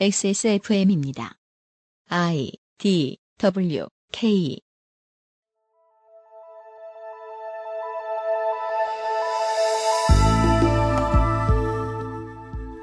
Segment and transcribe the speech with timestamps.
[0.00, 1.34] XSFM입니다.
[2.08, 4.58] I D W K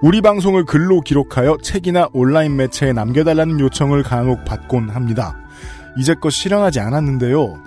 [0.02, 5.36] 우리 방송을 글로 기록하여 책이나 온라인 매체에 남겨달라는 요청을 간혹 받곤 합니다.
[5.98, 7.62] 이제껏 실현하지 않았는데요.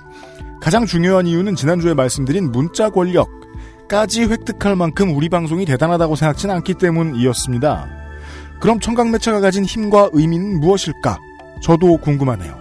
[0.62, 8.01] 가장 중요한 이유는 지난주에 말씀드린 문자 권력까지 획득할 만큼 우리 방송이 대단하다고 생각지는 않기 때문이었습니다.
[8.62, 11.18] 그럼 청각 매체가 가진 힘과 의미는 무엇일까?
[11.60, 12.56] 저도 궁금하네요.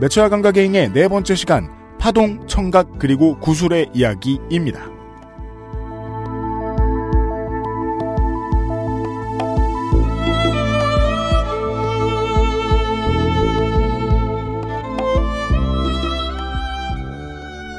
[0.00, 1.70] 매체와 감각의 행의 네 번째 시간
[2.00, 4.80] 파동, 청각 그리고 구술의 이야기입니다.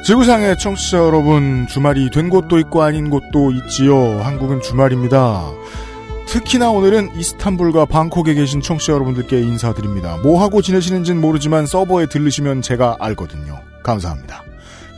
[0.06, 4.20] 지구상의 청취자 여러분, 주말이 된 곳도 있고 아닌 곳도 있지요.
[4.22, 5.52] 한국은 주말입니다.
[6.28, 10.18] 특히나 오늘은 이스탄불과 방콕에 계신 청취자 여러분들께 인사드립니다.
[10.18, 13.58] 뭐 하고 지내시는지는 모르지만 서버에 들르시면 제가 알거든요.
[13.82, 14.44] 감사합니다.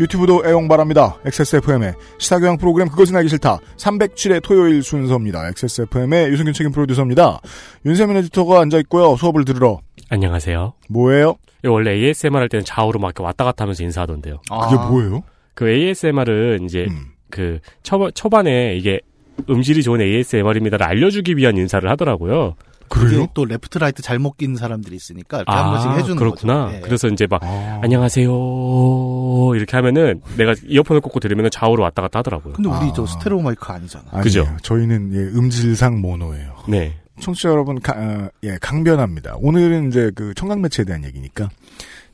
[0.01, 1.19] 유튜브도 애용 바랍니다.
[1.25, 3.61] XSFM의 시사교양 프로그램 그것은 알기 싫다.
[3.77, 5.47] 307회 토요일 순서입니다.
[5.51, 7.41] XSFM의 유승균 책임 프로듀서입니다.
[7.87, 9.15] 윤세민 에디터가 앉아있고요.
[9.15, 9.79] 수업을 들으러.
[10.09, 10.73] 안녕하세요.
[10.89, 11.37] 뭐예요?
[11.65, 14.41] 원래 ASMR 할 때는 좌우로 막 왔다 갔다 하면서 인사하던데요.
[14.65, 15.23] 그게 뭐예요?
[15.55, 17.13] 그 ASMR은 이제 음.
[17.31, 19.01] 그 초, 초반에 이게
[19.49, 22.55] 음질이 좋은 ASMR입니다를 알려주기 위한 인사를 하더라고요.
[22.89, 23.29] 그래요?
[23.35, 26.65] 또 left right 잘못 낀 사람들이 있으니까 이렇게 한 번씩 해주는 그렇구나.
[26.65, 26.77] 거죠.
[26.77, 26.81] 예.
[26.81, 27.79] 그래서 이제 막 아.
[27.85, 32.55] 안녕하세요 이렇게 하면은 내가 이어폰을 꽂고 들으면 좌우로 왔다 갔다 하더라고요.
[32.55, 32.93] 근데 우리 아.
[32.95, 34.05] 저 스테레오 마이크 아니잖아.
[34.11, 34.23] 아니에요.
[34.25, 34.49] 그죠?
[34.63, 36.55] 저희는 예, 음질상 모노예요.
[36.69, 36.97] 네.
[37.21, 39.35] 청취자 여러분, 가- 어, 예, 강변합니다.
[39.37, 41.51] 오늘은 이제 그 청각 매체에 대한 얘기니까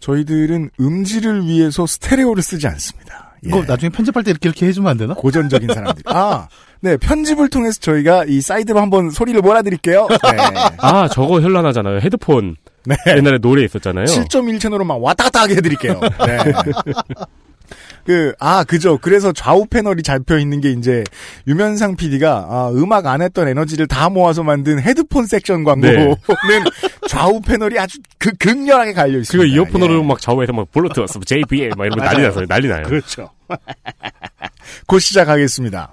[0.01, 3.35] 저희들은 음질을 위해서 스테레오를 쓰지 않습니다.
[3.45, 3.49] 예.
[3.49, 5.15] 이거 나중에 편집할 때 이렇게, 이렇게 해주면 안 되나?
[5.15, 6.03] 고전적인 사람들.
[6.07, 6.49] 아,
[6.81, 10.07] 네, 편집을 통해서 저희가 이 사이드로 한번 소리를 몰아드릴게요.
[10.11, 10.39] 네.
[10.79, 12.01] 아 저거 현란하잖아요.
[12.01, 12.97] 헤드폰 네.
[13.09, 14.05] 옛날에 노래 있었잖아요.
[14.05, 16.01] 7.1 채널로 막 왔다 갔다 하게 해드릴게요.
[16.27, 16.39] 네.
[18.07, 18.99] 그, 아, 그죠.
[18.99, 21.03] 그래서 좌우 패널이 잡혀 있는 게 이제,
[21.49, 26.15] 유면상 PD가, 아, 음악 안 했던 에너지를 다 모아서 만든 헤드폰 섹션 광고는
[27.09, 29.33] 좌우 패널이 아주 그, 극렬하게 갈려 있습니다.
[29.33, 30.07] 그거 이어폰으로 예.
[30.07, 32.23] 막 좌우에서 막 블루투스, JBL 막 이런 거 난리.
[32.23, 32.85] 나서 난리 나요.
[32.85, 33.29] 그렇죠.
[34.87, 35.91] 곧 시작하겠습니다.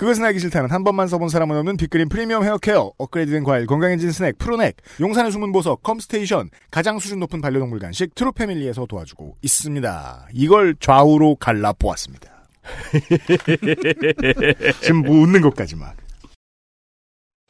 [0.00, 4.38] 그것은 알기 싫다는 한 번만 써본 사람은 없는 빅그린 프리미엄 헤어케어, 업그레이드된 과일, 건강해진 스낵,
[4.38, 10.28] 프로넥, 용산의 숨은 보석, 컴스테이션, 가장 수준 높은 반려동물 간식, 트루 패밀리에서 도와주고 있습니다.
[10.32, 12.30] 이걸 좌우로 갈라보았습니다.
[14.80, 15.94] 지금 뭐 웃는 것까지 막.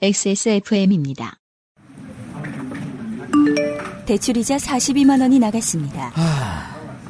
[0.03, 1.37] XSFM입니다.
[4.07, 6.70] 대출이자 42만 원이 나갔습니다.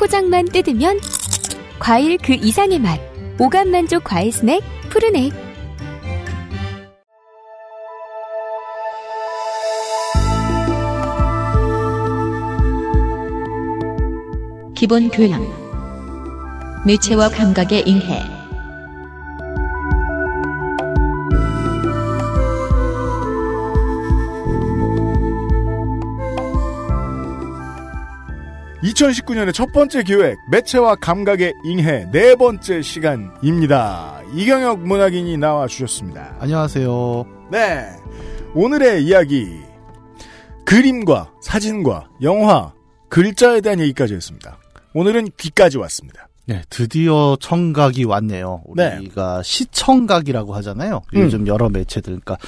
[0.00, 0.98] 포장만 뜯으면
[1.78, 2.98] 과일 그 이상의 맛.
[3.38, 5.30] 오감 만족 과일 스낵 푸르넥.
[14.74, 15.46] 기본 교양
[16.86, 18.39] 매체와 감각의 인해
[28.90, 34.22] 2019년의 첫 번째 기획 매체와 감각의 잉해 네 번째 시간입니다.
[34.34, 36.36] 이경혁 문학인이 나와 주셨습니다.
[36.40, 37.26] 안녕하세요.
[37.50, 37.86] 네.
[38.54, 39.60] 오늘의 이야기.
[40.64, 42.72] 그림과 사진과 영화,
[43.08, 44.58] 글자에 대한 얘기까지 했습니다.
[44.94, 46.28] 오늘은 귀까지 왔습니다.
[46.46, 48.62] 네, 드디어 청각이 왔네요.
[48.74, 48.96] 네.
[48.98, 51.02] 우리가 시청각이라고 하잖아요.
[51.14, 51.20] 음.
[51.20, 52.20] 요즘 여러 매체들.
[52.20, 52.38] 그러니까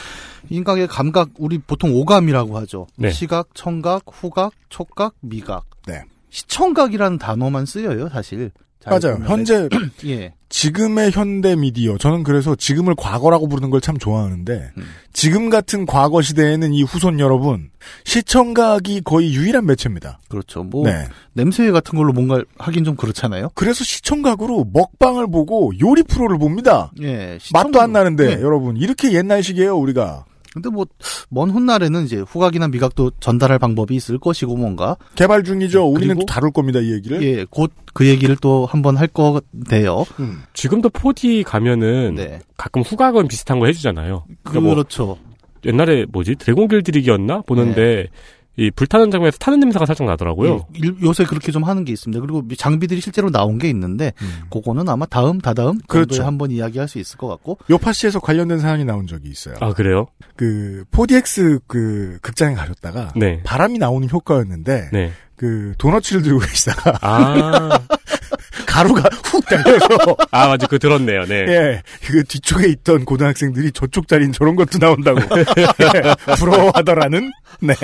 [0.50, 2.86] 인각의 감각, 우리 보통 오감이라고 하죠.
[2.97, 3.10] 네.
[3.10, 5.66] 시각, 청각, 후각, 촉각, 미각.
[5.86, 6.03] 네.
[6.32, 8.50] 시청각이라는 단어만 쓰여요, 사실.
[8.80, 9.22] 잘 맞아요.
[9.26, 9.68] 현재
[10.06, 10.34] 예.
[10.48, 14.82] 지금의 현대 미디어 저는 그래서 지금을 과거라고 부르는 걸 참 좋아하는데 음.
[15.12, 17.70] 지금 같은 과거 시대에는 이 후손 여러분
[18.04, 20.18] 시청각이 거의 유일한 매체입니다.
[20.28, 20.64] 그렇죠.
[20.64, 21.06] 뭐 네.
[21.32, 23.50] 냄새 같은 걸로 뭔가 하긴 좀 그렇잖아요.
[23.54, 26.90] 그래서 시청각으로 먹방을 보고 요리 프로를 봅니다.
[27.02, 27.38] 예.
[27.52, 28.42] 맛도 안 나는데 예.
[28.42, 30.84] 여러분 이렇게 옛날식이에요 우리가 근데 뭐
[31.31, 35.87] 먼 훗날에는 이제 후각이나 미각도 전달할 방법이 있을 것이고 뭔가 개발 중이죠.
[35.87, 37.22] 우리는 그리고- 또 다룰 겁니다 이 얘기를.
[37.22, 40.04] 예, 곧 그 얘기를 또 한번 할 거돼요.
[40.21, 40.43] 음.
[40.54, 42.41] 지금도 4D 가면은 네.
[42.57, 44.25] 가끔 후각은 비슷한 거 해주잖아요.
[44.45, 45.19] 그러니까 뭐 그렇죠.
[45.65, 48.09] 옛날에 뭐지 드래곤 길들이기였나 보는데
[48.57, 50.66] 이 불타는 장면에서 타는 냄새가 살짝 나더라고요.
[50.75, 52.21] 예, 일- 요새 그렇게 좀 하는 게 있습니다.
[52.21, 54.13] 그리고 장비들이 실제로 나온 게 있는데
[54.51, 56.16] 그거는 아마 다음 다다음 그렇죠.
[56.16, 59.54] 정도에 한번 이야기할 수 있을 것 같고 요파시에서 관련된 사연이 나온 적이 있어요.
[59.60, 60.07] 아 그래요?
[60.37, 63.41] 그 4DX 그 극장에 가셨다가 네.
[63.43, 65.13] 바람이 나오는 효과였는데 네.
[65.37, 67.78] 그 도너츠를 들고 계시다가 아,
[68.66, 71.25] 가루가 훅 달려서 아 맞아 그 들었네요.
[71.25, 71.34] 네.
[71.49, 75.21] 예, 그 뒤쪽에 있던 고등학생들이 저쪽 자리는 저런 것도 나온다고
[75.59, 77.75] 예, 부러워하더라는 네.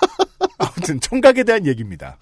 [0.58, 2.16] 아무튼 청각에 대한 얘기입니다.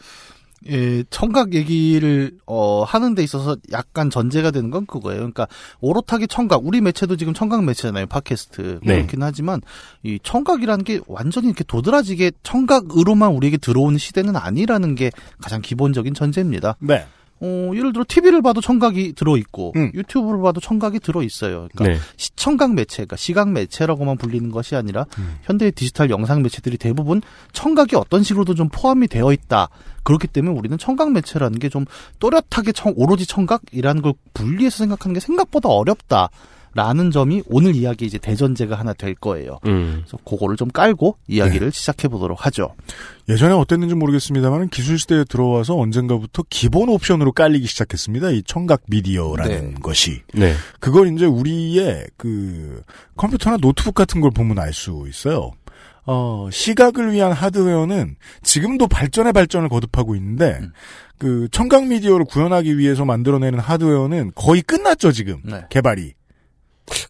[0.68, 5.18] 예, 청각 얘기를 어 하는 데 있어서 약간 전제가 되는 건 그거예요.
[5.18, 5.46] 그러니까
[5.80, 8.06] 오롯하게 청각, 우리 매체도 지금 청각 매체잖아요.
[8.06, 8.80] 팟캐스트.
[8.82, 8.96] 네.
[8.96, 9.60] 그렇긴 하지만
[10.02, 16.76] 이 청각이라는 게 완전히 이렇게 도드라지게 청각으로만 우리에게 들어오는 시대는 아니라는 게 가장 기본적인 전제입니다.
[16.80, 17.06] 네.
[17.40, 19.92] 어, 예를 들어 TV를 봐도 청각이 들어 있고 음.
[19.94, 21.68] 유튜브를 봐도 청각이 들어 있어요.
[21.72, 21.98] 그러니까 네.
[22.16, 25.36] 시청각 매체, 그러니까 시각 매체라고만 불리는 것이 아니라 음.
[25.42, 27.22] 현대의 디지털 영상 매체들이 대부분
[27.52, 29.68] 청각이 어떤 식으로도 좀 포함이 되어 있다.
[30.02, 31.84] 그렇기 때문에 우리는 청각 매체라는 게 좀
[32.20, 36.30] 또렷하게 청, 오로지 청각이라는 걸 분리해서 생각하는 게 생각보다 어렵다.
[36.76, 39.58] 라는 점이 오늘 이야기 이제 대전제가 하나 될 거예요.
[39.64, 40.02] 음.
[40.04, 42.74] 그래서 그거를 좀 깔고 이야기를 시작해 보도록 하죠.
[43.30, 48.30] 예전에 어땠는지 모르겠습니다만 기술 시대에 들어와서 언젠가부터 기본 옵션으로 깔리기 시작했습니다.
[48.30, 49.74] 이 청각 미디어라는 네.
[49.80, 50.20] 것이.
[50.34, 50.52] 네.
[50.78, 52.82] 그걸 이제 우리의 그
[53.16, 55.52] 컴퓨터나 노트북 같은 걸 보면 알 수 있어요.
[56.04, 60.72] 어, 시각을 위한 하드웨어는 지금도 발전에 발전을 거듭하고 있는데 음.
[61.18, 65.40] 그 청각 미디어를 구현하기 위해서 만들어내는 하드웨어는 거의 끝났죠, 지금.
[65.42, 65.62] 네.
[65.70, 66.12] 개발이.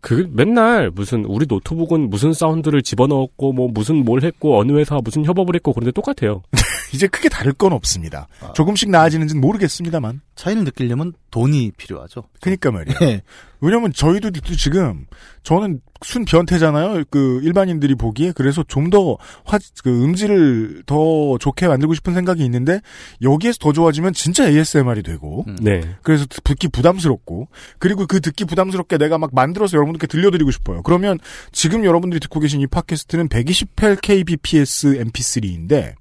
[0.01, 5.25] 그 맨날 무슨 우리 노트북은 무슨 사운드를 집어넣었고 뭐 무슨 뭘 했고 어느 회사와 무슨
[5.25, 6.43] 협업을 했고 그런데 똑같아요.
[6.95, 8.29] 이제 크게 다를 건 없습니다.
[8.41, 8.53] 아.
[8.53, 10.21] 조금씩 나아지는지는 모르겠습니다만.
[10.37, 12.25] 차이를 느끼려면 돈이 필요하죠.
[12.41, 12.99] 그니까 말이에요.
[13.01, 13.23] 네.
[13.61, 15.07] 왜냐면 저희도 지금
[15.43, 17.05] 저는 순 변태잖아요.
[17.11, 22.81] 그 일반인들이 보기에 그래서 좀 더 화, 그 음질을 더 좋게 만들고 싶은 생각이 있는데
[23.23, 25.57] 여기에서 더 좋아지면 진짜 ASMR이 되고 음.
[25.61, 25.81] 네.
[26.03, 27.49] 그래서 듣기 부담스럽고
[27.79, 30.83] 그리고 그 듣기 부담스럽게 내가 막 만들어서 여러분들께 들려드리고 싶어요.
[30.83, 31.19] 그러면
[31.51, 35.95] 지금 여러분들이 듣고 계신 이 팟캐스트는 128 kbps mp3인데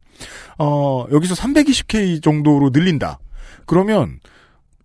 [0.59, 3.19] 어 여기서 320k 정도로 늘린다.
[3.65, 4.19] 그러면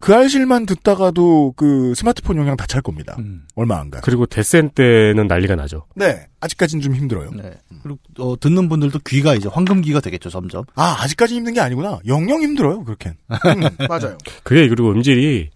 [0.01, 3.17] 그 알실만 듣다가도 그 스마트폰 용량 다찰 겁니다.
[3.19, 3.43] 음.
[3.55, 4.01] 얼마 안 가.
[4.01, 5.85] 그리고 데센 때는 난리가 나죠.
[5.95, 7.31] 네, 아직까지는 좀 힘들어요.
[7.33, 7.53] 네.
[7.83, 10.65] 그리고 어, 듣는 분들도 귀가 이제 황금귀가 되겠죠, 점점.
[10.75, 12.01] 아, 아직까지 힘든 게 아니구나.
[12.07, 13.11] 영영 힘들어요, 그렇게.
[13.11, 13.17] 음,
[13.89, 14.17] 맞아요.
[14.43, 15.51] 그게 그리고 음질이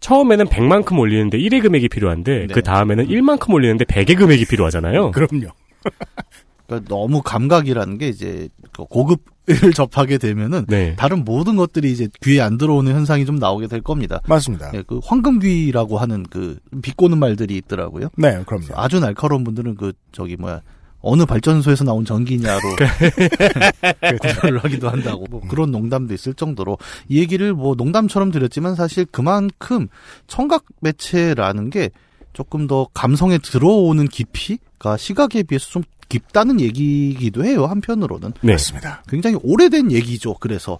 [0.00, 2.54] 처음에는 100만큼 올리는데 1의 금액이 필요한데 네.
[2.54, 5.10] 그 다음에는 1만큼 올리는데 100의 금액이 필요하잖아요.
[5.10, 5.48] 그럼요.
[6.70, 9.18] 그러니까 너무 감각이라는 게 이제 그 고급을
[9.74, 10.94] 접하게 되면은 네.
[10.94, 14.20] 다른 모든 것들이 이제 귀에 안 들어오는 현상이 좀 나오게 될 겁니다.
[14.28, 14.70] 맞습니다.
[14.74, 18.10] 예, 그 황금귀라고 하는 그 비꼬는 말들이 있더라고요.
[18.16, 18.66] 네, 그럼요.
[18.74, 20.60] 아주 날카로운 분들은 그 저기 뭐야
[21.02, 22.60] 어느 발전소에서 나온 전기냐로
[24.20, 26.78] 구별을 하기도 한다고 뭐 그런 농담도 있을 정도로
[27.08, 29.88] 이 얘기를 뭐 농담처럼 드렸지만 사실 그만큼
[30.26, 31.90] 청각 매체라는 게
[32.32, 38.52] 조금 더 감성에 들어오는 깊이가 시각에 비해서 좀 깊다는 얘기이기도 해요 한편으로는 네.
[38.52, 39.02] 맞습니다.
[39.08, 40.34] 굉장히 오래된 얘기죠.
[40.40, 40.78] 그래서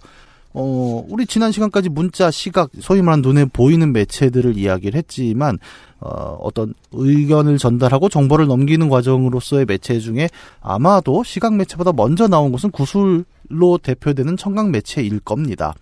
[0.53, 5.57] 어 우리 지난 시간까지 문자, 시각, 소위 말하는 눈에 보이는 매체들을 이야기를 했지만
[6.01, 12.71] 어 어떤 의견을 전달하고 정보를 넘기는 과정으로서의 매체 중에 아마도 시각 매체보다 먼저 나온 것은
[12.71, 15.73] 구술로 대표되는 청각 매체일 겁니다.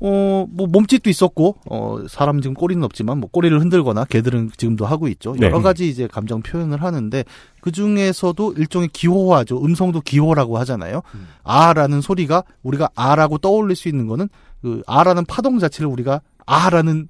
[0.00, 5.08] 어, 뭐, 몸짓도 있었고, 어, 사람 지금 꼬리는 없지만, 뭐, 꼬리를 흔들거나, 개들은 지금도 하고
[5.08, 5.34] 있죠.
[5.38, 5.46] 네.
[5.46, 7.24] 여러 가지 이제 감정 표현을 하는데,
[7.60, 9.64] 그 중에서도 일종의 기호화죠.
[9.64, 11.02] 음성도 기호라고 하잖아요.
[11.42, 14.28] 아라는 소리가 우리가 아 라고 떠올릴 수 있는 거는,
[14.62, 17.08] 그, 아 라는 파동 자체를 우리가 아 라는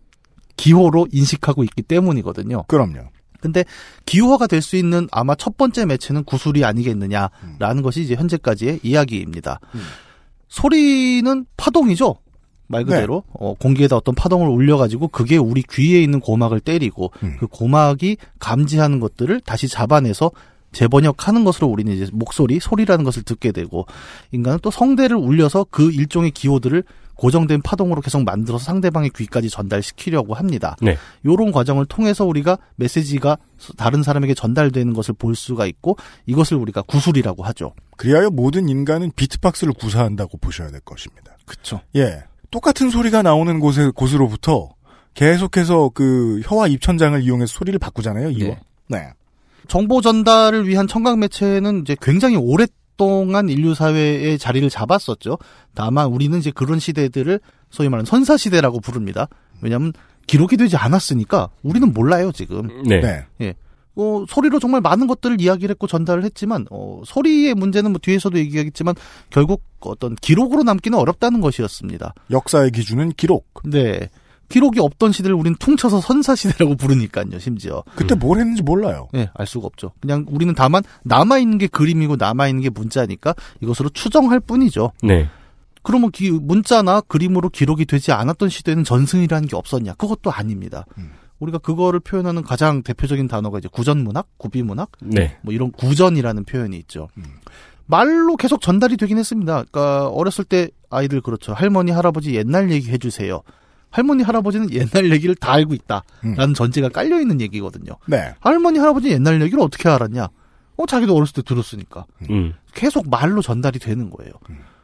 [0.57, 2.65] 기호로 인식하고 있기 때문이거든요.
[2.69, 3.09] 그럼요.
[3.41, 3.65] 근데
[4.07, 9.61] 기호화가 될 수 있는 아마 첫 번째 매체는 구술이 아니겠느냐라는 것이 이제 현재까지의 이야기입니다.
[9.77, 9.81] 음.
[10.49, 12.17] 소리는 파동이죠.
[12.69, 17.37] 말 그대로 어, 공기에다 어떤 파동을 올려가지고 그게 우리 귀에 있는 고막을 때리고 음.
[17.41, 20.31] 그 고막이 감지하는 것들을 다시 잡아내서
[20.73, 23.87] 재번역하는 것으로 우리는 이제 목소리, 소리라는 것을 듣게 되고
[24.33, 26.85] 인간은 또 성대를 울려서 그 일종의 기호들을
[27.15, 30.77] 고정된 파동으로 계속 만들어서 상대방의 귀까지 전달시키려고 합니다.
[30.81, 30.97] 네.
[31.27, 33.39] 요런 과정을 통해서 우리가 메시지가
[33.77, 35.97] 다른 사람에게 전달되는 것을 볼 수가 있고
[36.27, 37.73] 이것을 우리가 구술이라고 하죠.
[37.97, 41.37] 그리하여 모든 인간은 비트박스를 구사한다고 보셔야 될 것입니다.
[41.45, 41.81] 그렇죠.
[41.97, 42.23] 예.
[42.51, 44.71] 똑같은 소리가 나오는 곳에, 곳으로부터
[45.15, 48.51] 계속해서 그 혀와 입천장을 이용해서 소리를 바꾸잖아요, 이와.
[48.51, 48.61] 네.
[48.89, 49.09] 네.
[49.67, 55.39] 정보 전달을 위한 청각 매체는 이제 굉장히 오랫동안 인류 사회에 자리를 잡았었죠.
[55.75, 57.41] 다만 우리는 이제 그런 시대들을
[57.71, 59.29] 소위 말하는 선사 시대라고 부릅니다.
[59.61, 59.93] 왜냐하면
[60.27, 62.83] 기록이 되지 않았으니까 우리는 몰라요 지금.
[62.85, 63.01] 네.
[63.39, 63.55] 네.
[63.99, 68.95] 어, 소리로 정말 많은 것들을 이야기를 했고 전달을 했지만 어, 소리의 문제는 뭐 뒤에서도 얘기하겠지만
[69.31, 72.15] 결국 어떤 기록으로 남기는 어렵다는 것이었습니다.
[72.31, 73.47] 역사의 기준은 기록.
[73.65, 74.09] 네.
[74.49, 77.83] 기록이 없던 시대를 우린 퉁쳐서 선사시대라고 부르니까요, 심지어.
[77.97, 79.09] 그때 뭘 했는지 몰라요.
[79.13, 79.93] 네, 알 수가 없죠.
[80.01, 84.93] 그냥 우리는 다만 남아있는 게 그림이고 남아있는 게 문자니까 이것으로 추정할 뿐이죠.
[85.03, 85.29] 네.
[85.83, 89.95] 그러면 기- 문자나 그림으로 기록이 되지 않았던 시대에는 전승이라는 게 없었냐?
[89.95, 90.87] 그것도 아닙니다.
[90.97, 91.11] 음.
[91.39, 95.39] 우리가 그거를 표현하는 가장 대표적인 단어가 이제 구전문학, 구비문학, 네.
[95.43, 97.09] 뭐 이런 구전이라는 표현이 있죠.
[97.17, 97.25] 음.
[97.87, 99.65] 말로 계속 전달이 되긴 했습니다.
[99.71, 101.55] 그러니까 어렸을 때 아이들 그렇죠.
[101.55, 103.43] 할머니, 할아버지 옛날 얘기 해주세요.
[103.91, 106.55] 할머니, 할아버지는 옛날 얘기를 다 알고 있다라는 음.
[106.55, 107.93] 전제가 깔려 있는 얘기거든요.
[108.07, 108.35] 네.
[108.41, 110.29] 할머니, 할아버지 옛날 얘기를 어떻게 알았냐?
[110.77, 112.05] 어, 자기도 어렸을 때 들었으니까.
[112.31, 112.55] 음.
[112.75, 114.33] 계속 말로 전달이 되는 거예요.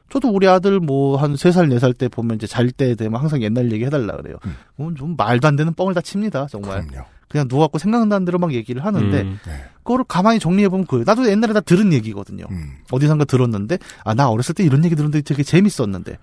[0.05, 0.11] 음.
[0.11, 3.21] 저도 우리 아들 뭐 한 세 살 네 살 때 보면 이제 잘 때 되면
[3.21, 4.37] 항상 옛날 얘기 해달라 그래요.
[4.47, 4.55] 음.
[4.77, 6.47] 그건 좀 말도 안 되는 뻥을 다 칩니다.
[6.51, 6.87] 정말.
[6.87, 7.05] 그럼요.
[7.29, 9.41] 그냥 누워갖고 생각나는 대로 막 얘기를 하는데 음.
[9.45, 9.65] 네.
[9.83, 11.05] 그거를 가만히 정리해보면 그래요.
[11.07, 12.45] 나도 옛날에 다 들은 얘기거든요.
[12.51, 12.75] 음.
[12.93, 16.17] 어디선가 들었는데 아 나 어렸을 때 이런 얘기 들었는데 되게 재밌었는데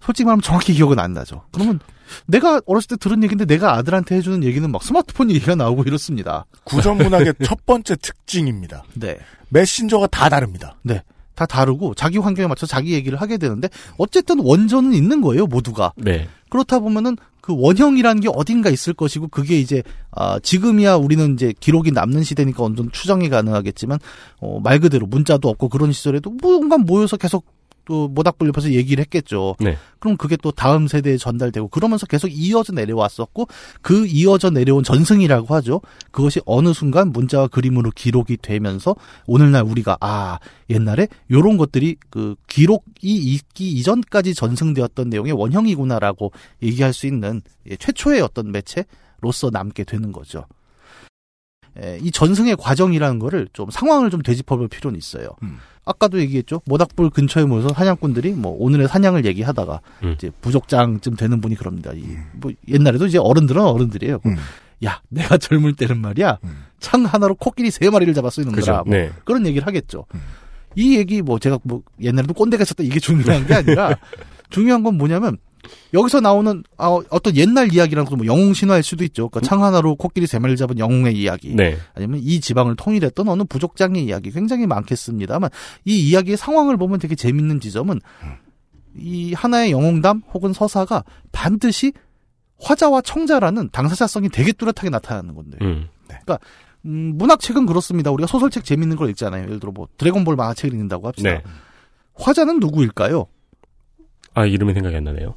[0.00, 1.42] 솔직히 말하면 정확히 기억은 안 나죠.
[1.52, 1.80] 그러면
[2.26, 6.44] 내가 어렸을 때 들은 얘기인데 내가 아들한테 해주는 얘기는 막 스마트폰 얘기가 나오고 이렇습니다.
[6.64, 8.84] 구전 문학의 첫 번째 특징입니다.
[8.94, 9.18] 네.
[9.48, 10.76] 메신저가 다 다릅니다.
[11.34, 16.28] 다 다르고 자기 환경에 맞춰 자기 얘기를 하게 되는데 어쨌든 원전은 있는 거예요 모두가 네.
[16.50, 21.90] 그렇다 보면은 그 원형이라는 게 어딘가 있을 것이고 그게 이제 아 지금이야 우리는 이제 기록이
[21.90, 23.98] 남는 시대니까 어느 정도 추정이 가능하겠지만
[24.40, 27.44] 어, 말 그대로 문자도 없고 그런 시절에도 뭔가 모여서 계속
[27.84, 29.56] 또 모닥불 옆에서 얘기를 했겠죠.
[29.60, 29.76] 네.
[29.98, 33.48] 그럼 그게 또 다음 세대에 전달되고 그러면서 계속 이어져 내려왔었고
[33.80, 35.80] 그 이어져 내려온 전승이라고 하죠.
[36.10, 38.94] 그것이 어느 순간 문자와 그림으로 기록이 되면서
[39.26, 40.38] 오늘날 우리가 아
[40.70, 48.20] 옛날에 요런 것들이 그 기록이 있기 이전까지 전승되었던 내용의 원형이구나라고 얘기할 수 있는 예, 최초의
[48.20, 50.46] 어떤 매체로서 남게 되는 거죠.
[51.80, 55.28] 예, 이 전승의 과정이라는 거를 좀 상황을 좀 되짚어볼 필요는 있어요.
[55.42, 55.58] 음.
[55.84, 56.60] 아까도 얘기했죠.
[56.66, 60.12] 모닥불 근처에 모여서 사냥꾼들이 뭐 오늘의 사냥을 얘기하다가 음.
[60.12, 61.92] 이제 부족장쯤 되는 분이 그럽니다.
[61.94, 64.20] 이, 뭐 옛날에도 이제 어른들은 어른들이에요.
[64.26, 64.36] 음.
[64.84, 66.38] 야, 내가 젊을 때는 말이야.
[66.44, 66.64] 음.
[66.78, 68.60] 창 하나로 코끼리 세 마리를 잡았어 이놈들아.
[68.60, 68.72] 그죠.
[68.86, 69.10] 뭐 네.
[69.24, 70.06] 그런 얘기를 하겠죠.
[70.14, 70.20] 음.
[70.74, 73.96] 이 얘기 뭐 제가 뭐 옛날에도 꼰대가 쳤다 이게 중요한 게 아니라
[74.50, 75.36] 중요한 건 뭐냐면
[75.94, 79.28] 여기서 나오는 아, 어떤 옛날 이야기라는 것뭐 영웅 신화일 수도 있죠.
[79.28, 81.54] 그러니까 창 하나로 코끼리 세 마리를 잡은 영웅의 이야기.
[81.54, 81.76] 네.
[81.94, 85.50] 아니면 이 지방을 통일했던 어느 부족장의 이야기 굉장히 많겠습니다만
[85.84, 88.00] 이 이야기의 상황을 보면 되게 재밌는 지점은
[88.96, 91.92] 이 하나의 영웅담 혹은 서사가 반드시
[92.60, 95.88] 화자와 청자라는 당사자성이 되게 뚜렷하게 나타나는 건데 음.
[96.84, 98.10] 음, 문학책은 그렇습니다.
[98.10, 99.44] 우리가 소설책 재밌는 걸 읽잖아요.
[99.44, 101.30] 예를 들어 뭐 드래곤볼 만화책을 읽는다고 합시다.
[101.30, 101.42] 네.
[102.14, 103.26] 화자는 누구일까요?
[104.34, 105.34] 아, 이름이 생각이 안 나네요.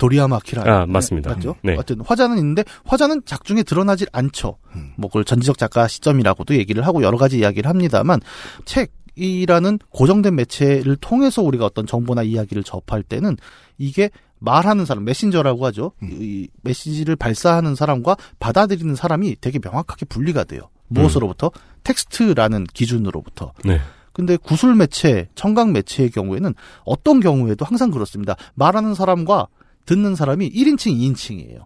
[0.00, 0.62] 도리야마 아키라.
[0.66, 1.34] 아, 맞습니다.
[1.34, 1.56] 맞죠?
[1.62, 1.74] 네.
[1.74, 4.56] 어쨌든 화자는 있는데 화자는 작중에 드러나질 않죠.
[4.74, 4.94] 음.
[4.96, 8.20] 뭐 그걸 전지적 작가 시점이라고도 얘기를 하고 여러 가지 이야기를 합니다만
[8.64, 13.36] 책 이라는 고정된 매체를 통해서 우리가 어떤 정보나 이야기를 접할 때는
[13.76, 15.92] 이게 말하는 사람, 메신저라고 하죠.
[16.02, 16.16] 음.
[16.18, 20.62] 이 메시지를 발사하는 사람과 받아들이는 사람이 되게 명확하게 분리가 돼요.
[20.88, 21.50] 무엇으로부터?
[21.84, 23.52] 텍스트라는 기준으로부터.
[23.64, 23.78] 네.
[24.14, 26.54] 근데 구술 매체, 청각 매체의 경우에는
[26.84, 28.36] 어떤 경우에도 항상 그렇습니다.
[28.54, 29.46] 말하는 사람과
[29.86, 31.64] 듣는 사람이 1인칭, 2인칭이에요.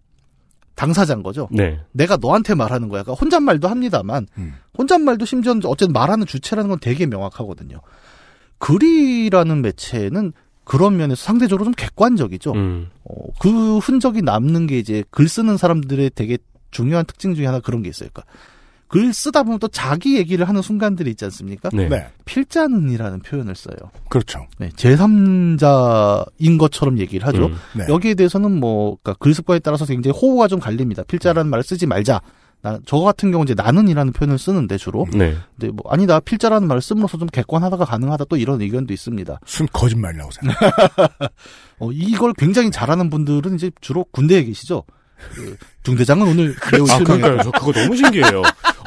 [0.74, 1.48] 당사자인 거죠.
[1.52, 1.80] 네.
[1.92, 3.02] 내가 너한테 말하는 거야.
[3.02, 4.54] 그러니까 혼잣말도 합니다만 음.
[4.76, 7.80] 혼잣말도 심지어 어쨌든 말하는 주체라는 건 되게 명확하거든요.
[8.58, 10.32] 글이라는 매체는
[10.64, 12.52] 그런 면에서 상대적으로 좀 객관적이죠.
[12.52, 12.90] 음.
[13.04, 16.38] 어, 그 흔적이 남는 게 이제 글 쓰는 사람들의 되게
[16.70, 18.08] 중요한 특징 중에 하나 그런 게 있어요.
[18.12, 18.32] 그러니까
[18.88, 21.70] 글 쓰다 보면 또 자기 얘기를 하는 순간들이 있지 않습니까?
[21.72, 21.88] 네.
[21.88, 22.06] 네.
[22.24, 23.76] 필자는이라는 표현을 써요.
[24.08, 24.46] 그렇죠.
[24.58, 27.46] 네, 제3자인 것처럼 얘기를 하죠.
[27.46, 27.56] 음.
[27.76, 27.86] 네.
[27.88, 31.02] 여기에 대해서는 뭐, 그니까 글 습관에 따라서 굉장히 호호가 좀 갈립니다.
[31.04, 32.20] 필자라는 말을 쓰지 말자.
[32.62, 35.06] 나, 저 같은 경우 이제 나는이라는 표현을 쓰는데 주로.
[35.12, 35.36] 네.
[35.58, 36.18] 근데 뭐, 아니다.
[36.18, 39.38] 필자라는 말을 씀으로써 좀 객관하다가 가능하다 또 이런 의견도 있습니다.
[39.44, 40.56] 순 거짓말이라고 생각.
[41.78, 44.82] 어, 이걸 굉장히 잘하는 분들은 이제 주로 군대에 계시죠.
[45.84, 46.98] 그 중대장은 오늘 매우 아.
[46.98, 47.38] 그러니까요.
[47.44, 48.42] 저 그거 너무 신기해요.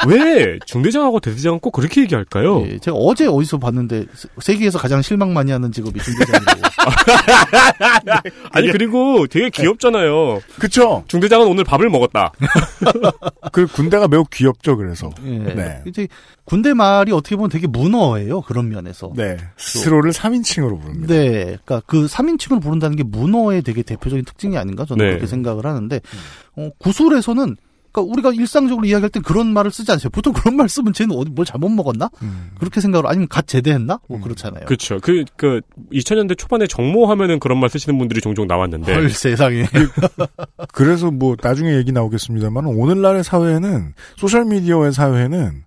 [0.08, 2.64] 왜 중대장하고 대대장은 꼭 그렇게 얘기할까요?
[2.68, 6.62] 예, 제가 어제 어디서 봤는데 세- 세계에서 가장 실망 많이 하는 직업이 중대장이라고.
[8.52, 10.40] 아니, 그리고 되게 귀엽잖아요.
[10.60, 11.04] 그쵸?
[11.08, 12.32] 중대장은 오늘 밥을 먹었다.
[13.52, 15.10] 그 군대가 매우 귀엽죠, 그래서.
[15.26, 15.38] 예.
[15.40, 15.82] 네.
[15.88, 16.08] 이제
[16.46, 18.42] 군대 말이 어떻게 보면 되게 문어예요.
[18.42, 19.12] 그런 면에서.
[19.16, 19.38] 네.
[19.58, 21.14] 스스로를 3인칭으로 부릅니다.
[21.14, 25.10] 네, 그러니까 그 3인칭으로 부른다는 게 문어의 되게 대표적인 특징이 아닌가 저는 네.
[25.12, 26.00] 그렇게 생각을 하는데
[26.58, 27.56] 어, 구술에서는
[27.92, 30.10] 그러니까 우리가 일상적으로 이야기할 땐 그런 말을 쓰지 않어요.
[30.10, 32.10] 보통 그런 말 쓰면 쟤는 어디 뭘 잘못 먹었나?
[32.22, 32.52] 음.
[32.60, 34.00] 그렇게 생각을 아니면 갓 제대했나?
[34.08, 34.22] 뭐 음.
[34.22, 34.66] 그렇잖아요.
[34.66, 35.00] 그렇죠.
[35.02, 35.62] 그, 그,
[35.92, 38.94] 2000년대 초반에 정모하면은 그런 말 쓰시는 분들이 종종 나왔는데.
[38.94, 39.66] 헐 세상에.
[40.74, 45.64] 그래서 뭐 나중에 얘기 나오겠습니다만 오늘날의 사회는 소셜 미디어의 사회는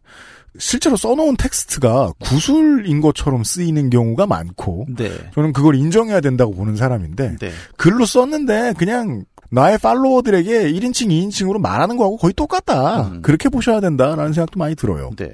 [0.59, 5.11] 실제로 써놓은 텍스트가 구술인 것처럼 쓰이는 경우가 많고 네.
[5.35, 7.51] 저는 그걸 인정해야 된다고 보는 사람인데 네.
[7.77, 13.09] 글로 썼는데 그냥 나의 팔로워들에게 1인칭, 2인칭으로 말하는 거하고 거의 똑같다.
[13.09, 13.23] 음.
[13.23, 15.11] 그렇게 보셔야 된다라는 생각도 많이 들어요.
[15.17, 15.29] 네.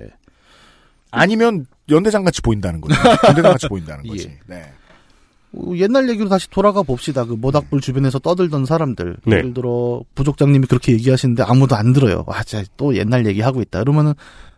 [1.11, 2.95] 아니면 연대장 같이 보인다는 거죠.
[3.29, 4.29] 연대장 같이 보인다는 거지.
[4.29, 4.39] 예.
[4.47, 4.73] 네.
[5.53, 7.25] 어, 옛날 얘기로 다시 돌아가 봅시다.
[7.25, 9.19] 그 모닥불 주변에서 떠들던 사람들.
[9.25, 9.37] 네.
[9.37, 12.25] 예를 들어 부족장님이 그렇게 얘기하시는데 아무도 안 들어요.
[12.27, 13.81] 와, 진짜 또 옛날 얘기하고 있다.
[13.81, 14.15] 그러면은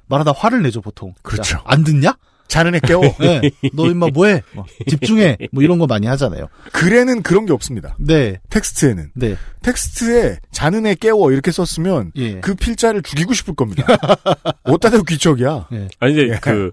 [0.06, 1.14] 말하다 화를 내죠 보통.
[1.22, 1.58] 그렇죠.
[1.58, 2.16] 야, 안 듣냐?
[2.48, 3.02] 자는 애 깨워.
[3.20, 3.42] 네.
[3.72, 4.42] 너 임마 뭐해?
[4.54, 5.36] 뭐, 집중해.
[5.52, 6.48] 뭐 이런 거 많이 하잖아요.
[6.72, 7.94] 글에는 그런 게 없습니다.
[7.98, 8.38] 네.
[8.50, 9.10] 텍스트에는.
[9.14, 9.36] 네.
[9.62, 12.40] 텍스트에 자는 애 깨워 이렇게 썼으면 예.
[12.40, 13.84] 그 필자를 죽이고 싶을 겁니다.
[14.64, 15.68] 어디다 대고 귀척이야.
[16.00, 16.38] 아니, 이제 예.
[16.40, 16.72] 그,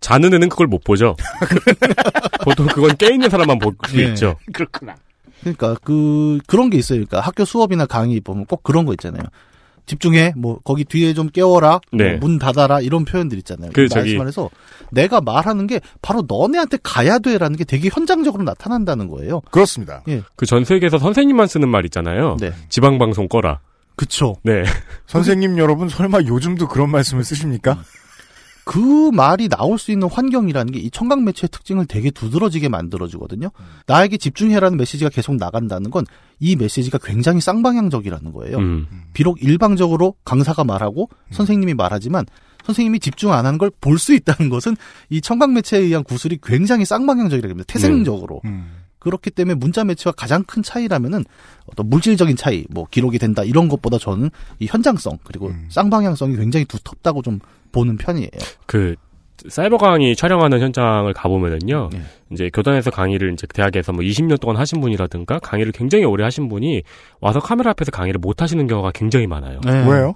[0.00, 1.14] 자는 애는 그걸 못 보죠.
[2.42, 4.08] 보통 그건 깨 있는 사람만 볼수 예.
[4.08, 4.36] 있죠.
[4.52, 4.96] 그렇구나.
[5.40, 6.98] 그러니까 그 그런 게 있어요.
[6.98, 9.22] 그러니까 학교 수업이나 강의 보면 꼭 그런 거 있잖아요.
[9.90, 10.34] 집중해.
[10.36, 11.80] 뭐 거기 뒤에 좀 깨워라.
[11.92, 12.12] 네.
[12.16, 12.80] 뭐 문 닫아라.
[12.80, 13.70] 이런 표현들 있잖아요.
[13.74, 14.48] 그 다시 저기- 말해서
[14.92, 19.40] 내가 말하는 게 바로 너네한테 가야 돼라는 게 되게 현장적으로 나타난다는 거예요.
[19.50, 20.02] 그렇습니다.
[20.36, 22.36] 그전 세계에서 선생님만 쓰는 말 있잖아요.
[22.40, 22.52] 네.
[22.68, 23.58] 지방 방송 꺼라.
[23.96, 24.36] 그쵸.
[24.44, 24.62] 네.
[25.06, 27.78] 선생님 여러분 설마 요즘도 그런 말씀을 쓰십니까?
[28.64, 33.50] 그 말이 나올 수 있는 환경이라는 게 이 청각 매체의 특징을 되게 두드러지게 만들어주거든요.
[33.86, 36.04] 나에게 집중해라는 메시지가 계속 나간다는 건
[36.42, 38.56] 이 메시지가 굉장히 쌍방향적이라는 거예요.
[38.58, 38.86] 음.
[39.12, 42.24] 비록 일방적으로 강사가 말하고 선생님이 말하지만
[42.64, 44.74] 선생님이 집중 안 하는 걸 볼 수 있다는 것은
[45.10, 47.70] 이 청각 매체에 의한 구술이 굉장히 쌍방향적이라고 합니다.
[47.70, 48.40] 태생적으로.
[48.46, 48.72] 음.
[49.00, 51.24] 그렇기 때문에 문자 매체와 가장 큰 차이라면은
[51.66, 54.30] 어떤 물질적인 차이, 뭐 기록이 된다 이런 것보다 저는
[54.60, 55.66] 이 현장성 그리고 음.
[55.70, 57.40] 쌍방향성이 굉장히 두텁다고 좀
[57.72, 58.30] 보는 편이에요.
[58.66, 58.94] 그,
[59.48, 62.02] 사이버 강의 촬영하는 현장을 가보면은요, 네.
[62.30, 66.82] 이제 교단에서 강의를 이제 대학에서 뭐 20년 동안 하신 분이라든가 강의를 굉장히 오래 하신 분이
[67.20, 69.60] 와서 카메라 앞에서 강의를 못 하시는 경우가 굉장히 많아요.
[69.64, 69.88] 네.
[69.88, 70.14] 왜요?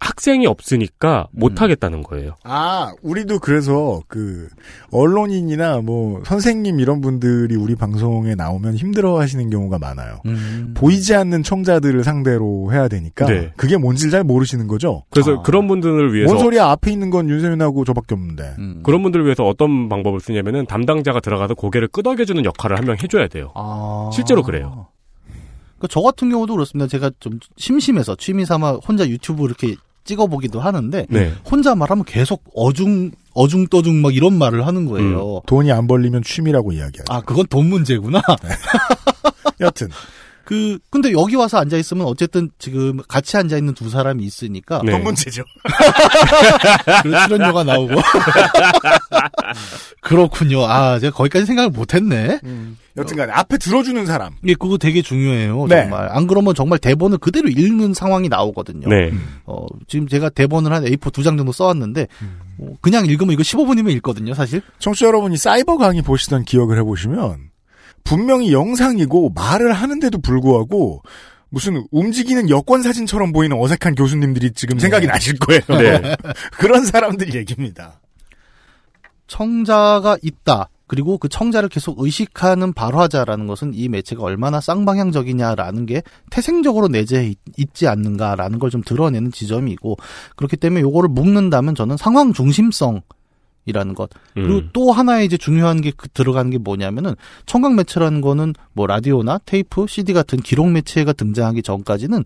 [0.00, 1.56] 학생이 없으니까 못 음.
[1.58, 2.36] 하겠다는 거예요.
[2.44, 4.48] 아, 우리도 그래서 그
[4.92, 10.20] 언론인이나 뭐 선생님 이런 분들이 우리 방송에 나오면 힘들어 하시는 경우가 많아요.
[10.26, 10.74] 음.
[10.76, 13.52] 보이지 않는 청자들을 상대로 해야 되니까 네.
[13.56, 15.02] 그게 뭔지를 잘 모르시는 거죠.
[15.10, 15.42] 그래서 아.
[15.42, 18.54] 그런 분들을 위해서 뭔 소리야 앞에 있는 건 윤세민하고 저밖에 없는데.
[18.58, 18.80] 음.
[18.82, 23.50] 그런 분들을 위해서 어떤 방법을 쓰냐면은 담당자가 들어가서 고개를 끄덕여주는 역할을 한 명 해줘야 돼요.
[23.56, 24.08] 아.
[24.12, 24.86] 실제로 그래요.
[25.80, 26.86] 그저 같은 경우도 그렇습니다.
[26.88, 29.74] 제가 좀 심심해서 취미 삼아 혼자 유튜브 이렇게
[30.06, 31.32] 찍어보기도 하는데 네.
[31.50, 35.42] 혼자 말하면 계속 어중 어중떠중 막 이런 말을 하는 거예요.
[35.46, 37.12] 돈이 안 벌리면 취미라고 이야기하죠.
[37.12, 38.22] 아 그건 돈 문제구나.
[39.60, 39.88] 여튼
[40.46, 44.92] 그 근데 여기 와서 앉아 있으면 어쨌든 지금 같이 앉아 있는 두 사람이 있으니까 네.
[44.92, 45.42] 돈 문제죠.
[47.02, 47.94] 그 출연료가 나오고
[50.00, 50.64] 그렇군요.
[50.64, 52.38] 아 제가 거기까지 생각을 못했네.
[52.96, 54.34] 여튼간에 앞에 들어주는 사람.
[54.44, 55.66] 이게 그거 되게 중요해요.
[55.68, 55.82] 네.
[55.82, 58.88] 정말 안 그러면 정말 대본을 그대로 읽는 상황이 나오거든요.
[58.88, 59.12] 네.
[59.44, 62.06] 어, 지금 제가 대본을 한 A4 두 장 정도 써왔는데
[62.58, 64.62] 어, 그냥 읽으면 이거 15분이면 읽거든요, 사실.
[64.78, 67.50] 청취자 여러분이 사이버 강의 보시던 기억을 해보시면
[68.06, 71.02] 분명히 영상이고 말을 하는데도 불구하고
[71.48, 75.60] 무슨 움직이는 여권 사진처럼 보이는 어색한 교수님들이 지금 생각이 나실 거예요.
[75.68, 76.16] 네.
[76.58, 78.00] 그런 사람들 얘기입니다.
[79.26, 80.68] 청자가 있다.
[80.88, 87.38] 그리고 그 청자를 계속 의식하는 발화자라는 것은 이 매체가 얼마나 쌍방향적이냐라는 게 태생적으로 내재해 있-
[87.58, 89.96] 있지 않는가라는 걸 좀 드러내는 지점이고
[90.36, 93.00] 그렇기 때문에 요거를 묶는다면 저는 상황 중심성
[93.66, 94.70] 이라는 것 그리고 음.
[94.72, 97.14] 또 하나의 이제 중요한 게 그- 들어가는 게 뭐냐면은
[97.46, 102.24] 청각 매체라는 거는 뭐 라디오나 테이프, CD 같은 기록 매체가 등장하기 전까지는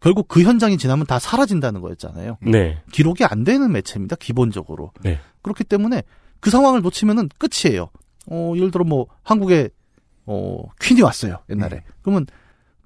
[0.00, 2.38] 결국 그 현장이 지나면 다 사라진다는 거였잖아요.
[2.40, 2.78] 네.
[2.92, 4.16] 기록이 안 되는 매체입니다.
[4.16, 4.92] 기본적으로.
[5.02, 5.18] 네.
[5.42, 6.02] 그렇기 때문에
[6.40, 7.88] 그 상황을 놓치면은 끝이에요.
[8.30, 9.70] 어, 예를 들어 뭐 한국에
[10.26, 11.38] 어, 퀸이 왔어요.
[11.50, 11.82] 옛날에.
[12.02, 12.26] 그러면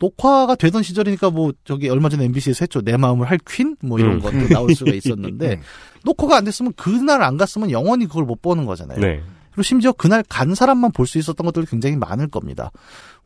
[0.03, 2.81] 녹화가 되던 시절이니까 뭐 저기 얼마 전에 MBC에서 했죠.
[2.83, 3.77] 내 마음을 할 퀸?
[3.83, 4.21] 뭐 이런 음.
[4.21, 5.61] 것도 나올 수가 있었는데
[6.05, 8.99] 녹화가 안 됐으면 그날 안 갔으면 영원히 그걸 못 보는 거잖아요.
[8.99, 9.23] 네.
[9.53, 12.71] 그리고 심지어 그날 간 사람만 볼 수 있었던 것들이 굉장히 많을 겁니다.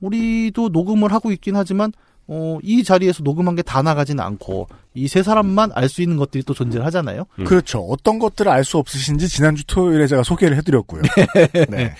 [0.00, 1.92] 우리도 녹음을 하고 있긴 하지만
[2.28, 6.42] 어, 이 자리에서 녹음한 게 다 나가지는 않고 이 세 사람만 알 수 있는 것들이
[6.42, 7.24] 또 존재를 하잖아요.
[7.38, 7.44] 음.
[7.44, 7.78] 그렇죠.
[7.78, 11.02] 어떤 것들을 알 수 없으신지 지난주 토요일에 제가 소개를 해드렸고요.
[11.70, 11.94] 네.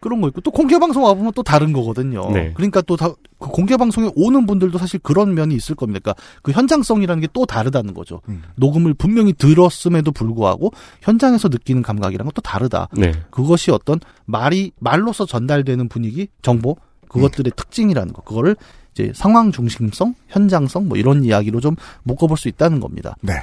[0.00, 2.30] 그런 거 있고 또 공개 방송 와 보면 또 다른 거거든요.
[2.30, 2.52] 네.
[2.54, 6.00] 그러니까 또 다 그 공개 방송에 오는 분들도 사실 그런 면이 있을 겁니다.
[6.02, 8.20] 그러니까 그 현장성이라는 게 또 다르다는 거죠.
[8.28, 8.42] 음.
[8.56, 12.88] 녹음을 분명히 들었음에도 불구하고 현장에서 느끼는 감각이랑 또 다르다.
[12.92, 13.12] 네.
[13.30, 16.76] 그것이 어떤 말이 말로서 전달되는 분위기, 정보
[17.08, 18.22] 그것들의 특징이라는 거.
[18.22, 18.56] 그거를
[18.92, 23.16] 이제 상황 중심성, 현장성 뭐 이런 이야기로 좀 묶어볼 수 있다는 겁니다.
[23.22, 23.34] 네.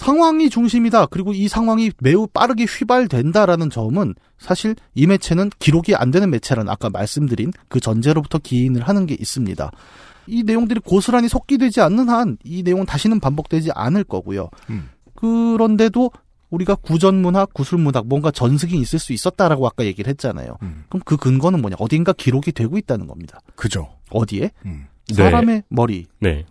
[0.00, 1.06] 상황이 중심이다.
[1.06, 6.88] 그리고 이 상황이 매우 빠르게 휘발된다라는 점은 사실 이 매체는 기록이 안 되는 매체라는 아까
[6.88, 9.70] 말씀드린 그 전제로부터 기인을 하는 게 있습니다.
[10.26, 14.48] 이 내용들이 고스란히 속기되지 않는 한 이 내용은 다시는 반복되지 않을 거고요.
[14.70, 14.88] 음.
[15.16, 16.10] 그런데도
[16.48, 20.56] 우리가 구전문학, 구술문학 뭔가 전승이 있을 수 있었다라고 아까 얘기를 했잖아요.
[20.62, 20.84] 음.
[20.88, 21.76] 그럼 그 근거는 뭐냐?
[21.78, 23.40] 어딘가 기록이 되고 있다는 겁니다.
[23.54, 23.88] 그죠.
[24.10, 24.50] 어디에?
[24.64, 24.86] 음.
[25.08, 25.14] 네.
[25.14, 26.06] 사람의 머리.
[26.20, 26.44] 네.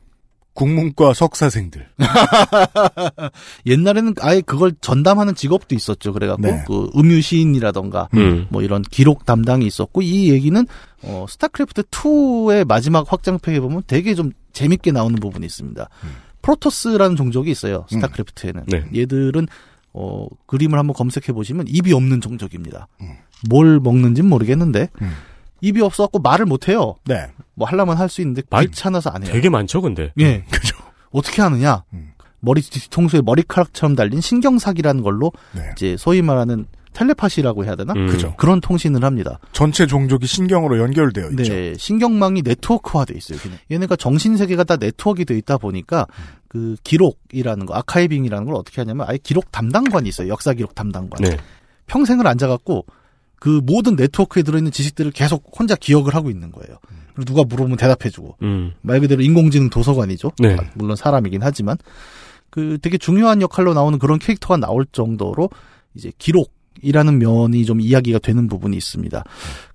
[0.59, 1.87] 국문과 석사생들.
[3.65, 6.11] 옛날에는 아예 그걸 전담하는 직업도 있었죠.
[6.11, 6.63] 그래갖고 네.
[6.67, 8.45] 그 음유 시인이라던가 음.
[8.49, 10.65] 뭐 이런 기록 담당이 있었고 이 얘기는
[11.03, 15.87] 어 스타크래프트 2의 마지막 확장팩에 보면 되게 좀 재밌게 나오는 부분이 있습니다.
[16.03, 16.09] 음.
[16.41, 17.85] 프로토스라는 종족이 있어요.
[17.89, 18.65] 스타크래프트에는.
[18.67, 18.85] 네.
[18.93, 19.47] 얘들은
[19.93, 22.89] 어 그림을 한번 검색해 보시면 입이 없는 종족입니다.
[22.99, 23.13] 음.
[23.49, 25.11] 뭘 먹는진 모르겠는데 음.
[25.61, 26.95] 입이 없어갖고 말을 못 해요.
[27.05, 27.27] 네.
[27.55, 29.31] 뭐 하려면 할 수 있는데 말- 귀찮아서 안 해요.
[29.31, 30.11] 되게 많죠, 근데.
[30.19, 30.43] 예.
[30.51, 30.77] 그죠.
[31.11, 31.83] 어떻게 하느냐?
[31.93, 32.11] 음.
[32.39, 35.69] 머리 뒤통수에 머리카락처럼 달린 신경사기라는 걸로 네.
[35.73, 37.93] 이제 소위 말하는 텔레파시라고 해야 되나?
[37.93, 38.07] 음.
[38.07, 38.33] 그죠.
[38.37, 39.39] 그런 통신을 합니다.
[39.51, 41.53] 전체 종족이 신경으로 연결되어 있죠.
[41.53, 43.37] 네, 신경망이 네트워크화돼 있어요.
[43.39, 43.57] 그냥.
[43.69, 46.23] 얘네가 정신 세계가 다 네트워크가 돼 있다 보니까 음.
[46.47, 50.29] 그 기록이라는 거, 아카이빙이라는 걸 어떻게 하냐면 아예 기록 담당관이 있어요.
[50.29, 51.21] 역사 기록 담당관.
[51.21, 51.37] 네.
[51.87, 52.85] 평생을 앉아갖고
[53.39, 56.77] 그 모든 네트워크에 들어있는 지식들을 계속 혼자 기억을 하고 있는 거예요.
[57.13, 58.73] 그리고 누가 물어보면 대답해주고 음.
[58.81, 60.31] 말 그대로 인공지능 도서관이죠.
[60.39, 60.55] 네.
[60.55, 61.77] 아, 물론 사람이긴 하지만
[62.49, 65.49] 그 되게 중요한 역할로 나오는 그런 캐릭터가 나올 정도로
[65.95, 69.23] 이제 기록이라는 면이 좀 이야기가 되는 부분이 있습니다.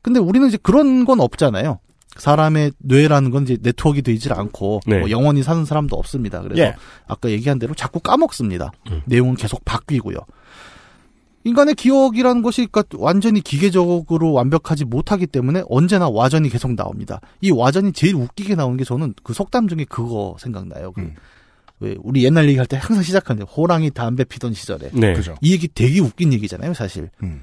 [0.02, 1.78] 근데 우리는 이제 그런 건 없잖아요.
[2.16, 5.00] 사람의 뇌라는 건 이제 네트워크가 되질 않고 네.
[5.00, 6.42] 뭐 영원히 사는 사람도 없습니다.
[6.42, 6.74] 그래서 예.
[7.06, 8.70] 아까 얘기한 대로 자꾸 까먹습니다.
[8.90, 9.02] 음.
[9.06, 10.18] 내용은 계속 바뀌고요.
[11.44, 17.20] 인간의 기억이라는 것이 그러니까 완전히 기계적으로 완벽하지 못하기 때문에 언제나 와전이 계속 나옵니다.
[17.42, 20.92] 이 와전이 제일 웃기게 나오는 게 저는 그 속담 중에 그거 생각나요.
[20.92, 21.14] 그 음.
[21.80, 25.12] 왜 우리 옛날 얘기할 때 항상 시작하는 호랑이 담배 피던 시절에 네.
[25.12, 25.34] 그죠.
[25.42, 27.10] 이 얘기 되게 웃긴 얘기잖아요, 사실.
[27.22, 27.42] 음.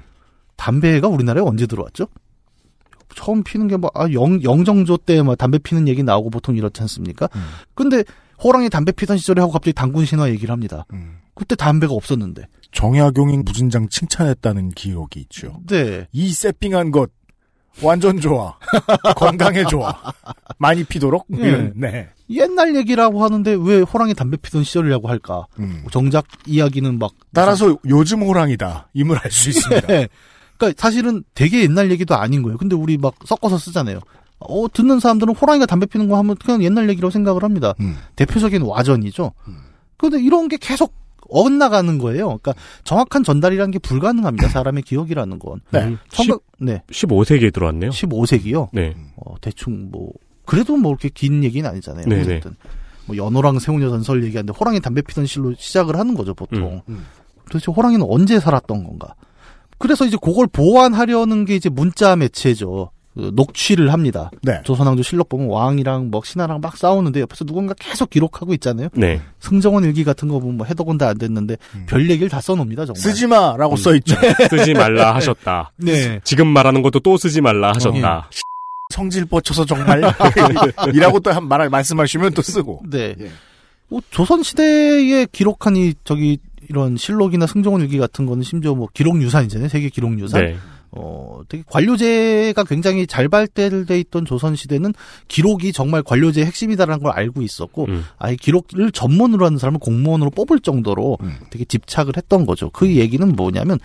[0.56, 2.06] 담배가 우리나라에 언제 들어왔죠?
[3.14, 6.80] 처음 피는 게 뭐, 아, 영, 영정조 때 막 담배 피는 얘기 나오고 보통 이렇지
[6.82, 7.28] 않습니까?
[7.36, 7.40] 음.
[7.74, 8.02] 근데
[8.42, 10.86] 호랑이 담배 피던 시절에 하고 갑자기 당군 신화 얘기를 합니다.
[10.92, 11.18] 음.
[11.34, 12.46] 그때 담배가 없었는데.
[12.72, 15.60] 정약용이 무진장 칭찬했다는 기억이 있죠.
[15.66, 16.06] 네.
[16.12, 17.10] 이 세핑한 것
[17.82, 18.56] 완전 좋아.
[19.16, 19.94] 건강에 좋아.
[20.58, 21.26] 많이 피도록.
[21.28, 21.70] 네.
[21.74, 22.08] 네.
[22.30, 25.46] 옛날 얘기라고 하는데 왜 호랑이 담배 피던 시절이라고 할까?
[25.58, 25.84] 음.
[25.90, 27.12] 정작 이야기는 막.
[27.34, 28.88] 따라서 요즘 호랑이다.
[28.94, 29.86] 임을 알 수 있습니다.
[29.86, 30.08] 네.
[30.56, 32.56] 그러니까 사실은 되게 옛날 얘기도 아닌 거예요.
[32.56, 34.00] 근데 우리 막 섞어서 쓰잖아요.
[34.38, 37.74] 어, 듣는 사람들은 호랑이가 담배 피는 거 하면 그냥 옛날 얘기라고 생각을 합니다.
[37.80, 37.96] 음.
[38.16, 39.32] 대표적인 와전이죠.
[39.48, 39.56] 음.
[39.98, 40.94] 근데 이런 게 계속
[41.32, 42.26] 엇나가는 거예요.
[42.26, 44.48] 그러니까 정확한 전달이라는 게 불가능합니다.
[44.48, 45.60] 사람의 기억이라는 건.
[45.70, 45.84] 네.
[45.84, 46.82] 음, 청각, 네.
[46.90, 47.90] 15세기에 들어왔네요.
[47.90, 48.68] 15세기요.
[48.72, 48.94] 네.
[49.16, 50.10] 어, 대충 뭐
[50.44, 52.06] 그래도 뭐 그렇게 긴 얘기는 아니잖아요.
[52.06, 52.22] 네네.
[52.22, 52.56] 어쨌든
[53.06, 56.82] 뭐 연호랑 새우녀 전설 얘기하는데 호랑이 담배 피던 실로 시작을 하는 거죠 보통.
[56.88, 57.06] 음, 음.
[57.50, 59.14] 도대체 호랑이는 언제 살았던 건가?
[59.78, 62.90] 그래서 이제 그걸 보완하려는 게 이제 문자 매체죠.
[63.14, 64.30] 그 녹취를 합니다.
[64.42, 64.60] 네.
[64.64, 68.88] 조선왕조 실록 보면 왕이랑 뭐 신하랑 막 싸우는데 옆에서 누군가 계속 기록하고 있잖아요.
[68.94, 69.20] 네.
[69.40, 71.84] 승정원 일기 같은 거 보면 뭐 해독은 다 안 됐는데 음.
[71.86, 73.00] 별 얘기를 다 써놓습니다 정말.
[73.00, 74.16] 쓰지 마라고 써 있죠.
[74.48, 75.72] 쓰지 말라 하셨다.
[75.76, 76.20] 네.
[76.24, 78.30] 지금 말하는 것도 또 쓰지 말라 하셨다.
[78.94, 80.00] 성질 뻗쳐서 정말
[80.94, 82.82] 이라고 또 한 말 말씀하시면 또 쓰고.
[82.88, 83.14] 네.
[83.20, 83.30] 예.
[83.88, 89.20] 뭐 조선 시대에 기록한 이 저기 이런 실록이나 승정원 일기 같은 거는 심지어 뭐 기록
[89.20, 89.68] 유산이잖아요.
[89.68, 90.40] 세계 기록 유산.
[90.44, 90.56] 네.
[90.94, 94.92] 어, 되게 관료제가 굉장히 잘 발달돼 있던 조선 시대는
[95.26, 98.04] 기록이 정말 관료제의 핵심이다라는 걸 알고 있었고 음.
[98.18, 101.36] 아예 기록을 전문으로 하는 사람을 공무원으로 뽑을 정도로 음.
[101.50, 102.68] 되게 집착을 했던 거죠.
[102.70, 103.78] 그 얘기는 뭐냐면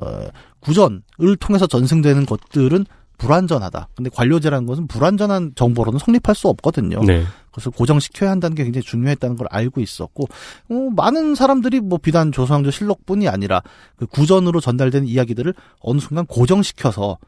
[0.00, 0.26] 어,
[0.60, 2.86] 구전을 통해서 전승되는 것들은
[3.18, 3.88] 불완전하다.
[3.94, 7.02] 근데 관료제라는 것은 불완전한 정보로는 성립할 수 없거든요.
[7.04, 7.24] 네.
[7.46, 10.24] 그것을 고정시켜야 한다는 게 굉장히 중요했다는 걸 알고 있었고
[10.70, 13.62] 어, 많은 사람들이 뭐 비단 조선왕조 실록뿐이 아니라
[13.96, 17.18] 그 구전으로 전달되는 이야기들을 어느 순간 고정시켜서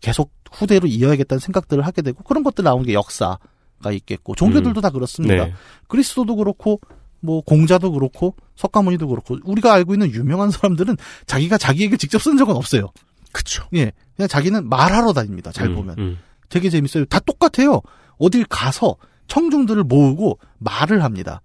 [0.00, 5.46] 계속 후대로 이어야겠다는 생각들을 하게 되고 그런 것들 나오는 게 역사가 있겠고 종교들도 다 그렇습니다.
[5.46, 5.54] 네.
[5.88, 6.80] 그리스도도 그렇고
[7.20, 12.36] 뭐 공자도 그렇고 석가모니도 그렇고 우리가 알고 있는 유명한 사람들은 자기가 자기 얘기를 직접 쓴
[12.36, 12.90] 적은 없어요.
[13.32, 13.66] 그쵸.
[13.74, 15.52] 예, 그냥 자기는 말하러 다닙니다.
[15.52, 15.96] 잘 음, 보면.
[15.98, 16.18] 음.
[16.48, 17.06] 되게 재밌어요.
[17.06, 17.80] 다 똑같아요.
[18.18, 21.40] 어딜 가서 청중들을 모으고 말을 합니다.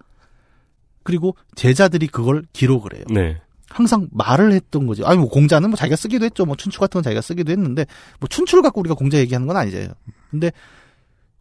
[1.04, 3.06] 그리고 제자들이 그걸 기록을 해요.
[3.10, 3.42] 네.
[3.70, 5.04] 항상 말을 했던 거지.
[5.06, 6.46] 아니 뭐 공자는 뭐 자기가 쓰기도 했죠.
[6.46, 7.86] 뭐 춘추 같은 건 자기가 쓰기도 했는데
[8.20, 9.90] 뭐 춘추를 갖고 우리가 공자 얘기하는 건 아니잖아요.
[10.30, 10.52] 근데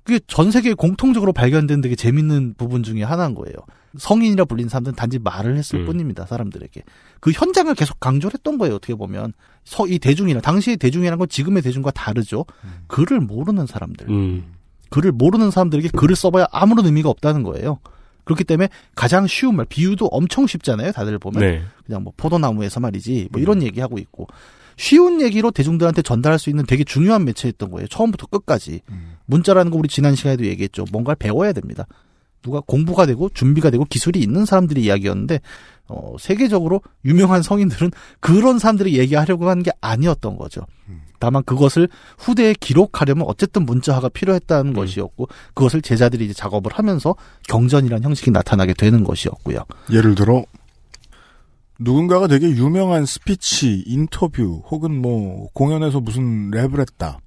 [0.07, 3.55] 그게 전 세계에 공통적으로 발견된 되게 재밌는 부분 중에 하나인 거예요.
[3.99, 5.87] 성인이라 불린 사람들은 단지 말을 했을 음.
[5.87, 6.27] 뿐입니다.
[6.27, 6.85] 사람들에게.
[7.19, 8.77] 그 현장을 계속 강조를 했던 거예요.
[8.77, 9.33] 어떻게 보면.
[9.65, 12.45] 서, 이 대중이랑, 당시의 대중이라는 건 지금의 대중과 다르죠.
[12.87, 14.09] 글을 모르는 사람들.
[14.09, 14.45] 음.
[14.91, 17.81] 글을 모르는 사람들에게 글을 써봐야 아무런 의미가 없다는 거예요.
[18.23, 20.93] 그렇기 때문에 가장 쉬운 말, 비유도 엄청 쉽잖아요.
[20.93, 21.41] 다들 보면.
[21.41, 21.63] 네.
[21.85, 24.29] 그냥 뭐 포도나무에서 말이지 뭐 이런 얘기 하고 있고
[24.77, 27.89] 쉬운 얘기로 대중들한테 전달할 수 있는 되게 중요한 매체였던 거예요.
[27.89, 28.83] 처음부터 끝까지.
[29.27, 30.85] 문자라는 거 우리 지난 시간에도 얘기했죠.
[30.91, 31.87] 뭔가를 배워야 됩니다.
[32.43, 35.41] 누가 공부가 되고 준비가 되고 기술이 있는 사람들이 이야기였는데
[35.89, 40.63] 어, 세계적으로 유명한 성인들은 그런 사람들이 얘기하려고 하는 게 아니었던 거죠.
[41.19, 47.15] 다만 그것을 후대에 기록하려면 어쨌든 문자화가 필요했다는 것이었고 그것을 제자들이 이제 작업을 하면서
[47.49, 49.65] 경전이라는 형식이 나타나게 되는 것이었고요.
[49.93, 50.45] 예를 들어
[51.79, 57.19] 누군가가 되게 유명한 스피치, 인터뷰 혹은 뭐 공연에서 무슨 랩을 했다.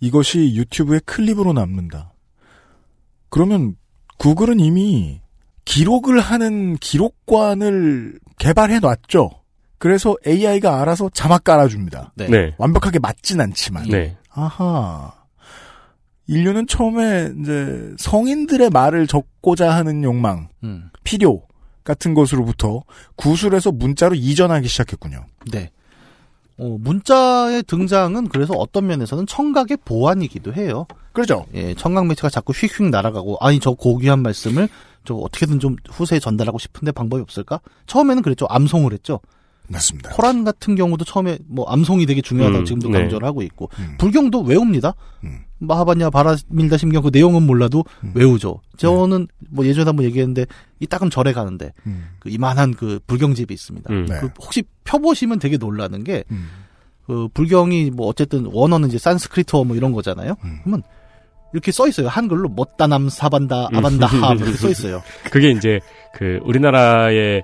[0.00, 2.12] 이것이 유튜브에 클립으로 남는다.
[3.28, 3.76] 그러면
[4.18, 5.20] 구글은 이미
[5.64, 9.30] 기록을 하는 기록관을 개발해 놨죠.
[9.78, 12.12] 그래서 AI가 알아서 자막 깔아줍니다.
[12.16, 12.28] 네.
[12.28, 12.54] 네.
[12.58, 13.84] 완벽하게 맞진 않지만.
[13.88, 14.16] 네.
[14.30, 15.12] 아하.
[16.26, 20.90] 인류는 처음에 이제 성인들의 말을 적고자 하는 욕망, 음.
[21.02, 21.42] 필요
[21.82, 22.82] 같은 것으로부터
[23.16, 25.26] 구술에서 문자로 이전하기 시작했군요.
[25.52, 25.70] 네.
[26.56, 30.86] 어, 문자의 등장은 그래서 어떤 면에서는 청각의 보완이기도 해요.
[31.12, 31.46] 그렇죠.
[31.54, 34.68] 예, 청각 매체가 자꾸 휙휙 날아가고, 아니, 저 고귀한 말씀을
[35.04, 37.60] 저 어떻게든 좀 후세에 전달하고 싶은데 방법이 없을까?
[37.86, 38.46] 처음에는 그랬죠.
[38.48, 39.20] 암송을 했죠.
[39.68, 40.10] 맞습니다.
[40.10, 43.00] 코란 같은 경우도 처음에 뭐 암송이 되게 중요하다고 음, 지금도 네.
[43.00, 43.94] 강조를 하고 있고, 음.
[43.98, 44.94] 불경도 외웁니다.
[45.24, 45.40] 음.
[45.58, 48.12] 마하바냐 바라밀다 심경 그 내용은 몰라도 음.
[48.14, 48.60] 외우죠.
[48.76, 50.46] 저는 뭐 예전에 한번 얘기했는데
[50.80, 52.08] 이 따금 절에 가는데 음.
[52.18, 53.92] 그 이만한 그 불경집이 있습니다.
[53.92, 54.06] 음.
[54.06, 54.20] 네.
[54.20, 56.48] 그 혹시 펴보시면 되게 놀라는 게 음.
[57.06, 60.34] 그 불경이 뭐 어쨌든 원어는 이제 산스크리트어 뭐 이런 거잖아요.
[60.44, 60.60] 음.
[60.62, 60.82] 그러면
[61.52, 62.08] 이렇게 써 있어요.
[62.08, 63.76] 한글로 못다남 사반다 음.
[63.76, 65.02] 아반다 하 이렇게 써 있어요.
[65.30, 65.80] 그게 이제
[66.14, 67.42] 그 우리나라에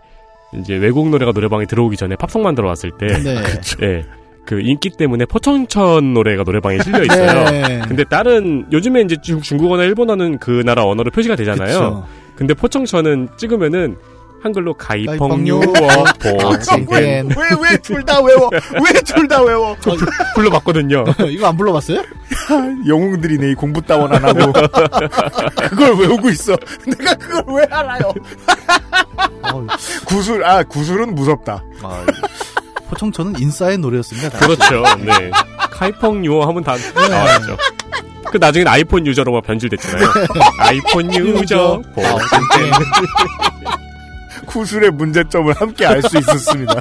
[0.59, 3.37] 이제 외국 노래가 노래방에 들어오기 전에 팝송만 들어왔을 때, 네.
[3.83, 4.05] 예,
[4.45, 7.45] 그 인기 때문에 포청천 노래가 노래방에 실려 있어요.
[7.51, 7.83] 네.
[7.87, 11.67] 근데 다른 요즘에 이제 중- 중국어나 일본어는 그 나라 언어로 표시가 되잖아요.
[11.79, 12.07] 그쵸.
[12.35, 13.97] 근데 포청천은 찍으면은
[14.43, 17.29] 한글로 가이펑유, 가이펑유어 아, 포청천 땡땡.
[17.37, 18.49] 왜왜 둘 다 외워?
[18.83, 19.77] 왜 둘 다 외워?
[20.35, 21.05] 불러봤거든요.
[21.29, 22.03] 이거 안 불러봤어요?
[22.89, 24.53] 영웅들이네 이 공부 따원 안 하고
[25.69, 26.57] 그걸 외우고 있어.
[26.87, 28.13] 내가 그걸 왜 알아요?
[30.07, 31.63] 구술 아 구술은 무섭다.
[31.83, 32.05] 아,
[32.89, 34.39] 포청천은 인싸의 노래였습니다.
[34.39, 34.83] 그렇죠.
[34.99, 35.31] 네.
[35.71, 37.57] 카이펑유어 하면 다 나왔죠.
[38.33, 40.07] 그 나중엔 아이폰 유저로 변질됐잖아요.
[40.61, 42.71] 아이폰 유저 포청천
[44.51, 46.75] 구술의 문제점을 함께 알 수 있었습니다.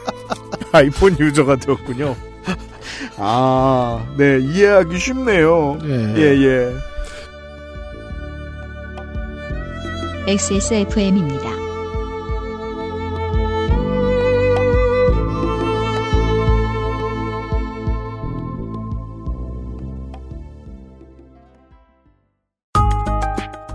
[0.72, 2.16] 아이폰 유저가 되었군요.
[3.18, 5.78] 아, 네 이해하기 쉽네요.
[5.82, 6.14] 네.
[6.16, 6.72] 예 예.
[10.28, 11.65] XSFM입니다.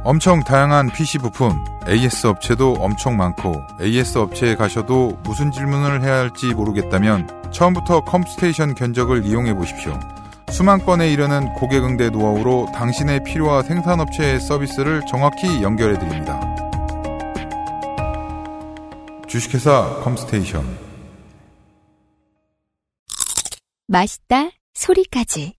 [0.04, 6.48] 엄청 다양한 PC 부품, AS 업체도 엄청 많고 AS 업체에 가셔도 무슨 질문을 해야 할지
[6.56, 10.00] 모르겠다면 처음부터 컴스테이션 견적을 이용해 보십시오.
[10.50, 16.40] 수만 건에 이르는 고객 응대 노하우로 당신의 필요와 생산업체의 서비스를 정확히 연결해 드립니다.
[19.28, 20.92] 주식회사 컴스테이션
[23.88, 25.54] 맛있다 소리까지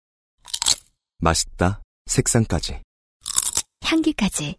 [1.20, 1.80] 맛있다.
[2.06, 2.80] 색상까지.
[3.84, 4.56] 향기까지.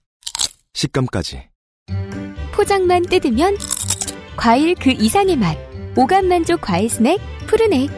[0.73, 1.49] 식감까지.
[2.53, 3.55] 포장만 뜯으면
[4.36, 5.57] 과일 그 이상의 맛.
[5.95, 7.89] 오감 만족 과일 스낵 푸르넥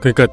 [0.00, 0.26] 그러니까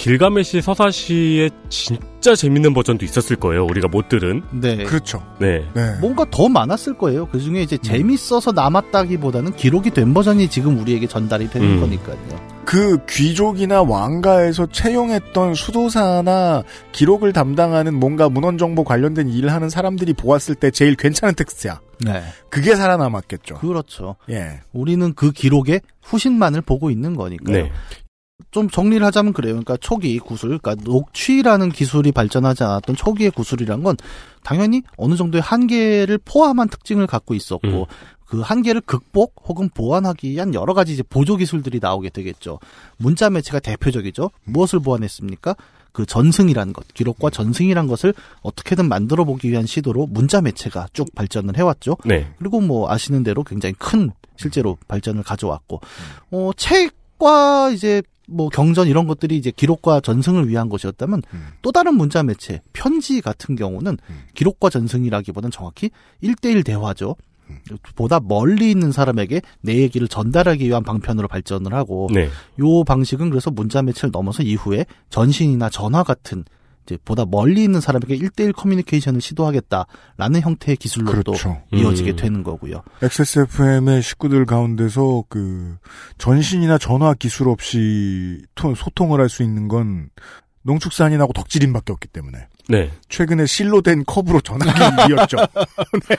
[0.00, 3.66] 길가메시 서사시의 진짜 재밌는 버전도 있었을 거예요.
[3.66, 4.42] 우리가 못 들은.
[4.50, 4.82] 네.
[4.84, 5.22] 그렇죠.
[5.38, 5.62] 네.
[5.74, 5.94] 네.
[6.00, 7.26] 뭔가 더 많았을 거예요.
[7.26, 11.80] 그 중에 이제 재밌어서 남았다기보다는 기록이 된 버전이 지금 우리에게 전달이 되는 음.
[11.80, 12.16] 거니까요.
[12.64, 20.54] 그 귀족이나 왕가에서 채용했던 수도사나 기록을 담당하는 뭔가 문헌 정보 관련된 일을 하는 사람들이 보았을
[20.54, 21.80] 때 제일 괜찮은 텍스트야.
[22.06, 22.22] 네.
[22.48, 23.56] 그게 살아남았겠죠.
[23.56, 24.16] 그렇죠.
[24.30, 24.60] 예.
[24.72, 27.56] 우리는 그 기록의 후신만을 보고 있는 거니까요.
[27.56, 27.72] 네.
[28.50, 29.52] 좀 정리를 하자면 그래요.
[29.52, 33.96] 그러니까 초기 구술, 그러니까 녹취라는 기술이 발전하지 않았던 초기의 구술이란 건
[34.42, 37.84] 당연히 어느 정도의 한계를 포함한 특징을 갖고 있었고 음.
[38.24, 42.60] 그 한계를 극복 혹은 보완하기 위한 여러 가지 이제 보조 기술들이 나오게 되겠죠.
[42.96, 44.30] 문자 매체가 대표적이죠.
[44.44, 45.56] 무엇을 보완했습니까?
[45.92, 51.56] 그 전승이라는 것, 기록과 전승이란 것을 어떻게든 만들어 보기 위한 시도로 문자 매체가 쭉 발전을
[51.56, 51.96] 해왔죠.
[52.04, 52.32] 네.
[52.38, 55.80] 그리고 뭐 아시는 대로 굉장히 큰 실제로 발전을 가져왔고,
[56.30, 61.46] 어, 책 과 이제 뭐 경전 이런 것들이 이제 기록과 전승을 위한 것이었다면 음.
[61.62, 64.22] 또 다른 문자 매체, 편지 같은 경우는 음.
[64.34, 65.90] 기록과 전승이라기보다는 정확히
[66.22, 67.16] 1대1 대화죠.
[67.96, 72.28] 보다 멀리 있는 사람에게 내 얘기를 전달하기 위한 방편으로 발전을 하고 네.
[72.60, 76.44] 요 방식은 그래서 문자 매체를 넘어서 이후에 전신이나 전화 같은
[76.86, 81.62] 이제 보다 멀리 있는 사람에게 1대1 커뮤니케이션을 시도하겠다라는 형태의 기술로 또 그렇죠.
[81.72, 82.16] 이어지게 음.
[82.16, 82.82] 되는 거고요.
[83.02, 85.76] XSFM의 식구들 가운데서 그
[86.18, 90.08] 전신이나 전화 기술 없이 토- 소통을 할 수 있는 건
[90.62, 92.90] 농축산인하고 덕질인밖에 없기 때문에 네.
[93.08, 95.36] 최근에 실로 된 컵으로 전화기이었죠.
[96.08, 96.16] 네.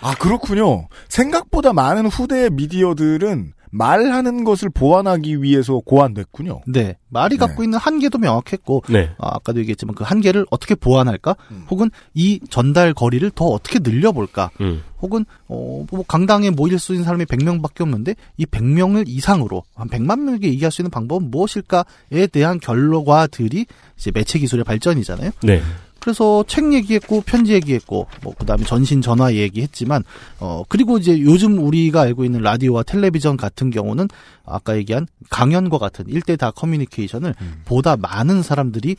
[0.00, 0.88] 아 그렇군요.
[1.08, 6.60] 생각보다 많은 후대의 미디어들은 말하는 것을 보완하기 위해서 고안됐군요.
[6.66, 6.98] 네.
[7.08, 9.10] 말이 갖고 있는 한계도 명확했고 네.
[9.18, 11.36] 아, 아까도 얘기했지만 그 한계를 어떻게 보완할까?
[11.50, 11.64] 음.
[11.70, 14.50] 혹은 이 전달 거리를 더 어떻게 늘려볼까?
[14.60, 14.82] 음.
[15.00, 20.20] 혹은 어, 뭐 강당에 모일 수 있는 사람이 100명밖에 없는데 이 100명을 이상으로 한 100만
[20.20, 25.30] 명에게 얘기할 수 있는 방법은 무엇일까에 대한 결과들이 이제 매체 기술의 발전이잖아요.
[25.42, 25.62] 네.
[26.02, 30.02] 그래서 책 얘기했고 편지 얘기했고 뭐 그다음에 전신 전화 얘기했지만
[30.40, 34.08] 어 그리고 이제 요즘 우리가 알고 있는 라디오와 텔레비전 같은 경우는
[34.44, 37.34] 아까 얘기한 강연과 같은 일대 다 커뮤니케이션을
[37.64, 38.96] 보다 많은 사람들이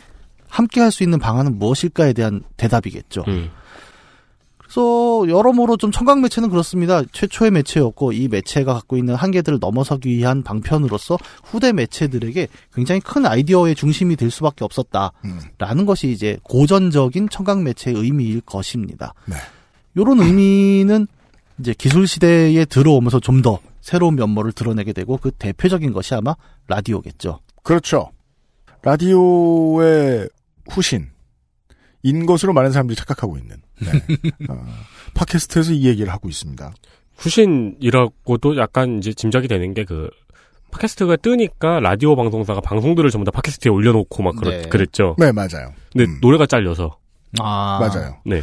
[0.47, 3.25] 함께 할 수 있는 방안은 무엇일까에 대한 대답이겠죠.
[3.27, 3.49] 음.
[4.73, 7.03] 그래서 여러모로 좀 청각 매체는 그렇습니다.
[7.11, 13.75] 최초의 매체였고 이 매체가 갖고 있는 한계들을 넘어서기 위한 방편으로서 후대 매체들에게 굉장히 큰 아이디어의
[13.75, 19.13] 중심이 될 수밖에 없었다라는 것이 이제 고전적인 청각 매체의 의미일 것입니다.
[19.27, 19.35] 네.
[19.95, 21.05] 이런 의미는
[21.59, 26.35] 이제 기술 시대에 들어오면서 좀 더 새로운 면모를 드러내게 되고 그 대표적인 것이 아마
[26.67, 27.41] 라디오겠죠.
[27.61, 28.11] 그렇죠.
[28.81, 30.29] 라디오의
[30.71, 31.09] 후신.
[32.03, 33.57] 인 것으로 많은 사람들이 착각하고 있는.
[33.83, 33.91] 네.
[34.49, 34.65] 어,
[35.13, 36.71] 팟캐스트에서 이 얘기를 하고 있습니다.
[37.17, 40.09] 후신이라고도 약간 이제 짐작이 되는 게 그
[40.71, 44.69] 팟캐스트가 뜨니까 라디오 방송사가 방송들을 전부 다 팟캐스트에 올려놓고 막 그랬, 네.
[44.69, 45.15] 그랬죠.
[45.19, 45.71] 네, 맞아요.
[45.91, 46.17] 근데 음.
[46.19, 46.97] 노래가 잘려서.
[47.39, 48.15] 아 맞아요.
[48.25, 48.41] 네.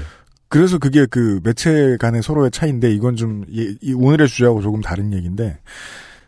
[0.48, 5.12] 그래서 그게 그 매체 간의 서로의 차이인데 이건 좀 이- 이 오늘의 주제하고 조금 다른
[5.12, 5.58] 얘기인데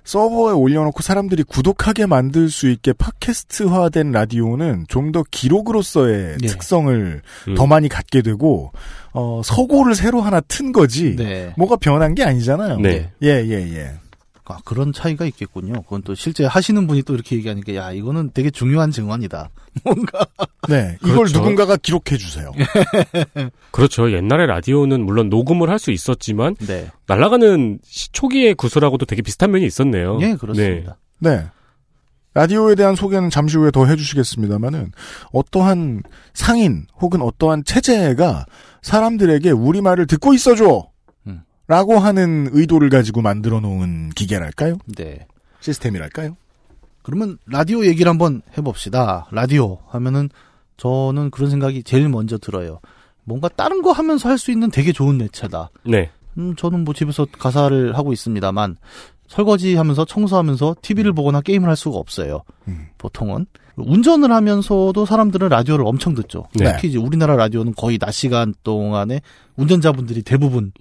[0.05, 6.47] 서버에 올려놓고 사람들이 구독하게 만들 수 있게 팟캐스트화된 라디오는 좀 더 기록으로서의 네.
[6.47, 7.55] 특성을 음.
[7.55, 8.73] 더 많이 갖게 되고
[9.12, 11.53] 어, 서고를 새로 하나 튼 거지 네.
[11.59, 12.79] 뭐가 변한 게 아니잖아요.
[12.79, 13.11] 네.
[13.23, 13.93] 예, 예, 예.
[14.53, 15.83] 아, 그런 차이가 있겠군요.
[15.83, 19.51] 그건 또 실제 하시는 분이 또 이렇게 얘기하니까 야 이거는 되게 중요한 증언이다.
[19.85, 20.27] 뭔가
[20.69, 21.38] 네, 이걸 그렇죠.
[21.38, 22.53] 누군가가 기록해 주세요.
[23.73, 24.12] 그렇죠.
[24.12, 29.67] 옛날에 라디오는 물론 녹음을 할 수 있었지만 네, 날아가는 시- 초기의 구슬하고도 되게 비슷한 면이
[29.67, 30.19] 있었네요.
[30.23, 30.97] 예 그렇습니다.
[31.19, 31.45] 네.
[32.35, 34.93] 라디오에 대한 소개는 잠시 후에 더 해주시겠습니다만은
[35.33, 38.47] 어떠한 상인 혹은 어떠한 체제가
[38.81, 40.92] 사람들에게 우리말을 듣고 있어줘 음.
[41.73, 44.77] 라고 하는 의도를 가지고 만들어 놓은 기계랄까요?
[44.95, 45.27] 네.
[45.61, 46.37] 시스템이랄까요?
[47.01, 49.27] 그러면 라디오 얘기를 한번 해봅시다.
[49.31, 50.29] 라디오 하면은
[50.77, 52.81] 저는 그런 생각이 제일 먼저 들어요.
[53.25, 55.71] 뭔가 다른 거 하면서 할 수 있는 되게 좋은 매체다.
[55.87, 56.11] 네.
[56.37, 58.77] 음, 저는 뭐 집에서 가사를 하고 있습니다만
[59.29, 62.43] 설거지 하면서 청소하면서 TV를 보거나 게임을 할 수가 없어요.
[62.69, 62.89] 음.
[62.99, 66.45] 보통은 운전을 하면서도 사람들은 라디오를 엄청 듣죠.
[66.55, 66.71] 네.
[66.73, 69.23] 특히 이제 우리나라 라디오는 거의 낮 시간 동안에
[69.57, 70.73] 운전자분들이 대부분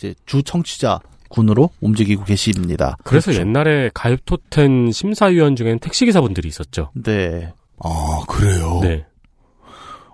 [0.00, 2.96] 이제 주 청취자 군으로 움직이고 계십니다.
[3.04, 3.46] 그래서 그렇죠.
[3.46, 6.90] 옛날에 가입토텐 심사위원 중에는 택시기사분들이 있었죠.
[6.94, 7.52] 네.
[7.78, 8.80] 아, 그래요?
[8.82, 9.04] 네.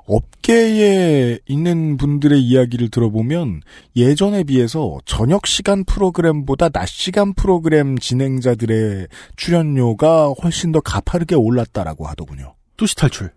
[0.08, 3.62] 업계에 있는 분들의 이야기를 들어보면
[3.96, 12.54] 예전에 비해서 저녁 시간 프로그램보다 낮 시간 프로그램 진행자들의 출연료가 훨씬 더 가파르게 올랐다라고 하더군요.
[12.76, 13.32] 투시 탈출.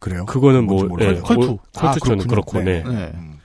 [0.00, 0.24] 그래요?
[0.24, 1.22] 그거는 뭐, 예, 모르겠어요.
[1.22, 1.46] 컬투.
[1.46, 2.28] 뭐, 아, 컬투는 그렇군요.
[2.28, 2.82] 그렇고, 네.
[2.82, 3.06] 네.
[3.06, 3.12] 네.
[3.14, 3.39] 음.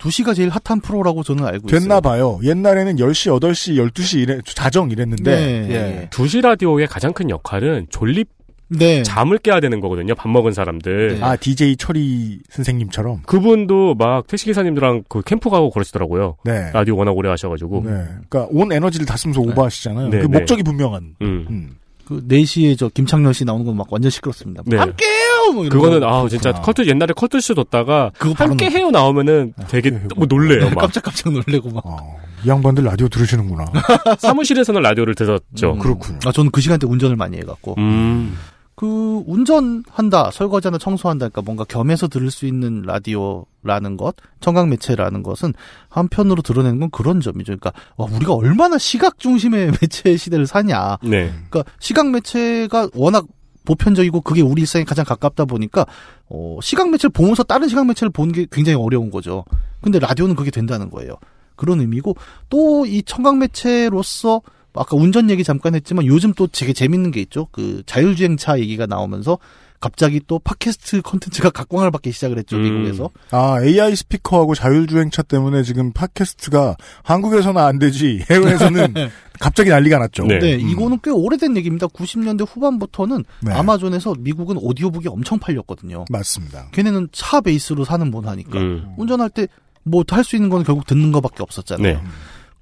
[0.00, 1.80] 2시가 제일 핫한 프로라고 저는 알고 있어요.
[1.80, 2.40] 됐나 봐요.
[2.42, 5.36] 옛날에는 10시, 8시, 12시 이래, 자정 이랬는데.
[5.36, 5.74] 네.
[5.74, 6.08] 예.
[6.10, 8.28] 두시 라디오의 가장 큰 역할은 졸립
[8.68, 9.02] 네.
[9.02, 10.14] 잠을 깨야 되는 거거든요.
[10.14, 11.18] 밥 먹은 사람들.
[11.18, 11.24] 네.
[11.24, 13.22] 아, DJ 철이 선생님처럼.
[13.26, 16.36] 그분도 막 택시 기사님들랑 그 캠프 가고 그러시더라고요.
[16.44, 16.70] 네.
[16.72, 17.82] 라디오 워낙 오래 하셔 가지고.
[17.84, 17.90] 네.
[18.28, 20.08] 그러니까 온 에너지를 다 쓰면서 오버하시잖아요.
[20.08, 20.38] 네, 그 네.
[20.38, 21.16] 목적이 분명한.
[21.20, 21.46] 음.
[21.50, 21.76] 음.
[22.10, 24.62] 그 4시에 저 김창렬 씨 나오는 건 막 완전 시끄럽습니다.
[24.66, 24.76] 네.
[24.76, 25.52] 함께요!
[25.54, 26.06] 뭐 이런 그거는 거.
[26.08, 26.62] 아 진짜 그렇구나.
[26.66, 30.00] 컬투 옛날에 컬투쇼 뒀다가 그거 바로 함께 넣- 해요 나오면은 되게 해요.
[30.16, 31.86] 뭐 놀래요 막 깜짝깜짝 놀래고 막.
[31.86, 33.66] 어, 이 양반들 라디오 들으시는구나.
[34.18, 35.74] 사무실에서는 라디오를 들었죠.
[35.74, 35.78] 음.
[35.78, 36.18] 그렇군요.
[36.26, 37.76] 아, 저는 그 시간대 운전을 많이 해갖고.
[37.78, 38.36] 음.
[38.80, 45.52] 그 운전한다, 설거지한다, 청소한다, 그러니까 뭔가 겸해서 들을 수 있는 라디오라는 것, 청각 매체라는 것은
[45.90, 47.58] 한편으로 드러내는 건 그런 점이죠.
[47.58, 50.96] 그러니까 와, 우리가 얼마나 시각 중심의 매체 시대를 사냐.
[51.02, 51.30] 네.
[51.50, 53.26] 그러니까 시각 매체가 워낙
[53.66, 55.84] 보편적이고 그게 우리 일상에 가장 가깝다 보니까
[56.30, 59.44] 어, 시각 매체를 보면서 다른 시각 매체를 보는 게 굉장히 어려운 거죠.
[59.82, 61.16] 근데 라디오는 그게 된다는 거예요.
[61.54, 62.16] 그런 의미고
[62.48, 64.40] 또 이 청각 매체로서
[64.74, 67.48] 아까 운전 얘기 잠깐 했지만 요즘 또 되게 재밌는 게 있죠.
[67.52, 69.38] 그 자율주행차 얘기가 나오면서
[69.80, 72.62] 갑자기 또 팟캐스트 콘텐츠가 각광을 받기 시작을 했죠 음.
[72.62, 73.10] 미국에서.
[73.30, 78.94] 아, AI 스피커하고 자율주행차 때문에 지금 팟캐스트가 한국에서는 안 되지, 해외에서는
[79.40, 80.24] 갑자기 난리가 났죠.
[80.24, 80.38] 네.
[80.38, 80.68] 네, 음.
[80.68, 81.86] 이거는 꽤 오래된 얘기입니다.
[81.86, 83.52] 90년대 후반부터는 네.
[83.52, 86.04] 아마존에서 미국은 오디오북이 엄청 팔렸거든요.
[86.10, 86.68] 맞습니다.
[86.72, 88.94] 걔네는 차 베이스로 사는 문화니까 음.
[88.98, 89.46] 운전할 때
[89.84, 91.94] 뭐 할 수 있는 건 결국 듣는 거밖에 없었잖아요.
[91.94, 92.02] 네.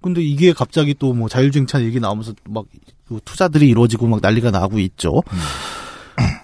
[0.01, 5.23] 근데 이게 갑자기 또 뭐 자율주행차 얘기 나오면서 막그 투자들이 이루어지고 막 난리가 나고 있죠.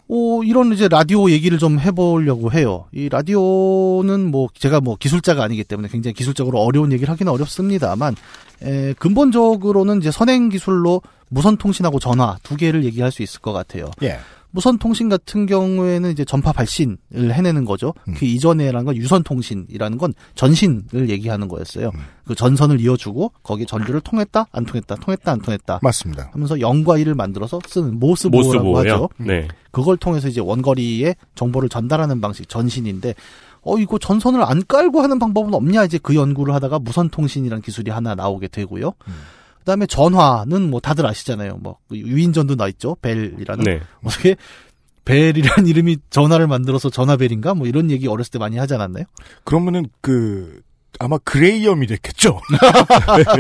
[0.09, 2.85] 어, 이런 이제 라디오 얘기를 좀 해보려고 해요.
[2.93, 8.15] 이 라디오는 뭐 제가 뭐 기술자가 아니기 때문에 굉장히 기술적으로 어려운 얘기를 하기는 어렵습니다만
[8.63, 13.91] 에, 근본적으로는 이제 선행 기술로 무선 통신하고 전화 두 개를 얘기할 수 있을 것 같아요.
[14.03, 14.19] 예.
[14.55, 17.93] 무선 통신 같은 경우에는 이제 전파 발신을 해내는 거죠.
[18.07, 18.15] 음.
[18.17, 21.91] 그 이전에라는 건 유선 통신이라는 건 전신을 얘기하는 거였어요.
[21.93, 22.01] 음.
[22.25, 25.81] 그 전선을 이어주고 거기 전류를 통했다, 안 통했다, 통했다, 안 통했다.
[25.83, 26.31] 맞습니다.
[26.33, 28.79] 하면서 0과 1을 만들어서 쓰는 모스보라고.
[28.79, 29.09] 하죠.
[29.19, 29.49] 네.
[29.73, 33.17] 그걸 통해서 이제 원거리에 정보를 전달하는 방식 전신인데
[33.63, 37.91] 어 이거 전선을 안 깔고 하는 방법은 없냐 이제 그 연구를 하다가 무선 통신이라는 기술이
[37.91, 38.93] 하나 나오게 되고요.
[39.65, 41.57] 그다음에 전화는 뭐 다들 아시잖아요.
[41.57, 42.97] 뭐그 유인전도 나 있죠.
[43.01, 43.81] 벨이라는 네.
[44.05, 44.37] 어떻게
[45.07, 49.05] 벨이라는 이름이 전화를 만들어서 전화벨인가 뭐 이런 얘기 어렸을 때 많이 하지 않았나요?
[49.45, 50.61] 그러면은 그
[51.01, 52.41] 아마 그레이엄이 됐겠죠.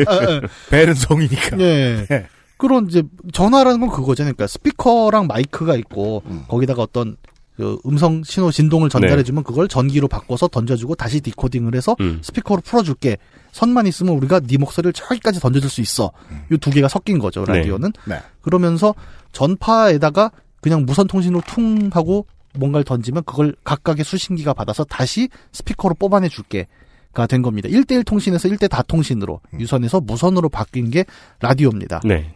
[0.70, 1.58] 벨은 성이니까.
[1.60, 2.06] 예.
[2.08, 2.26] 네.
[2.56, 3.02] 그런 이제
[3.32, 4.32] 전화라는 건 그거잖아요.
[4.34, 6.44] 그러니까 스피커랑 마이크가 있고 음.
[6.48, 7.16] 거기다가 어떤
[7.56, 12.18] 그 음성 신호 진동을 전달해주면 그걸 전기로 바꿔서 던져주고 다시 디코딩을 해서 음.
[12.22, 13.16] 스피커로 풀어줄게.
[13.52, 16.10] 선만 있으면 우리가 네 목소리를 저기까지 던져줄 수 있어.
[16.50, 17.92] 이두 개가 섞인 거죠 라디오는.
[18.06, 18.18] 네.
[18.42, 18.94] 그러면서
[19.32, 22.26] 전파에다가 그냥 무선 통신으로 퉁 하고
[22.56, 26.66] 뭔가를 던지면 그걸 각각의 수신기가 받아서 다시 스피커로 뽑아내 줄게
[27.12, 27.68] 가 된 겁니다.
[27.68, 31.04] 1대1 통신에서 1대 다 통신으로 유선에서 무선으로 바뀐 게
[31.40, 32.00] 라디오입니다.
[32.04, 32.33] 네.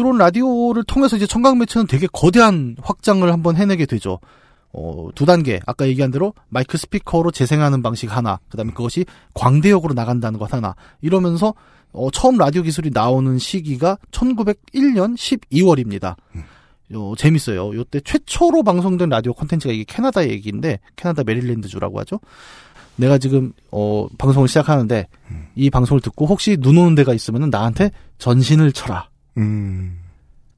[0.00, 4.18] 이런 라디오를 통해서 이제 청각 매체는 되게 거대한 확장을 한번 해내게 되죠.
[4.72, 5.60] 어, 두 단계.
[5.66, 8.38] 아까 얘기한 대로 마이크 스피커로 재생하는 방식 하나.
[8.48, 10.74] 그 다음에 그것이 광대역으로 나간다는 것 하나.
[11.00, 11.54] 이러면서,
[11.92, 16.16] 어, 처음 라디오 기술이 나오는 시기가 1901년 12월입니다.
[16.94, 17.74] 어, 재밌어요.
[17.74, 22.20] 요때 최초로 방송된 라디오 콘텐츠가 이게 캐나다 얘기인데, 캐나다 메릴랜드주라고 하죠.
[22.96, 25.08] 내가 지금, 어, 방송을 시작하는데,
[25.56, 29.09] 이 방송을 듣고 혹시 눈 오는 데가 있으면 나한테 전신을 쳐라.
[29.38, 29.98] 음.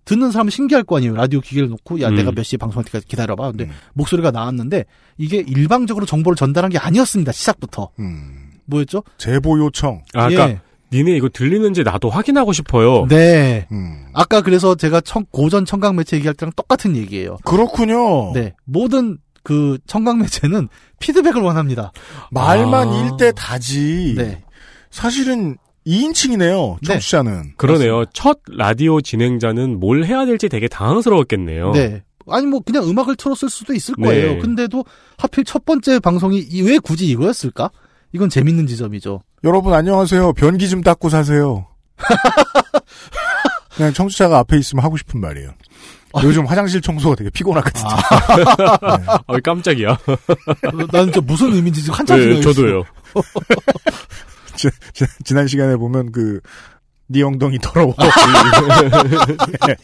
[0.05, 1.15] 듣는 사람은 신기할 거 아니에요.
[1.15, 2.17] 라디오 기계를 놓고 야 음.
[2.17, 3.53] 내가 몇 시에 방송할 때까지 기다려봐.
[3.53, 4.85] 근데 목소리가 나왔는데
[5.17, 7.31] 이게 일방적으로 정보를 전달한 게 아니었습니다.
[7.33, 8.51] 시작부터 음.
[8.67, 9.05] 뭐였죠?
[9.19, 10.03] 제보 요청.
[10.15, 10.61] 아, 그러니까 예.
[10.93, 13.07] 니네 이거 들리는지 나도 확인하고 싶어요.
[13.09, 13.67] 네.
[13.73, 14.07] 음.
[14.13, 17.39] 아까 그래서 제가 청- 고전 청각 매체 얘기할 때랑 똑같은 얘기예요.
[17.45, 18.33] 그렇군요.
[18.33, 18.55] 네.
[18.65, 20.69] 모든 그 청각 매체는
[20.99, 21.93] 피드백을 원합니다.
[22.31, 23.05] 말만 아.
[23.05, 24.15] 일대 다지.
[24.19, 24.43] 네.
[24.91, 25.57] 사실은
[25.87, 26.77] 2인칭이네요.
[26.83, 26.87] 네.
[26.95, 27.55] 청취자는.
[27.57, 28.05] 그러네요.
[28.13, 31.73] 첫 라디오 진행자는 뭘 해야 될지 되게 당황스러웠겠네요.
[31.73, 32.03] 네.
[32.29, 34.07] 아니 뭐 그냥 음악을 틀었을 수도 있을 네.
[34.07, 34.39] 거예요.
[34.39, 34.85] 근데도
[35.19, 37.71] 하필 첫 번째 방송이 이- 왜 굳이 이거였을까?
[38.13, 39.23] 이건 재밌는 지점이죠.
[39.45, 40.35] 여러분 안녕하세요.
[40.35, 41.67] 변기 좀 닦고 사세요.
[43.75, 45.51] 그냥 청취자가 앞에 있으면 하고 싶은 말이에요.
[46.23, 47.85] 요즘 화장실 청소가 되게 피곤하거든요.
[49.27, 49.97] 아, 깜짝이야.
[50.93, 52.53] 나는 저 무슨 의미인지 지금 한참 네, 생각했어요.
[52.55, 52.85] 저도요.
[54.71, 56.41] 지, 지- 지 난 시간에 보면 그,
[57.09, 57.95] 네 엉덩이 더러워.
[59.67, 59.77] 네.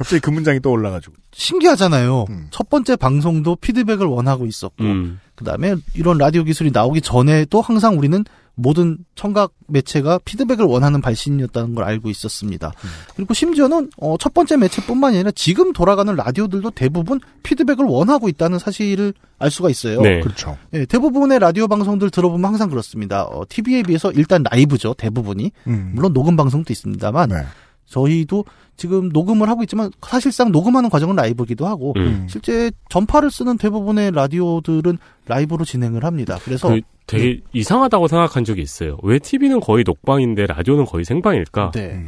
[0.00, 1.14] 갑자기 그 문장이 떠올라가지고.
[1.32, 2.24] 신기하잖아요.
[2.30, 2.46] 음.
[2.50, 5.20] 첫 번째 방송도 피드백을 원하고 있었고, 음.
[5.34, 8.24] 그 다음에 이런 라디오 기술이 나오기 전에도 항상 우리는
[8.54, 12.72] 모든 청각 매체가 피드백을 원하는 발신이었다는 걸 알고 있었습니다.
[13.14, 19.12] 그리고 심지어는 어, 첫 번째 매체뿐만이 아니라 지금 돌아가는 라디오들도 대부분 피드백을 원하고 있다는 사실을
[19.38, 20.00] 알 수가 있어요.
[20.00, 20.20] 네.
[20.20, 20.56] 그렇죠.
[20.72, 23.24] 예, 대부분의 라디오 방송들 들어보면 항상 그렇습니다.
[23.24, 25.52] 어, TV에 비해서 일단 라이브죠, 대부분이.
[25.66, 25.92] 음.
[25.94, 27.44] 물론 녹음 방송도 있습니다만, 네.
[27.90, 28.44] 저희도
[28.76, 32.26] 지금 녹음을 하고 있지만 사실상 녹음하는 과정은 라이브기도 하고, 음.
[32.30, 36.38] 실제 전파를 쓰는 대부분의 라디오들은 라이브로 진행을 합니다.
[36.42, 38.96] 그래서 그 되게 이상하다고 생각한 적이 있어요.
[39.02, 41.72] 왜 TV는 거의 녹방인데 라디오는 거의 생방일까?
[41.72, 41.90] 네.
[41.92, 42.06] 음.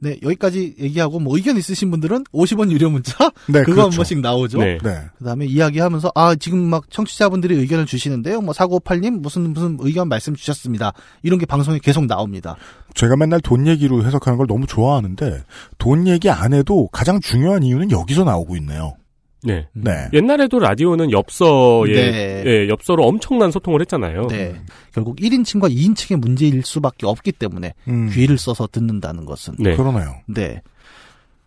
[0.00, 3.96] 네, 여기까지 얘기하고 뭐 의견 있으신 분들은 50원 유료 문자 네, 그거 한 그렇죠.
[3.96, 4.58] 번씩 나오죠.
[4.58, 4.78] 네.
[4.82, 5.00] 네.
[5.18, 8.40] 그다음에 이야기하면서 아 지금 막 청취자분들이 의견을 주시는데요.
[8.40, 10.92] 뭐 사고팔 님 무슨 무슨 의견 말씀 주셨습니다.
[11.22, 12.56] 이런 게 방송에 계속 나옵니다.
[12.94, 15.44] 제가 맨날 돈 얘기로 해석하는 걸 너무 좋아하는데,
[15.78, 18.97] 돈 얘기 안 해도 가장 중요한 이유는 여기서 나오고 있네요.
[19.42, 19.68] 네.
[19.72, 20.08] 네.
[20.12, 22.42] 옛날에도 라디오는 엽서에 네.
[22.46, 24.26] 예, 엽서로 엄청난 소통을 했잖아요.
[24.28, 24.60] 네.
[24.92, 29.54] 결국 1인칭과 2인칭의 문제일 수밖에 없기 때문에 음, 귀를 써서 듣는다는 것은.
[29.58, 29.76] 네.
[29.76, 30.16] 그러네요.
[30.26, 30.60] 네.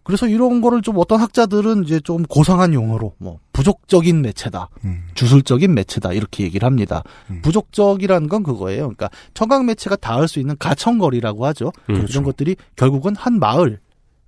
[0.03, 5.73] 그래서 이런 거를 좀 어떤 학자들은 이제 좀 고상한 용어로 뭐 부족적인 매체다, 음, 주술적인
[5.73, 7.03] 매체다 이렇게 얘기를 합니다.
[7.29, 7.41] 음.
[7.43, 8.83] 부족적이라는 건 그거예요.
[8.83, 11.71] 그러니까 청각 매체가 닿을 수 있는 가청거리라고 하죠.
[11.89, 11.95] 음.
[11.95, 12.11] 그렇죠.
[12.11, 13.79] 이런 것들이 결국은 한 마을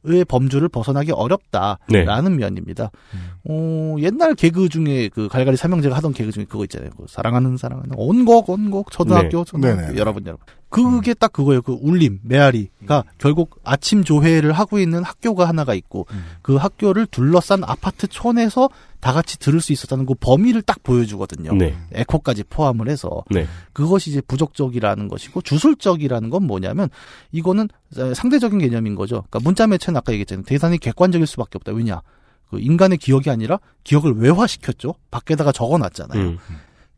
[0.06, 2.92] 의 범주를 벗어나기 어렵다라는 면입니다.
[3.14, 3.20] 음.
[3.46, 6.90] 어, 옛날 개그 중에 그 갈갈이 삼형제가 하던 개그 중에 그거 있잖아요.
[6.98, 9.98] 그 사랑하는 사랑하는 온곡 온곡 초등학교 초등학교 네네.
[9.98, 10.46] 여러분 여러분.
[10.74, 11.62] 그게 딱 그거예요.
[11.62, 16.26] 그 울림 메아리가 결국 아침 조회를 하고 있는 학교가 하나가 있고 음.
[16.42, 18.70] 그 학교를 둘러싼 아파트 촌에서
[19.00, 21.54] 다 같이 들을 수 있었다는 그 범위를 딱 보여주거든요.
[21.54, 21.76] 네.
[21.92, 23.48] 에코까지 포함을 해서 네.
[23.74, 26.90] 그것이 이제 부족적이라는 것이고 주술적이라는 건 뭐냐면
[27.32, 27.70] 이거는
[28.16, 29.26] 상대적인 개념인 거죠.
[29.30, 30.46] 그러니까 문자 매체는 아까 얘기했잖아요.
[30.46, 31.74] 대단히 객관적일 수밖에 없다.
[31.74, 32.02] 왜냐?
[32.50, 34.96] 그 인간의 기억이 아니라 기억을 외화시켰죠.
[35.12, 36.38] 밖에다가 적어놨잖아요.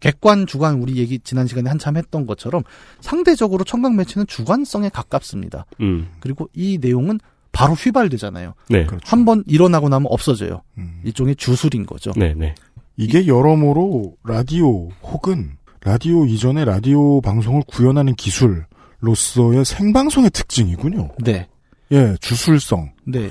[0.05, 0.11] 음.
[0.11, 2.63] 객관 주관 우리 얘기 지난 시간에 한참 했던 것처럼
[3.01, 5.65] 상대적으로 청각 매체는 주관성에 가깝습니다.
[5.81, 6.09] 음.
[6.19, 7.19] 그리고 이 내용은
[7.51, 8.53] 바로 휘발되잖아요.
[8.69, 8.85] 네.
[8.85, 9.03] 그렇죠.
[9.05, 10.61] 한번 일어나고 나면 없어져요.
[10.77, 10.99] 음.
[11.05, 12.11] 일종의 주술인 거죠.
[12.15, 12.53] 네, 네.
[12.97, 21.09] 이게 여러모로 라디오 혹은 라디오 이전의 라디오 방송을 구현하는 기술로서의 생방송의 특징이군요.
[21.23, 21.47] 네.
[21.91, 22.91] 예, 주술성.
[23.05, 23.29] 네.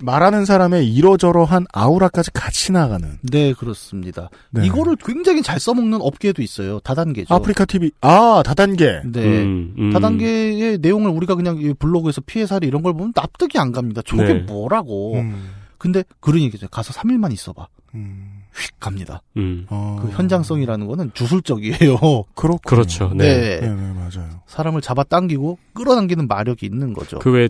[0.00, 3.18] 말하는 사람의 이러저러한 아우라까지 같이 나가는.
[3.22, 4.30] 네, 그렇습니다.
[4.50, 4.66] 네.
[4.66, 6.80] 이거를 굉장히 잘 써먹는 업계도 있어요.
[6.80, 7.34] 다단계죠.
[7.34, 9.02] 아프리카 TV, 아, 다단계.
[9.04, 9.42] 네.
[9.42, 9.90] 음, 음.
[9.92, 14.02] 다단계의 내용을 우리가 그냥 이 블로그에서 피해 사례 이런 걸 보면 납득이 안 갑니다.
[14.04, 14.34] 저게 네.
[14.34, 15.14] 뭐라고.
[15.16, 16.68] 음, 근데 그런 얘기죠.
[16.68, 17.66] 가서 3일만 있어봐.
[17.94, 19.22] 음, 휙 갑니다.
[19.36, 19.66] 음.
[19.70, 21.98] 어, 그 현장성이라는 거는 주술적이에요.
[22.34, 22.58] 그렇군요.
[22.64, 23.12] 그렇죠.
[23.14, 23.60] 네.
[23.60, 24.40] 네, 네, 맞아요.
[24.46, 27.18] 사람을 잡아 당기고 끌어당기는 마력이 있는 거죠.
[27.20, 27.48] 그왜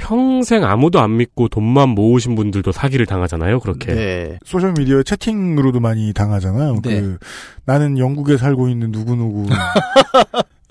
[0.00, 3.60] 평생 아무도 안 믿고 돈만 모으신 분들도 사기를 당하잖아요.
[3.60, 3.94] 그렇게.
[3.94, 4.38] 네.
[4.44, 6.80] 소셜 미디어 채팅으로도 많이 당하잖아요.
[6.82, 7.00] 네.
[7.00, 7.18] 그,
[7.66, 9.46] 나는 영국에 살고 있는 누구 누구.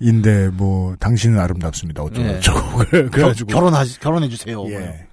[0.01, 2.01] 인데, 뭐, 당신은 아름답습니다.
[2.03, 2.39] 어쩌고 네.
[2.39, 2.77] 저쩌고.
[2.79, 3.51] 그래- 그래가지고.
[3.51, 4.65] 결혼하시, 결혼해 주세요.
[4.69, 5.05] 예.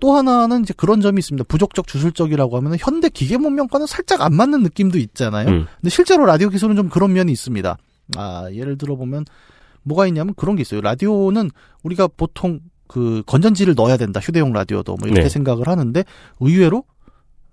[0.00, 1.44] 또 하나는 이제 그런 점이 있습니다.
[1.46, 5.48] 부족적 주술적이라고 하면 현대 기계 문명과는 살짝 안 맞는 느낌도 있잖아요.
[5.48, 5.66] 음.
[5.80, 7.76] 근데 실제로 라디오 기술은 좀 그런 면이 있습니다.
[8.16, 9.24] 아, 예를 들어 보면
[9.84, 10.80] 뭐가 있냐면 그런 게 있어요.
[10.80, 11.50] 라디오는
[11.84, 12.58] 우리가 보통
[12.92, 14.20] 그 건전지를 넣어야 된다.
[14.20, 15.28] 휴대용 라디오도 뭐 이렇게 네.
[15.30, 16.04] 생각을 하는데
[16.40, 16.84] 의외로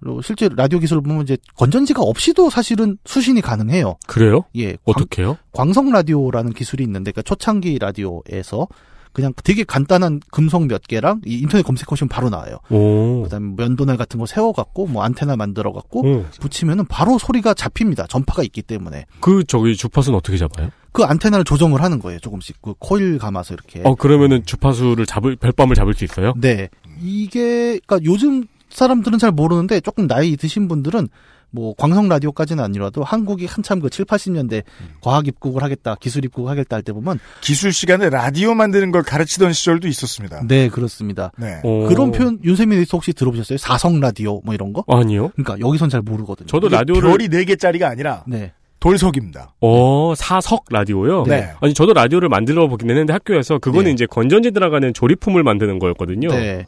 [0.05, 3.97] 어, 실제 라디오 기술을 보면 이제 건전지가 없이도 사실은 수신이 가능해요.
[4.07, 4.43] 그래요?
[4.55, 4.73] 예.
[4.73, 5.37] 광, 어떻게요?
[5.53, 8.67] 광성 라디오라는 기술이 있는데 그러니까 초창기 라디오에서
[9.11, 12.57] 그냥 되게 간단한 금속 몇 개랑 이 인터넷 검색하시면 바로 나와요.
[12.69, 13.23] 오.
[13.23, 16.25] 그다음에 면도날 같은 거 세워갖고 뭐 안테나 만들어갖고 오.
[16.39, 18.07] 붙이면은 바로 소리가 잡힙니다.
[18.07, 20.69] 전파가 있기 때문에 그 저기 주파수는 어떻게 잡아요?
[20.91, 22.19] 그 안테나를 조정을 하는 거예요.
[22.19, 23.81] 조금씩 그 코일 감아서 이렇게.
[23.83, 26.33] 어 그러면은 주파수를 잡을 별밤을 잡을 수 있어요?
[26.37, 26.69] 네.
[27.01, 31.09] 이게 그러니까 요즘 사람들은 잘 모르는데 조금 나이 드신 분들은
[31.51, 34.61] 뭐 광성 라디오까지는 아니라도 한국이 한참 그 7, 80년대
[35.01, 39.53] 과학 입국을 하겠다, 기술 입국을 하겠다 할 때 보면 기술 시간에 라디오 만드는 걸 가르치던
[39.53, 40.43] 시절도 있었습니다.
[40.47, 41.31] 네, 그렇습니다.
[41.39, 41.59] 네.
[41.63, 41.87] 오.
[41.87, 43.57] 그런 표현 윤세민 에디터 혹시 들어보셨어요?
[43.57, 44.83] 사성 라디오 뭐 이런 거?
[44.87, 45.29] 아니요.
[45.35, 46.45] 그러니까 여기선 잘 모르거든요.
[46.45, 48.53] 저도 라디오를 별이 4 개짜리가 아니라 네.
[48.79, 49.53] 돌석입니다.
[49.61, 51.23] 어 사석 라디오요.
[51.27, 51.51] 네.
[51.61, 53.91] 아니 저도 라디오를 만들어 보긴 했는데 학교에서 그거는 네.
[53.91, 56.29] 이제 건전지 들어가는 조립품을 만드는 거였거든요.
[56.29, 56.65] 네.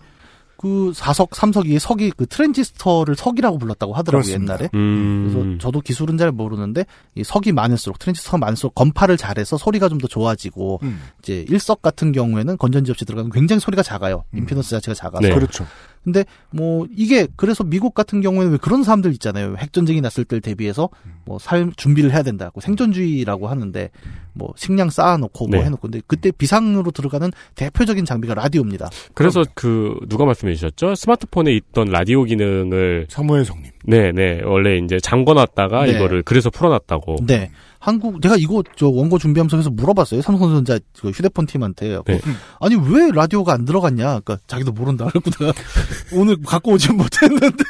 [0.58, 4.54] 그 사석, 삼석이 석이 그 트랜지스터를 석이라고 불렀다고 하더라고요, 그렇습니다.
[4.54, 4.70] 옛날에.
[4.76, 5.32] 음.
[5.34, 6.86] 그래서 저도 기술은 잘 모르는데
[7.16, 11.02] 이 석이 많을수록 트랜지스터가 많을수록 검파를 잘해서 소리가 좀 더 좋아지고 음.
[11.24, 14.24] 이제 일석 같은 경우에는 건전지 없이 들어가면 굉장히 소리가 작아요.
[14.36, 14.40] 음.
[14.40, 15.28] 임피던스 자체가 작아서.
[15.28, 15.34] 네.
[15.34, 15.66] 그렇죠.
[16.04, 19.56] 근데 뭐 이게 그래서 미국 같은 경우에는 왜 그런 사람들 있잖아요.
[19.58, 20.90] 핵 전쟁이 났을 때를 대비해서
[21.26, 23.90] 뭐살 준비를 해야 된다고 생존주의라고 하는데
[24.34, 25.66] 뭐 식량 쌓아놓고 뭐 네.
[25.66, 28.90] 해놓고 근데 그때 비상으로 들어가는 대표적인 장비가 라디오입니다.
[29.14, 30.96] 그래서 그 누가 말씀해 주셨죠?
[30.96, 33.72] 스마트폰에 있던 라디오 기능을 사무엘 성님.
[33.86, 35.92] 네네 원래 이제 잠궈놨다가 네.
[35.94, 37.18] 이거를 그래서 풀어놨다고.
[37.26, 37.52] 네.
[37.80, 40.22] 한국 내가 이거 저 원고 준비하면서 그래서 물어봤어요.
[40.22, 42.00] 삼성전자 그 휴대폰 팀한테.
[42.06, 42.22] 네.
[42.60, 44.20] 아니 왜 라디오가 안 들어갔냐?
[44.20, 45.06] 그러니까 자기도 모른다.
[45.06, 45.52] 내가
[46.14, 47.64] 오늘 갖고 오지 못했는데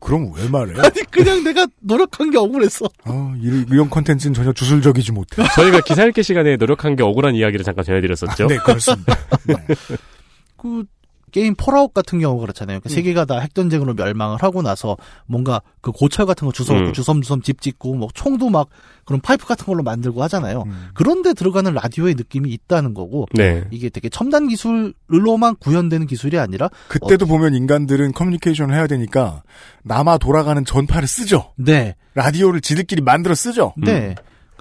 [0.05, 0.75] 그럼 왜 말해?
[0.79, 2.87] 아니 그냥 내가 노력한 게 억울했어.
[3.05, 5.43] 아, 이- 이런 컨텐츠는 전혀 주술적이지 못해.
[5.57, 8.47] 저희가 기사 읽기 시간에 노력한 게 억울한 이야기를 잠깐 전해드렸었죠.
[8.47, 9.17] 네, 그렇습니다.
[9.47, 9.55] 네.
[10.59, 10.85] 그
[11.35, 12.79] 게임 폴아웃 같은 경우 그렇잖아요.
[12.79, 12.81] 음.
[12.81, 16.93] 그 세계가 다 핵전쟁으로 멸망을 하고 나서 뭔가 그 고철 같은 거 주워갖고 음.
[16.93, 18.69] 주섬주섬 집 짓고 뭐 총도 막
[19.05, 20.63] 그런 파이프 같은 걸로 만들고 하잖아요.
[20.65, 20.91] 음.
[20.95, 23.65] 그런데 들어가는 라디오의 느낌이 있다는 거고 네.
[23.73, 29.43] 이게 되게 첨단 기술로만 구현되는 기술이 아니라 그때도 보면 인간들은 커뮤니케이션을 해야 되니까
[29.83, 31.53] 남아 돌아가는 전파를 쓰죠.
[31.57, 33.75] 네, 라디오를 지들끼리 만들어 쓰죠.
[33.77, 34.15] 네.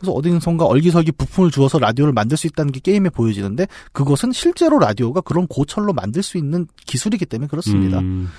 [0.04, 5.22] 그래서 어딘선가 얼기설기 부품을 주어서 라디오를 만들 수 있다는 게 게임에 보여지는데 그것은 실제로 라디오가
[5.22, 8.00] 그런 고철로 만들 수 있는 기술이기 때문에 그렇습니다.
[8.00, 8.30] 음,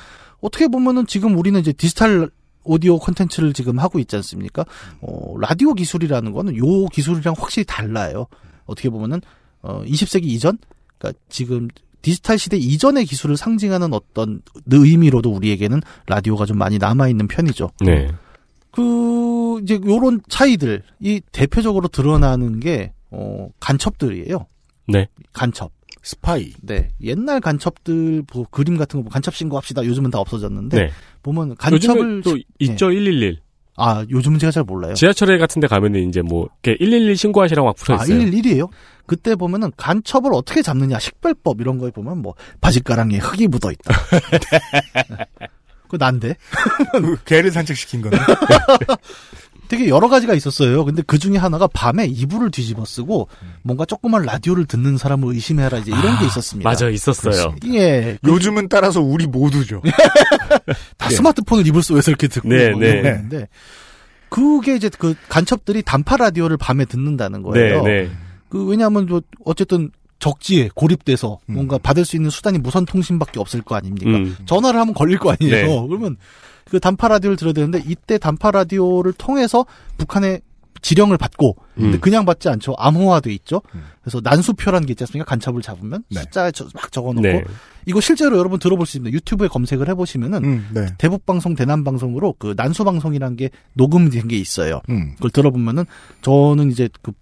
[0.43, 2.31] 어떻게 보면은 지금 우리는 이제 디지털
[2.65, 4.67] 오디오 콘텐츠를 지금 하고 있지 않습니까?
[5.01, 8.27] 어, 라디오 기술이라는 거는 요 기술이랑 확실히 달라요.
[8.67, 9.23] 어떻게 보면은
[9.63, 10.59] 어, 20세기 이전,
[10.99, 11.69] 그러니까 지금
[12.03, 17.71] 디지털 시대 이전의 기술을 상징하는 어떤 의미로도 우리에게는 라디오가 좀 많이 남아 있는 편이죠.
[17.81, 18.13] 네.
[18.75, 24.47] 그 이제 요런 차이들 이 대표적으로 드러나는 게 어, 간첩들이에요.
[24.89, 25.09] 네.
[25.33, 25.71] 간첩.
[26.03, 26.53] 스파이.
[26.61, 26.89] 네.
[27.03, 29.85] 옛날 간첩들 뭐 그림 같은 거 보면 간첩 신고합시다.
[29.85, 30.91] 요즘은 다 없어졌는데 네.
[31.23, 33.39] 보면 간첩을 또 있죠 111.
[33.77, 34.95] 아, 요즘은 제가 잘 몰라요.
[34.95, 38.19] 지하철에 같은 데 가면은 이제 뭐 이렇게 111 신고하시라고 막 붙어 아, 있어요.
[38.19, 38.69] 111이에요?
[39.07, 43.95] 그때 보면은 간첩을 어떻게 잡느냐, 식별법 이런 거에 보면 뭐 바지가랑이에 흙이 묻어 있다.
[45.89, 46.37] 그 난데?
[47.25, 48.17] 개를 산책시킨 거네.
[49.69, 50.85] 되게 여러 가지가 있었어요.
[50.85, 53.29] 근데 그 중에 하나가 밤에 이불을 뒤집어 쓰고
[53.63, 56.69] 뭔가 조그만 라디오를 듣는 사람을 의심해라 이제 이런 게 있었습니다.
[56.69, 57.55] 맞아 있었어요.
[57.73, 58.19] 예.
[58.23, 59.81] 그- 요즘은 따라서 우리 모두죠.
[60.99, 63.03] 다 스마트폰을 입을 속에서 이렇게 듣고 네, 뭐 네.
[63.03, 63.49] 건데
[64.29, 67.83] 그게 이제 그 간첩들이 단파 라디오를 밤에 듣는다는 네, 거예요.
[67.85, 68.11] 네.
[68.51, 69.91] 그 왜냐하면 뭐 어쨌든
[70.25, 71.55] 적지에 고립돼서 음.
[71.55, 74.09] 뭔가 받을 수 있는 수단이 무선 통신밖에 없을 거 아닙니까?
[74.11, 74.35] 음.
[74.47, 75.67] 전화를 하면 걸릴 거 아니에요.
[75.67, 75.87] 네.
[75.87, 76.17] 그러면
[76.71, 79.67] 그 단파 라디오를 들어야 되는데 이때 단파 라디오를 통해서
[79.99, 80.41] 북한의
[80.81, 82.01] 지령을 받고 근데 음.
[82.01, 82.75] 그냥 받지 않죠.
[82.79, 83.61] 암호화돼 있죠.
[83.75, 83.85] 음.
[84.03, 85.29] 그래서 난수표라는 게 있지 않습니까?
[85.29, 86.21] 간첩을 잡으면 네.
[86.21, 87.45] 숫자에 저- 막 적어놓고 네.
[87.87, 89.15] 이거 실제로 여러분 들어볼 수 있습니다.
[89.15, 90.87] 유튜브에 검색을 해보시면은 음, 네.
[90.97, 94.81] 대북 방송, 대남 방송으로 그 난수 방송이라는 게 녹음된 게 있어요.
[94.89, 95.13] 음.
[95.17, 95.85] 그걸 들어보면은
[96.23, 97.13] 저는 이제 그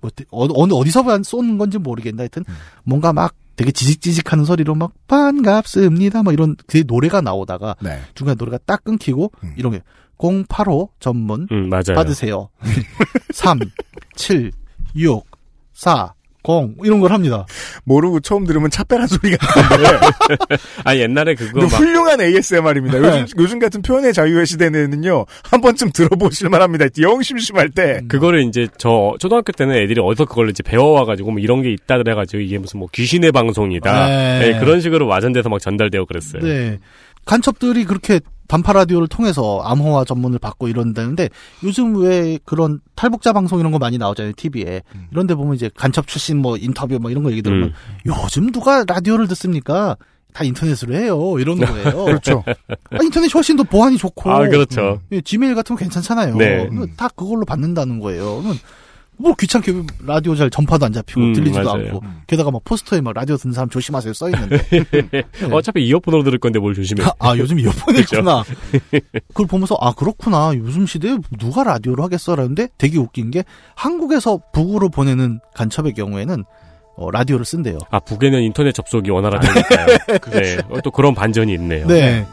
[0.00, 2.54] 뭐, 어, 어느 어디서 쏘는 건지 모르겠는데 하여튼 음.
[2.84, 8.00] 뭔가 막 되게 지직지직하는 소리로 막 반갑습니다 막 이런 그 노래가 나오다가 네.
[8.14, 9.54] 중간 에 노래가 딱 끊기고 음.
[9.56, 9.82] 이런 게
[10.18, 11.94] 085 전문 음, 맞아요.
[11.94, 12.48] 받으세요.
[13.32, 13.58] 3
[14.16, 14.50] 7
[14.94, 15.24] 6
[15.72, 16.14] 4
[16.48, 17.46] 0 이런 걸 합니다.
[17.84, 20.06] 모르고 처음 들으면 차빼란 소리가 나는데
[20.84, 22.98] 아 옛날에 그거 그막 훌륭한 ASMR입니다.
[22.98, 23.22] 네.
[23.22, 26.86] 요즘, 요즘 같은 표현의 자유의 시대는요 한 번쯤 들어보실 만합니다.
[27.00, 28.00] 영 심심할 때.
[28.08, 32.42] 그거를 이제 저 초등학교 때는 애들이 어디서 그걸 이제 배워와가지고 뭐 이런 게 있다 그래가지고
[32.42, 34.38] 이게 무슨 뭐 귀신의 방송이다 네.
[34.40, 36.42] 네, 그런 식으로 와전돼서 막 전달되고 그랬어요.
[36.42, 36.78] 네.
[37.24, 41.28] 간첩들이 그렇게 단파 라디오를 통해서 암호화 전문을 받고 이런다는데
[41.64, 45.06] 요즘 왜 그런 탈북자 방송 이런 거 많이 나오잖아요 TV에 음.
[45.12, 47.72] 이런데 보면 이제 간첩 출신 뭐 인터뷰 뭐 이런 거 얘기 들으면 음.
[48.06, 49.96] 요즘 누가 라디오를 듣습니까?
[50.32, 52.04] 다 인터넷으로 해요 이런 거예요.
[52.04, 52.44] 그렇죠.
[52.68, 55.00] 아, 인터넷이 훨씬 더 보안이 좋고 아 그렇죠.
[55.12, 56.36] 예, 지메일 같은 거 괜찮잖아요.
[56.36, 56.58] 네.
[56.68, 58.42] 그러면 다 그걸로 받는다는 거예요.
[59.18, 59.72] 뭐 귀찮게
[60.06, 61.86] 라디오 잘 전파도 안 잡히고 음, 들리지도 맞아요.
[61.86, 64.58] 않고 게다가 막 포스터에 막 라디오 듣는 사람 조심하세요 써 있는데
[65.52, 67.02] 어차피 이어폰으로 들을 건데 뭘 조심해.
[67.04, 68.00] 아, 아, 요즘 이어폰이.
[68.00, 68.44] 있구나.
[69.28, 70.52] 그걸 보면서 아 그렇구나.
[70.56, 73.44] 요즘 시대에 누가 라디오를 하겠어라는데 되게 웃긴 게
[73.74, 76.44] 한국에서 북으로 보내는 간첩의 경우에는
[76.96, 77.78] 어, 라디오를 쓴대요.
[77.90, 79.86] 아 북에는 인터넷 접속이 원활하다니까요.
[80.32, 80.58] 네.
[80.68, 81.86] 어, 또 그런 반전이 있네요.
[81.86, 82.26] 네.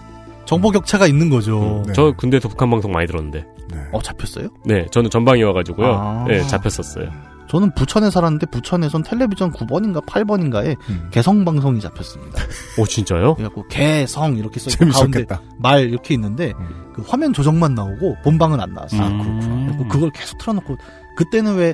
[0.45, 1.81] 정보 격차가 있는 거죠.
[1.81, 1.93] 음, 네.
[1.93, 3.45] 저 군대에서 북한 방송 많이 들었는데.
[3.73, 3.79] 네.
[3.91, 4.49] 어 잡혔어요?
[4.65, 5.93] 네, 저는 전방이어가지고요.
[5.93, 6.25] 아.
[6.27, 7.09] 네, 잡혔었어요.
[7.47, 11.09] 저는 부천에 살았는데 부천에선 텔레비전 9번인가 8번인가에 음.
[11.11, 12.41] 개성 방송이 잡혔습니다.
[12.79, 13.35] 오 진짜요?
[13.35, 15.41] 그래갖고 개성 이렇게 써 있고 가운데 재밌었겠다.
[15.59, 16.91] 말 이렇게 있는데 음.
[16.95, 19.01] 그 화면 조정만 나오고 본방은 안 나왔어요.
[19.01, 19.65] 음.
[19.67, 20.77] 그래갖고 그걸 계속 틀어놓고
[21.15, 21.73] 그때는 왜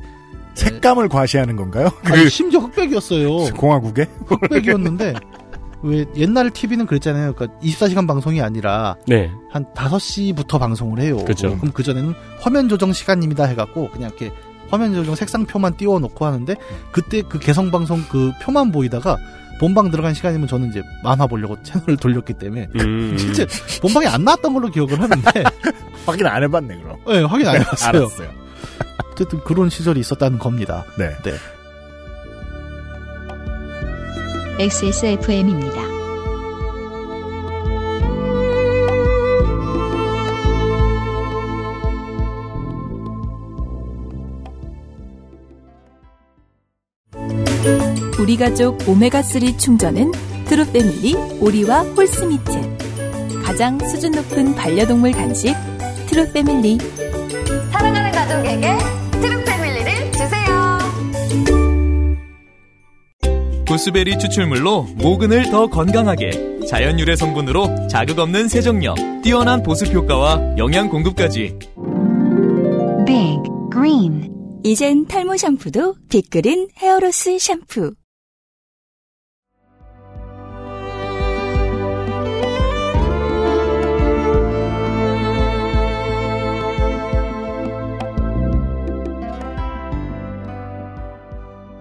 [0.55, 1.89] 색감을 과시하는 건가요?
[2.03, 3.53] 아니, 그 심지어 흑백이었어요.
[3.55, 4.07] 공화국에?
[4.25, 5.13] 흑백이었는데
[5.81, 7.33] 왜 옛날 TV는 그랬잖아요.
[7.33, 9.31] 그러니까 24시간 방송이 아니라 네.
[9.49, 11.23] 한 5시부터 방송을 해요.
[11.25, 11.55] 그쵸.
[11.57, 14.33] 그럼 그 전에는 화면 조정 시간입니다 해 갖고 그냥 이렇게
[14.69, 16.55] 화면 조정 색상표만 띄워 놓고 하는데
[16.91, 19.17] 그때 그 개성 방송 그 표만 보이다가
[19.59, 23.15] 본방 들어간 시간이면 저는 이제 만화 보려고 채널을 돌렸기 때문에 음.
[23.19, 23.45] 실제
[23.81, 25.43] 본방에 안 나왔던 걸로 기억을 하는데
[26.05, 26.97] 확인 안 해봤네 그럼.
[27.07, 27.89] 네, 확인 안 해봤어요.
[27.89, 28.29] 알았어요.
[29.11, 30.85] 어쨌든 그런 시절이 있었다는 겁니다.
[30.97, 31.15] 네.
[34.59, 35.81] XSFM입니다.
[48.19, 50.11] 우리 가족 오메가3 충전은
[50.47, 52.51] 트루패밀리 오리와 홀스미트
[53.45, 55.55] 가장 수준 높은 반려동물 간식
[56.07, 56.79] 트루패밀리
[57.71, 58.98] 사랑하는 가족에게
[63.69, 70.89] 구스베리 추출물로 모근을 더 건강하게 자연 유래 성분으로 자극 없는 세정력, 뛰어난 보습 효과와 영양
[70.89, 71.59] 공급까지.
[73.05, 73.37] Big
[73.71, 74.33] Green.
[74.63, 77.93] 이젠 탈모 샴푸도 빅그린 헤어로스 샴푸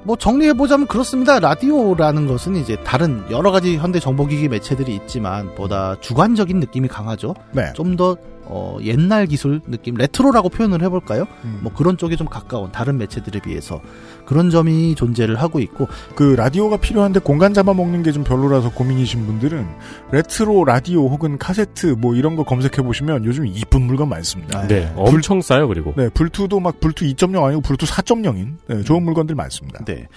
[0.08, 1.38] 뭐 정리해보자면 그렇습니다.
[1.38, 7.34] 라디오라는 것은 이제 다른 여러 가지 현대 정보기기 매체들이 있지만 보다 주관적인 느낌이 강하죠.
[7.52, 7.74] 네.
[7.74, 8.16] 좀더
[8.50, 11.26] 어, 옛날 기술 느낌, 레트로라고 표현을 해볼까요?
[11.44, 11.60] 음.
[11.62, 13.80] 뭐 그런 쪽에 좀 가까운 다른 매체들에 비해서
[14.26, 19.66] 그런 점이 존재를 하고 있고 그 라디오가 필요한데 공간 잡아먹는 게 좀 별로라서 고민이신 분들은
[20.12, 24.66] 레트로 라디오 혹은 카세트 뭐 이런 거 검색해 보시면 요즘 이쁜 물건 많습니다.
[24.66, 25.92] 네, 엄청 싸요 그리고.
[25.96, 29.84] 네, 블투도 막 블투 2.0 아니고 블투 4.0인 네, 좋은 물건들 많습니다.
[29.84, 30.08] 네.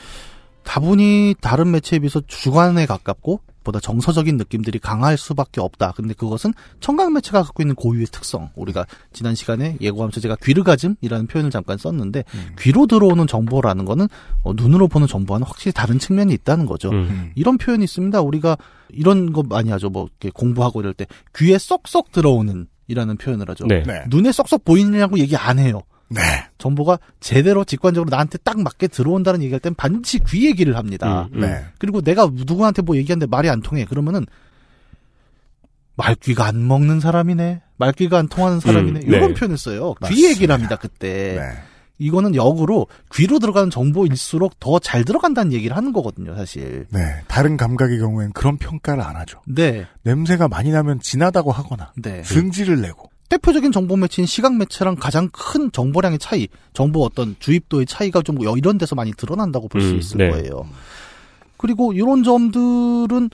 [0.64, 5.94] 다분히 다른 매체에 비해서 주관에 가깝고 보다 정서적인 느낌들이 강할 수밖에 없다.
[5.96, 8.50] 근데 그것은 청각 매체가 갖고 있는 고유의 특성.
[8.56, 12.24] 우리가 지난 시간에 예고하면서 제가 귀르가즘이라는 표현을 잠깐 썼는데
[12.60, 14.08] 귀로 들어오는 정보라는 거는
[14.44, 16.90] 어, 눈으로 보는 정보와는 확실히 다른 측면이 있다는 거죠.
[16.90, 17.32] 음.
[17.36, 18.22] 이런 표현이 있습니다.
[18.22, 18.58] 우리가
[18.90, 19.90] 이런 거 많이 하죠.
[19.90, 21.06] 뭐 이렇게 공부하고 이럴 때
[21.36, 23.66] 귀에 쏙쏙 들어오는 이라는 표현을 하죠.
[23.68, 23.84] 네.
[23.84, 24.04] 네.
[24.08, 25.82] 눈에 쏙쏙 보이느냐고 얘기 안 해요.
[26.14, 26.22] 네.
[26.58, 31.30] 정보가 제대로 직관적으로 나한테 딱 맞게 들어온다는 얘기할 땐 반드시 귀 얘기를 합니다.
[31.34, 31.42] 음, 음.
[31.42, 31.66] 네.
[31.80, 33.86] 그리고 내가 누구한테 뭐 얘기하는데 말이 안 통해.
[33.86, 34.26] 그러면은
[35.96, 37.62] 말귀가 안 먹는 사람이네.
[37.78, 39.00] 말귀가 안 통하는 사람이네.
[39.02, 39.40] 음, 이런 네.
[39.40, 39.94] 표현을 써요.
[39.96, 40.30] 귀 맞습니다.
[40.30, 40.76] 얘기를 합니다.
[40.76, 41.36] 그때.
[41.40, 41.62] 네.
[42.00, 46.88] 이거는 역으로 귀로 들어가는 정보일수록 더 잘 들어간다는 얘기를 하는 거거든요, 사실.
[46.90, 47.00] 네.
[47.28, 49.40] 다른 감각의 경우엔 그런 평가를 안 하죠.
[49.46, 49.86] 네.
[50.02, 52.24] 냄새가 많이 나면 진하다고 하거나 네.
[52.24, 58.22] 승질을 내고 대표적인 정보 매체인 시각 매체랑 가장 큰 정보량의 차이, 정보 어떤 주입도의 차이가
[58.22, 60.30] 좀 이런 데서 많이 드러난다고 볼수 음, 있을 네.
[60.30, 60.68] 거예요.
[61.56, 63.30] 그리고 이런 점들은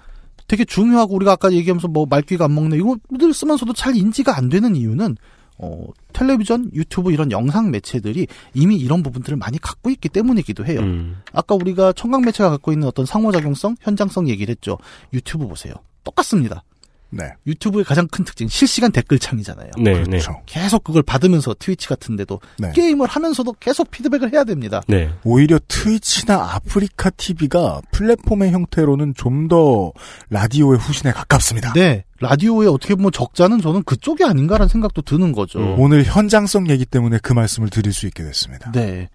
[0.47, 4.75] 되게 중요하고 우리가 아까 얘기하면서 뭐 말귀가 안 먹네 이거들 쓰면서도 잘 인지가 안 되는
[4.75, 5.17] 이유는
[5.57, 10.81] 어 텔레비전, 유튜브 이런 영상 매체들이 이미 이런 부분들을 많이 갖고 있기 때문이기도 해요.
[10.81, 11.17] 음.
[11.33, 14.77] 아까 우리가 청각 매체가 갖고 있는 어떤 상호작용성, 현장성 얘기를 했죠.
[15.11, 15.73] 유튜브 보세요.
[16.03, 16.63] 똑같습니다.
[17.09, 17.31] 네.
[17.47, 19.71] 유튜브의 가장 큰 특징 실시간 댓글창이잖아요.
[19.77, 20.03] 네, 네.
[20.03, 20.41] 그렇죠.
[20.45, 22.71] 계속 그걸 받으면서 트위치 같은데도 네.
[22.73, 24.81] 게임을 하면서도 계속 피드백을 해야 됩니다.
[24.87, 25.09] 네.
[25.23, 29.93] 오히려 트위치나 아프리카 TV가 플랫폼의 형태로는 좀 더
[30.29, 31.71] 라디오의 후신에 가깝습니다.
[31.73, 32.03] 네.
[32.19, 35.59] 라디오의 어떻게 보면 적자는 저는 그쪽이 아닌가라는 생각도 드는 거죠.
[35.59, 35.79] 음.
[35.79, 38.71] 오늘 현장성 얘기 때문에 그 말씀을 드릴 수 있게 됐습니다.
[38.73, 39.07] 네.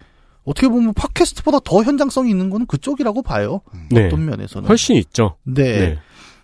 [0.43, 3.61] 어떻게 보면 팟캐스트보다 더 현장성이 있는 거는 그쪽이라고 봐요.
[3.91, 4.07] 네.
[4.07, 4.67] 어떤 면에서는.
[4.67, 5.35] 훨씬 있죠.
[5.43, 5.63] 네.
[5.63, 5.99] 네.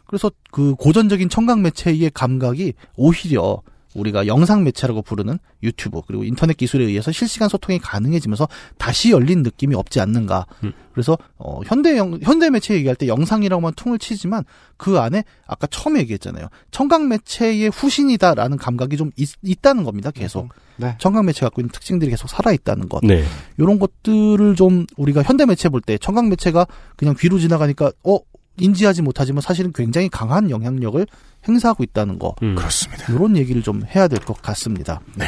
[0.09, 3.61] 그래서 그 고전적인 청각 매체의 감각이 오히려
[3.95, 8.47] 우리가 영상 매체라고 부르는 유튜브 그리고 인터넷 기술에 의해서 실시간 소통이 가능해지면서
[8.77, 10.45] 다시 열린 느낌이 없지 않는가.
[10.63, 10.73] 음.
[10.93, 14.43] 그래서 어 현대 영, 현대 매체 얘기할 때 영상이라고만 퉁을 치지만
[14.77, 16.47] 그 안에 아까 처음에 얘기했잖아요.
[16.71, 20.11] 청각 매체의 후신이다라는 감각이 좀 있, 다는 겁니다.
[20.11, 20.49] 계속.
[20.77, 20.95] 네.
[20.99, 23.01] 청각 매체 갖고 있는 특징들이 계속 살아 있다는 것.
[23.03, 23.23] 네.
[23.57, 28.19] 이런 것들을 좀 우리가 현대 매체 볼 때 청각 매체가 그냥 귀로 지나가니까 어
[28.59, 31.05] 인지하지 못하지만 사실은 굉장히 강한 영향력을
[31.47, 32.35] 행사하고 있다는 거.
[32.43, 32.55] 음.
[32.55, 33.11] 그렇습니다.
[33.13, 35.01] 이런 얘기를 좀 해야 될 것 같습니다.
[35.15, 35.25] 네.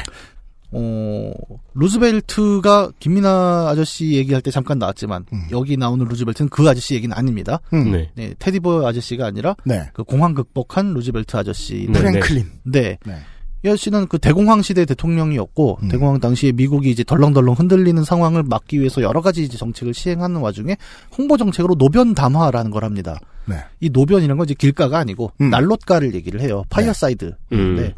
[0.73, 1.33] 어,
[1.73, 5.43] 루즈벨트가 곰인형 아저씨 얘기할 때 잠깐 나왔지만 음.
[5.51, 7.59] 여기 나오는 루즈벨트는 그 아저씨 얘기는 아닙니다.
[7.73, 7.91] 음.
[7.91, 8.09] 네.
[8.15, 9.89] 네, 테디베어 아저씨가 아니라 네.
[9.93, 11.87] 그 공황 극복한 루즈벨트 아저씨.
[11.89, 11.99] 네.
[11.99, 12.51] 프랭클린.
[12.63, 12.97] 네.
[13.05, 13.15] 네.
[13.63, 15.87] 이 아저씨는 그 대공황 시대 대통령이었고 음.
[15.89, 20.77] 대공황 당시에 미국이 이제 덜렁덜렁 흔들리는 상황을 막기 위해서 여러 가지 이제 정책을 시행하는 와중에
[21.17, 23.19] 홍보 정책으로 노변 담화라는 걸 합니다.
[23.45, 23.55] 네.
[23.79, 25.49] 이 노변이란 건 이제 길가가 아니고 음.
[25.49, 26.63] 난롯가를 얘기를 해요.
[26.69, 27.35] fireside.
[27.53, 27.75] 음.
[27.75, 27.93] 네.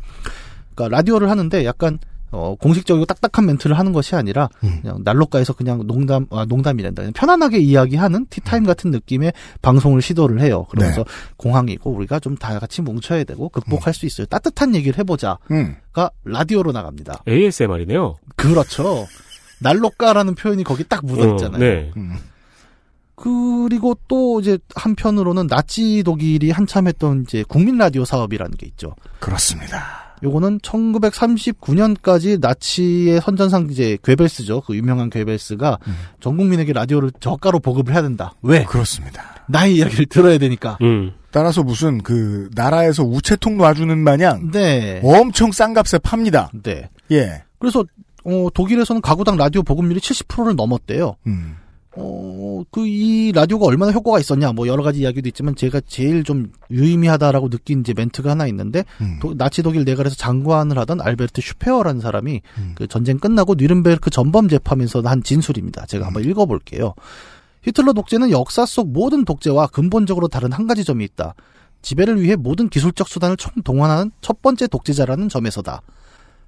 [0.75, 1.99] 그러니까 라디오를 하는데 약간
[2.33, 4.79] 어, 공식적이고 딱딱한 멘트를 하는 것이 아니라 음.
[4.81, 7.01] 그냥 난로가에서 그냥 농담 아 농담이란다.
[7.03, 9.31] 그냥 편안하게 이야기하는 티타임 같은 느낌의
[9.61, 10.65] 방송을 시도를 해요.
[10.69, 11.05] 그러면서
[11.37, 14.25] 공항이고 우리가 좀 다 같이 뭉쳐야 되고 극복할 수 있어요.
[14.25, 15.75] 따뜻한 얘기를 해보자가 음.
[16.25, 17.23] 라디오로 나갑니다.
[17.27, 18.15] ASMR이네요.
[18.35, 19.07] 그렇죠.
[19.61, 21.59] 난로가라는 표현이 거기 딱 묻어 있잖아요.
[21.59, 21.91] 네.
[21.95, 22.17] 음.
[23.15, 28.95] 그리고 또 이제 한편으로는 나치 독일이 한참 했던 이제 국민 라디오 사업이라는 게 있죠.
[29.19, 30.02] 그렇습니다.
[30.23, 34.61] 요거는 1939년까지 나치의 선전상 이제 괴벨스죠.
[34.61, 35.95] 그 유명한 괴벨스가 음.
[36.21, 38.33] 전 국민에게 라디오를 저가로 보급을 해야 된다.
[38.41, 38.63] 왜?
[38.63, 39.23] 그렇습니다.
[39.47, 40.77] 나의 이야기를 들어야 되니까.
[40.81, 41.11] 음.
[41.31, 45.01] 따라서 무슨 그 나라에서 우체통 놔주는 마냥 네.
[45.03, 46.51] 엄청 싼 값에 팝니다.
[46.63, 46.89] 네.
[47.11, 47.43] 예.
[47.59, 47.83] 그래서
[48.25, 51.15] 어, 독일에서는 가구당 라디오 보급률이 70%를 넘었대요.
[51.27, 51.57] 음.
[51.95, 56.51] 어, 그, 이 라디오가 얼마나 효과가 있었냐, 뭐, 여러 가지 이야기도 있지만, 제가 제일 좀
[56.71, 59.19] 유의미하다라고 느낀 이제 멘트가 하나 있는데, 음.
[59.21, 62.71] 도- 나치 독일 내각에서 장관을 하던 알베르트 슈페어라는 사람이, 음.
[62.75, 65.85] 그 전쟁 끝나고 뉘른베르크 전범 재판에서 한 진술입니다.
[65.85, 66.95] 제가 한번 읽어볼게요.
[67.61, 71.35] 히틀러 독재는 역사 속 모든 독재와 근본적으로 다른 한 가지 점이 있다.
[71.83, 75.81] 지배를 위해 모든 기술적 수단을 총동원하는 첫 번째 독재자라는 점에서다.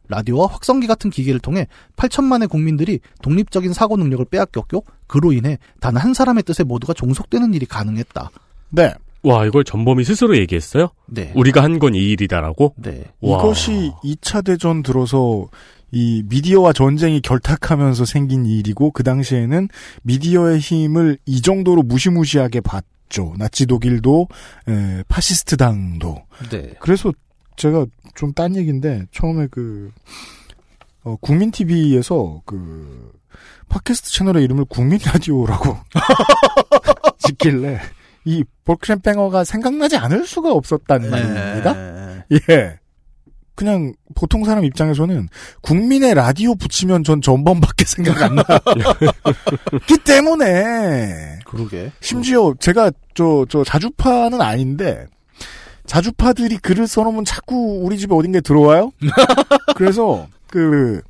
[0.10, 6.14] 라디오와 확성기 같은 기계를 통해 8천만의 국민들이 독립적인 사고 능력을 빼앗겼고 그로 인해 단 한
[6.14, 8.30] 사람의 뜻에 모두가 종속되는 일이 가능했다.
[8.70, 8.94] 네.
[9.24, 10.90] 와, 이걸 전범이 스스로 얘기했어요?
[11.08, 11.32] 네.
[11.36, 12.74] 우리가 한 건 이 일이다라고?
[12.78, 13.06] 네.
[13.22, 13.40] 와.
[13.40, 15.48] 이것이 2차 대전 들어서
[15.92, 19.70] 이 미디어와 전쟁이 결탁하면서 생긴 일이고 그 당시에는
[20.04, 23.34] 미디어의 힘을 이 정도로 무시무시하게 봤죠.
[23.38, 24.28] 나치 독일도
[24.68, 26.22] 에, 파시스트 당도.
[26.52, 26.74] 네.
[26.80, 27.12] 그래서
[27.58, 27.86] 제가
[28.16, 29.92] 좀 딴 얘기인데 처음에 그
[31.04, 33.12] 어, 국민 TV에서 그
[33.70, 35.78] 팟캐스트 채널의 이름을 국민 라디오라고
[37.20, 37.80] 짓길래
[38.26, 41.74] 이 Volksempfänger가 생각나지 않을 수가 없었단 말입니다.
[41.74, 42.24] 네.
[42.50, 42.80] 예.
[43.54, 45.30] 그냥 보통 사람 입장에서는
[45.62, 48.44] 국민의 라디오 붙이면 전 전범밖에 생각 안 나.
[49.88, 51.92] 기 때문에 그러게.
[52.02, 55.06] 심지어 제가 저 저 자주파는 아닌데
[55.86, 58.92] 자주파들이 글을 써놓으면 자꾸 우리 집에 어딘가에 들어와요.
[59.76, 61.02] 그래서 그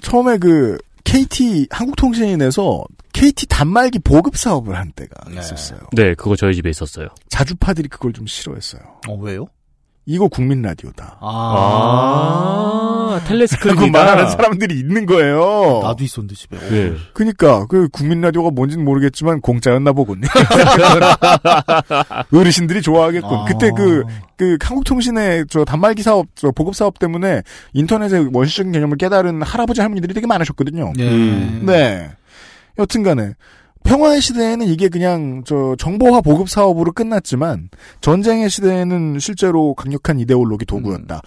[0.00, 5.80] 처음에 그 KT 한국통신에서 KT 단말기 보급 사업을 한 때가 있었어요.
[5.92, 7.08] 네, 그거 저희 집에 있었어요.
[7.28, 8.82] 자주파들이 그걸 좀 싫어했어요.
[9.08, 9.46] 어, 왜요?
[10.08, 11.18] 이거 국민 라디오다.
[11.20, 13.90] 아, 그거 텔레스크립이다.
[13.90, 15.80] 말하는 사람들이 있는 거예요.
[15.82, 16.56] 나도 있었는데 집에.
[16.58, 16.94] 네.
[17.12, 20.22] 그니까 그 국민 라디오가 뭔지는 모르겠지만 공짜였나 보군.
[22.32, 23.36] 어르신들이 좋아하겠군.
[23.36, 23.44] 아.
[23.46, 24.04] 그때 그,
[24.36, 27.42] 그 한국통신의 저 단말기 사업, 저 보급 사업 때문에
[27.72, 30.92] 인터넷의 원시적인 개념을 깨달은 할아버지 할머니들이 되게 많으셨거든요.
[30.98, 31.02] 예.
[31.08, 31.62] 음.
[31.66, 32.12] 네.
[32.78, 33.32] 여튼간에
[33.86, 37.70] 평화의 시대에는 이게 그냥 저 정보화 보급 사업으로 끝났지만
[38.00, 41.20] 전쟁의 시대에는 실제로 강력한 이데올로기 도구였다.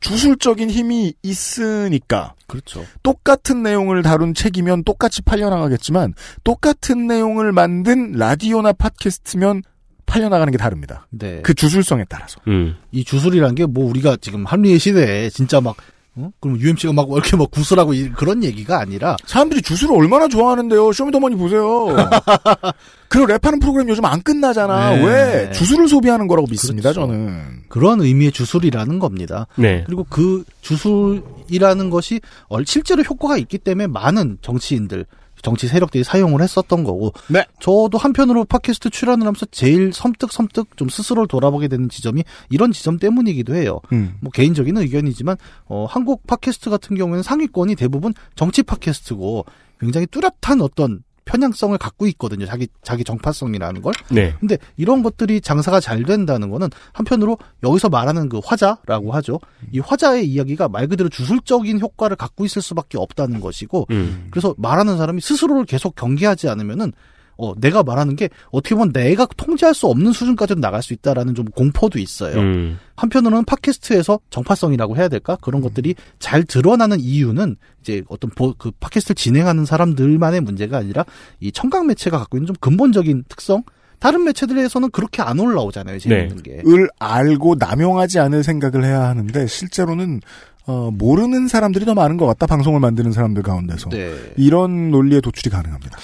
[0.00, 2.84] 주술적인 힘이 있으니까 그렇죠.
[3.02, 9.62] 똑같은 내용을 다룬 책이면 똑같이 팔려나가겠지만 똑같은 내용을 만든 라디오나 팟캐스트면
[10.04, 11.06] 팔려나가는 게 다릅니다.
[11.10, 11.40] 네.
[11.42, 12.38] 그 주술성에 따라서.
[12.46, 12.76] 음.
[12.90, 15.76] 이 주술이란 게 뭐 우리가 지금 한류의 시대에 진짜 막
[16.14, 16.30] 어?
[16.40, 20.92] 그럼 UMC가 막 이렇게 막 구슬하고 이- 그런 얘기가 아니라 사람들이 주술을 얼마나 좋아하는데요.
[20.92, 21.86] 쇼미더머니 보세요.
[23.08, 24.96] 그리고 랩하는 프로그램 요즘 안 끝나잖아.
[24.96, 25.04] 네.
[25.06, 25.50] 왜?
[25.52, 27.06] 주술을 소비하는 거라고 믿습니다, 그렇죠.
[27.10, 27.62] 저는.
[27.68, 29.46] 그런 의미의 주술이라는 겁니다.
[29.56, 29.84] 네.
[29.86, 35.06] 그리고 그 주술이라는 것이 얼- 실제로 효과가 있기 때문에 많은 정치인들,
[35.42, 37.12] 정치 세력들이 사용을 했었던 거고.
[37.28, 37.44] 네.
[37.60, 43.54] 저도 한편으로 팟캐스트 출연을 하면서 제일 섬뜩섬뜩 좀 스스로를 돌아보게 되는 지점이 이런 지점 때문이기도
[43.54, 43.80] 해요.
[43.92, 44.14] 음.
[44.20, 45.36] 뭐 개인적인 의견이지만
[45.66, 49.44] 어, 한국 팟캐스트 같은 경우에는 상위권이 대부분 정치 팟캐스트고
[49.80, 52.46] 굉장히 뚜렷한 어떤 편향성을 갖고 있거든요.
[52.46, 53.92] 자기 자기 정파성이라는 걸.
[54.10, 54.34] 네.
[54.40, 59.38] 근데 이런 것들이 장사가 잘 된다는 거는 한편으로 여기서 말하는 그 화자라고 하죠.
[59.72, 64.28] 이 화자의 이야기가 말 그대로 주술적인 효과를 갖고 있을 수밖에 없다는 것이고 음.
[64.30, 66.92] 그래서 말하는 사람이 스스로를 계속 경계하지 않으면은
[67.38, 71.46] 어 내가 말하는 게 어떻게 보면 내가 통제할 수 없는 수준까지도 나갈 수 있다라는 좀
[71.46, 72.38] 공포도 있어요.
[72.38, 72.78] 음.
[72.96, 79.14] 한편으로는 팟캐스트에서 정파성이라고 해야 될까 그런 것들이 잘 드러나는 이유는 이제 어떤 보- 그 팟캐스트를
[79.16, 81.04] 진행하는 사람들만의 문제가 아니라
[81.40, 83.62] 이 청각 매체가 갖고 있는 좀 근본적인 특성
[83.98, 90.20] 다른 매체들에서는 그렇게 안 올라오잖아요 재밌는 게을 알고 남용하지 않을 생각을 해야 하는데 실제로는
[90.66, 92.46] 어, 모르는 사람들이 더 많은 것 같다.
[92.46, 93.88] 방송을 만드는 사람들 가운데서.
[93.90, 94.14] 네.
[94.36, 95.98] 이런 논리에 도출이 가능합니다.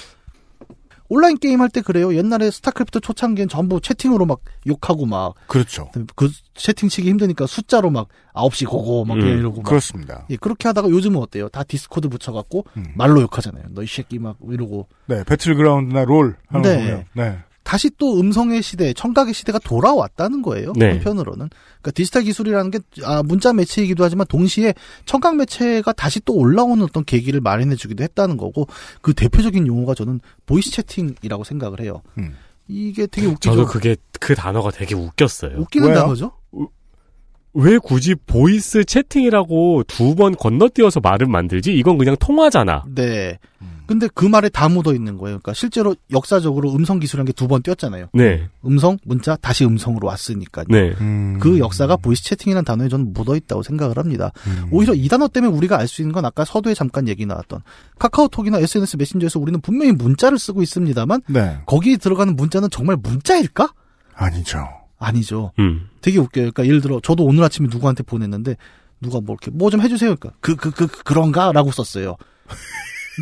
[1.09, 5.89] 온라인 게임 할 때 그래요 옛날에 스타크래프트 초창기엔 전부 채팅으로 막 욕하고 막 그렇죠.
[6.15, 10.25] 그 채팅 치기 힘드니까 숫자로 막 9시 go go 막 음, 이러고 막 그렇습니다.
[10.29, 11.49] 예, 그렇게 하다가 요즘은 어때요?
[11.49, 13.65] 다 디스코드 붙여 갖고 말로 욕하잖아요.
[13.71, 14.87] 너 이 새끼 막 이러고.
[15.07, 16.77] 네, 배틀그라운드나 롤 하는 거 네.
[16.77, 17.05] 보면.
[17.13, 17.39] 네.
[17.69, 20.73] 다시 또 음성의 시대, 청각의 시대가 돌아왔다는 거예요.
[20.75, 20.89] 네.
[20.89, 21.49] 한편으로는.
[21.51, 24.73] 그러니까 디지털 기술이라는 게 아, 문자 매체이기도 하지만 동시에
[25.05, 28.65] 청각 매체가 다시 또 올라오는 어떤 계기를 마련해 주기도 했다는 거고
[29.01, 32.01] 그 대표적인 용어가 저는 voice 채팅이라고 생각을 해요.
[32.17, 32.33] 음.
[32.67, 33.51] 이게 되게 웃기죠.
[33.51, 35.59] 저도 그게 그 단어가 되게 웃겼어요.
[35.59, 36.31] 웃기는 단어죠.
[37.53, 41.71] 왜 굳이 voice 채팅이라고 두 번 건너뛰어서 말을 만들지?
[41.77, 42.85] 이건 그냥 통화잖아.
[42.95, 43.37] 네.
[43.89, 45.39] 근데 그 말에 다 묻어 있는 거예요.
[45.39, 48.07] 그러니까 실제로 역사적으로 음성 기술이라는 게 두 번 뛰었잖아요.
[48.13, 48.47] 네.
[48.63, 50.65] 음성, 문자, 다시 음성으로 왔으니까요.
[50.69, 50.93] 네.
[51.39, 54.31] 그 역사가 voice 채팅이라는 단어에 저는 묻어 있다고 생각을 합니다.
[54.71, 57.61] 오히려 이 단어 때문에 우리가 알 수 있는 건 아까 서두에 잠깐 얘기 나왔던
[57.97, 61.57] 카카오톡이나 SNS 메신저에서 우리는 분명히 문자를 쓰고 있습니다만 네.
[61.65, 63.73] 거기에 들어가는 문자는 정말 문자일까?
[64.13, 64.67] 아니죠.
[64.99, 65.51] 아니죠.
[65.57, 65.87] 음.
[66.01, 66.51] 되게 웃겨요.
[66.51, 68.55] 그러니까 예를 들어 저도 오늘 아침에 누구한테 보냈는데
[69.01, 70.15] 누가 뭐 이렇게 뭐 좀 해주세요.
[70.17, 72.17] 그러니까 그 그 그 그런가라고 썼어요.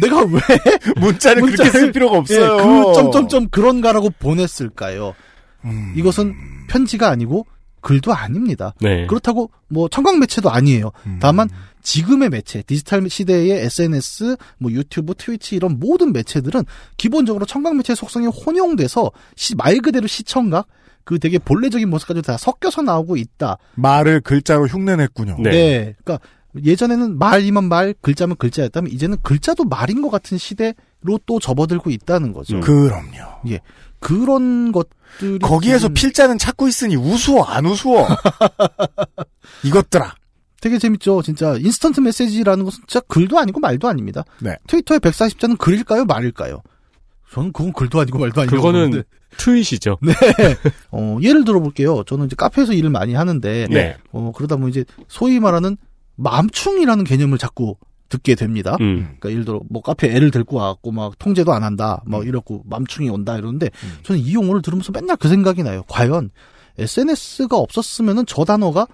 [0.02, 0.40] 내가 왜
[1.00, 2.44] 문자를 그렇게 쓸 필요가 없어요.
[2.44, 5.14] 예, 그 점점점 그런가라고 보냈을까요?
[5.66, 5.94] 음.
[5.96, 6.34] 이것은
[6.68, 7.46] 편지가 아니고
[7.82, 8.74] 글도 아닙니다.
[8.82, 9.06] 네.
[9.08, 10.92] 그렇다고 뭐 청각 매체도 아니에요.
[11.20, 11.48] 다만
[11.84, 16.64] 지금의 매체, 디지털 시대의 SNS, 뭐 유튜브, 트위치 이런 모든 매체들은
[16.98, 20.68] 기본적으로 청각 매체 속성이 혼용돼서 시- 말 그대로 시청각
[21.06, 23.58] 그 되게 본래적인 모습까지 다 섞여서 나오고 있다.
[23.76, 25.38] 말을 글자로 흉내냈군요.
[25.40, 25.96] 네.
[26.04, 26.20] 그러니까
[26.64, 30.74] 예전에는 말이면 말, 글자면 글자였다면 이제는 글자도 말인 것 같은 시대로
[31.26, 32.60] 또 접어들고 있다는 거죠.
[32.62, 33.40] 그럼요.
[33.50, 33.60] 예.
[34.00, 38.08] 그런 것들이 거기에서 지금- 필자는 찾고 있으니 우스워 안 우스워.
[39.64, 40.16] 이것들아.
[40.60, 41.22] 되게 재밌죠.
[41.22, 44.24] 진짜 인스턴트 메시지라는 것은 진짜 글도 아니고 말도 아닙니다.
[44.40, 44.56] 네.
[44.68, 46.62] 트위터의 140자는 글일까요, 말일까요?
[47.32, 49.04] 저는 그건 글도 아니고 말도 아니고 그거는
[49.38, 49.98] 트윗이죠.
[50.02, 50.14] 네.
[50.92, 52.04] 어, 예를 들어볼게요.
[52.06, 53.98] 저는 이제 카페에서 일을 많이 하는데, 네.
[54.12, 55.78] 어, 그러다 보면 이제 소위 말하는
[56.18, 57.78] 맘충이라는 개념을 자꾸
[58.10, 58.78] 듣게 됩니다.
[58.80, 59.16] 음.
[59.20, 63.10] 그러니까 예를 들어 뭐 카페 애를 데리고 와갖고 막 통제도 안 한다, 막 이러고 맘충이
[63.10, 63.70] 온다 이러는데
[64.04, 65.84] 저는 이 용어를 들으면서 맨날 그 생각이 나요.
[65.88, 66.30] 과연
[66.78, 68.92] SNS가 없었으면은 저 단어가 이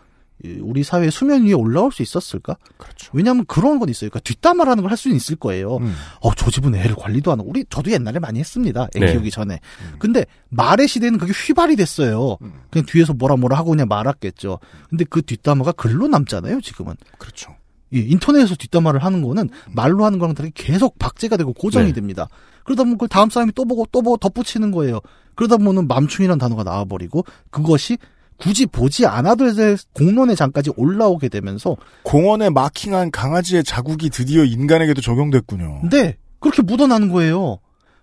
[0.61, 2.57] 우리 사회 수면 위에 올라올 수 있었을까?
[2.77, 3.11] 그렇죠.
[3.13, 4.09] 왜냐하면 그런 건 있어요.
[4.09, 5.77] 그러니까 뒷담화라는 걸 할 수는 있을 거예요.
[5.77, 5.95] 음.
[6.21, 8.87] 어, 저 집은 애를 관리도 안 하고 우리 저도 옛날에 많이 했습니다.
[8.95, 9.11] 애 네.
[9.13, 9.59] 키우기 전에.
[9.99, 12.37] 근데 말의 시대는 그게 휘발이 됐어요.
[12.69, 14.59] 그냥 뒤에서 뭐라 뭐라 하고 그냥 말았겠죠.
[14.89, 16.61] 근데 그 뒷담화가 글로 남잖아요.
[16.61, 16.95] 지금은.
[17.17, 17.55] 그렇죠.
[17.91, 21.93] 이 인터넷에서 뒷담화를 하는 거는 말로 하는 거랑 다르게 계속 박제가 되고 고정이 네.
[21.93, 22.27] 됩니다.
[22.63, 24.99] 그러다 보면 그걸 다음 사람이 또 보고 또 보고 덧붙이는 거예요.
[25.35, 27.97] 그러다 보면 맘충이라는 단어가 나와버리고 그것이
[28.37, 35.83] 굳이 보지 않아도 이제 공론의 장까지 올라오게 되면서 공원에 마킹한 강아지의 자국이 드디어 인간에게도 적용됐군요.
[35.89, 37.59] 네 그렇게 묻어나는 거예요.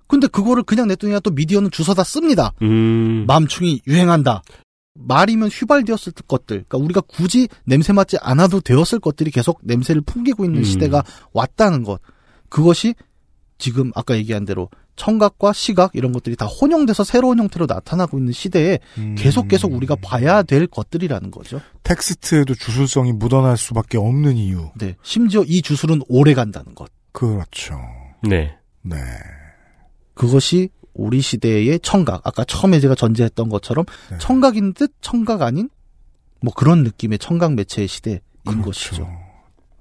[0.06, 2.52] 근데 그거를 그냥 냈더니 또 미디어는 주워다 씁니다.
[2.62, 3.24] 음.
[3.26, 4.42] 맘충이 유행한다.
[4.94, 10.58] 말이면 휘발되었을 것들, 그러니까 우리가 굳이 냄새 맡지 않아도 되었을 것들이 계속 냄새를 풍기고 있는
[10.58, 10.64] 음.
[10.64, 12.00] 시대가 왔다는 것.
[12.48, 12.94] 그것이
[13.58, 14.68] 지금 아까 얘기한 대로
[15.00, 19.14] 청각과 시각 이런 것들이 다 혼용돼서 새로운 형태로 나타나고 있는 시대에 음.
[19.16, 21.62] 계속 계속 우리가 봐야 될 것들이라는 거죠.
[21.84, 24.70] 텍스트에도 주술성이 묻어날 수밖에 없는 이유.
[24.78, 24.96] 네.
[25.02, 26.90] 심지어 이 주술은 오래 간다는 것.
[27.12, 27.80] 그렇죠.
[28.28, 28.54] 네.
[28.82, 28.98] 네.
[30.12, 32.26] 그것이 우리 시대의 청각.
[32.26, 34.18] 아까 처음에 제가 전제했던 것처럼 네.
[34.18, 35.70] 청각인 듯 청각 아닌
[36.42, 38.62] 뭐 그런 느낌의 청각 매체의 시대인 그렇죠.
[38.64, 39.08] 것이죠.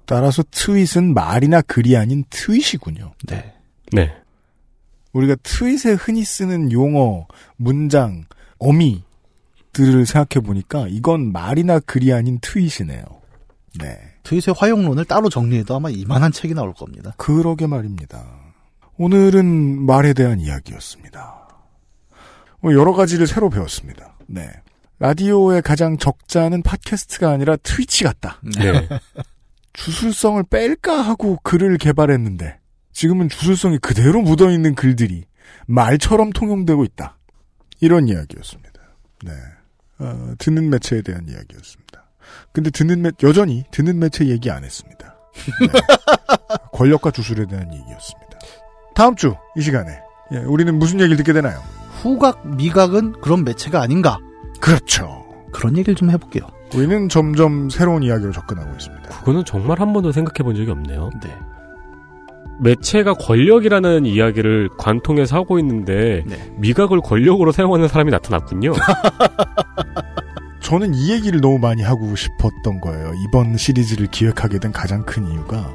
[0.06, 3.12] 따라서 트윗은 말이나 글이 아닌 트윗이군요.
[3.26, 3.52] 네.
[3.92, 4.14] 네.
[5.12, 8.24] 우리가 트윗에 흔히 쓰는 용어, 문장,
[8.58, 13.02] 어미들을 생각해 보니까 이건 말이나 글이 아닌 트윗이네요.
[13.78, 13.98] 네.
[14.22, 17.14] 트윗의 화용론을 따로 정리해도 아마 이만한 책이 나올 겁니다.
[17.16, 18.24] 그러게 말입니다.
[18.96, 21.48] 오늘은 말에 대한 이야기였습니다.
[22.60, 24.16] 뭐 여러 가지를 새로 배웠습니다.
[24.26, 24.48] 네.
[24.98, 28.40] 라디오의 가장 적자는 팟캐스트가 아니라 트위치 같다.
[28.42, 28.86] 네.
[29.72, 32.59] 주술성을 뺄까 하고 글을 개발했는데
[32.92, 35.24] 지금은 주술성이 그대로 묻어있는 글들이
[35.66, 37.16] 말처럼 통용되고 있다.
[37.80, 38.70] 이런 이야기였습니다.
[39.24, 39.32] 네.
[39.98, 42.04] 어, 듣는 매체에 대한 이야기였습니다.
[42.52, 45.16] 근데 듣는 매, 여전히 듣는 매체 얘기 안 했습니다.
[45.60, 45.68] 네.
[46.72, 48.38] 권력과 주술에 대한 얘기였습니다.
[48.94, 49.98] 다음 주 이 시간에
[50.32, 51.60] 예, 우리는 무슨 얘기를 듣게 되나요?
[52.02, 54.18] 후각, 미각은 그런 매체가 아닌가?
[54.60, 55.26] 그렇죠.
[55.52, 56.46] 그런 얘기를 좀 해볼게요.
[56.74, 59.08] 우리는 점점 새로운 이야기로 접근하고 있습니다.
[59.20, 61.10] 그거는 정말 한 번도 생각해 본 적이 없네요.
[61.22, 61.36] 네.
[62.60, 66.52] 매체가 권력이라는 이야기를 관통해서 하고 있는데 네.
[66.56, 68.72] 미각을 권력으로 사용하는 사람이 나타났군요.
[70.60, 73.12] 저는 이 얘기를 너무 많이 하고 싶었던 거예요.
[73.26, 75.74] 이번 시리즈를 기획하게 된 가장 큰 이유가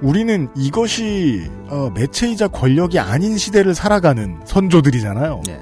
[0.00, 5.42] 우리는 이것이 어, 매체이자 권력이 아닌 시대를 살아가는 선조들이잖아요.
[5.46, 5.60] 네.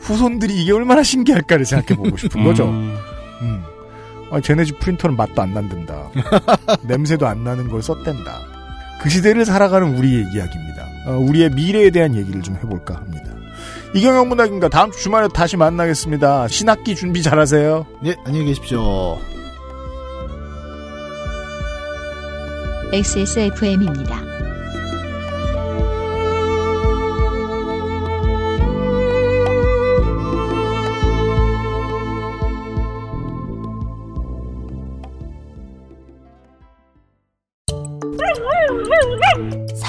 [0.00, 2.68] 후손들이 이게 얼마나 신기할까를 생각해보고 싶은 거죠.
[2.68, 2.94] 음,
[3.40, 3.62] 음.
[4.30, 6.10] 아, 쟤네 집 프린터는 맛도 안 난단다.
[6.86, 8.53] 냄새도 안 나는 걸 썼댄다.
[9.04, 10.88] 그 시대를 살아가는 우리의 이야기입니다.
[11.04, 13.30] 어, 우리의 미래에 대한 얘기를 좀 해볼까 합니다.
[13.94, 16.48] 이경영 문학인가 다음 주 주말에 다시 만나겠습니다.
[16.48, 17.86] 신학기 준비 잘하세요.
[18.02, 19.18] 네, 안녕히 계십시오.
[22.94, 24.33] XSFM입니다.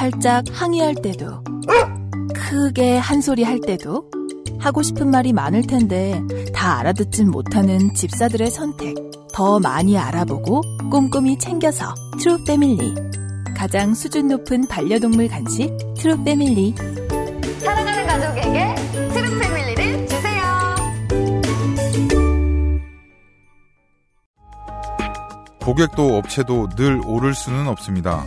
[0.06, 1.44] 살짝 항의할 때도,
[2.36, 4.08] 크게 한 소리 할 때도,
[4.60, 6.22] 하고 싶은 말이 많을 텐데
[6.54, 8.94] 다 알아듣진 못하는 집사들의 선택.
[9.34, 12.94] 더 많이 알아보고 꼼꼼히 챙겨서 트루 패밀리.
[13.58, 16.76] 가장 수준 높은 반려동물 간식 트루 패밀리.
[17.60, 18.76] 사랑하는 가족에게
[19.12, 20.76] 트루 패밀리를 주세요.
[25.64, 28.24] 고객도 업체도 늘 오를 수는 없습니다.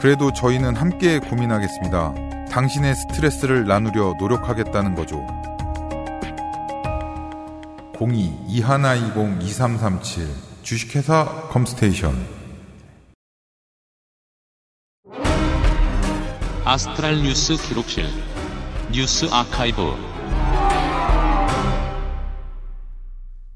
[0.00, 2.14] 그래도 저희는 함께 고민하겠습니다.
[2.50, 5.26] 당신의 스트레스를 나누려 노력하겠다는 거죠.
[7.94, 10.28] 02-2120-2337
[10.62, 12.14] 주식회사 컴스테이션
[16.64, 18.06] 아스트랄 뉴스 기록실
[18.92, 19.94] 뉴스 아카이브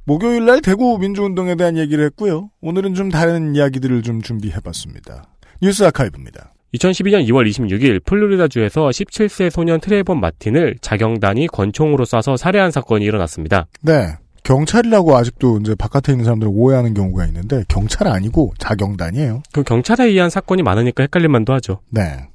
[0.04, 2.50] 목요일 날 대구 민주운동에 대한 얘기를 했고요.
[2.60, 5.28] 오늘은 좀 다른 이야기들을 좀 준비해봤습니다.
[5.62, 6.52] 뉴스 아카이브입니다.
[6.74, 13.68] 2012년 2월 26일 플로리다주에서 17세 소년 트레이번 마틴을 자경단이 권총으로 쏴서 살해한 사건이 일어났습니다.
[13.82, 14.16] 네.
[14.42, 19.44] 경찰이라고 아직도 이제 바깥에 있는 사람들은 오해하는 경우가 있는데 경찰 아니고 자경단이에요.
[19.52, 21.78] 그 경찰에 의한 사건이 많으니까 헷갈릴만도 하죠.
[21.90, 22.26] 네.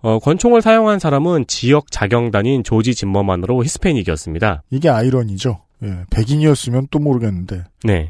[0.00, 4.62] 어, 권총을 사용한 사람은 지역 자경단인 조지 짐머만으로 히스패닉이었습니다.
[4.70, 5.58] 이게 아이러니죠.
[5.82, 7.64] 예, 백인이었으면 또 모르겠는데.
[7.82, 8.08] 네.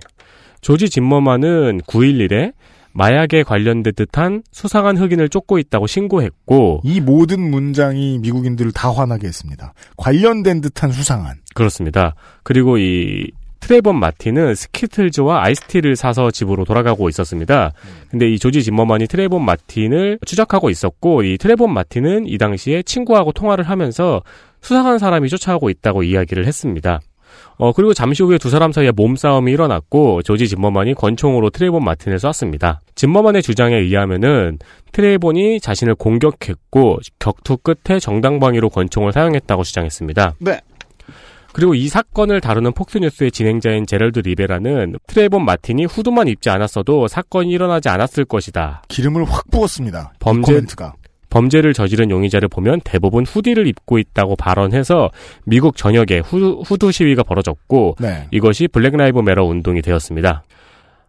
[0.60, 2.52] 조지 짐머만은 9.11에
[2.92, 9.72] 마약에 관련된 듯한 수상한 흑인을 쫓고 있다고 신고했고 이 모든 문장이 미국인들을 다 화나게 했습니다.
[9.96, 11.36] 관련된 듯한 수상한.
[11.54, 12.14] 그렇습니다.
[12.42, 13.30] 그리고 이
[13.60, 17.72] 트레이번 마틴은 스키틀즈와 아이스티를 사서 집으로 돌아가고 있었습니다.
[18.10, 23.64] 근데 이 조지 짐머만이 트레이번 마틴을 추적하고 있었고 이 트레이번 마틴은 이 당시에 친구하고 통화를
[23.64, 24.22] 하면서
[24.60, 27.00] 수상한 사람이 쫓아오고 있다고 이야기를 했습니다.
[27.58, 32.80] 어, 그리고 잠시 후에 두 사람 사이에 몸싸움이 일어났고, 조지 짐머만이 권총으로 트레이본 마틴을 쐈습니다.
[32.94, 34.58] 짐머만의 주장에 의하면은,
[34.92, 40.34] 트레이본이 자신을 공격했고, 격투 끝에 정당방위로 권총을 사용했다고 주장했습니다.
[40.38, 40.60] 네.
[41.52, 47.88] 그리고 이 사건을 다루는 폭스뉴스의 진행자인 제럴드 리베라는 트레이본 마틴이 후드만 입지 않았어도 사건이 일어나지
[47.88, 48.82] 않았을 것이다.
[48.86, 50.12] 기름을 확 부었습니다.
[50.20, 50.60] 범죄.
[51.30, 55.10] 범죄를 저지른 용의자를 보면 대부분 후디를 입고 있다고 발언해서
[55.44, 58.26] 미국 전역에 후, 후드 시위가 벌어졌고 네.
[58.30, 60.44] 이것이 Black Lives Matter 운동이 되었습니다.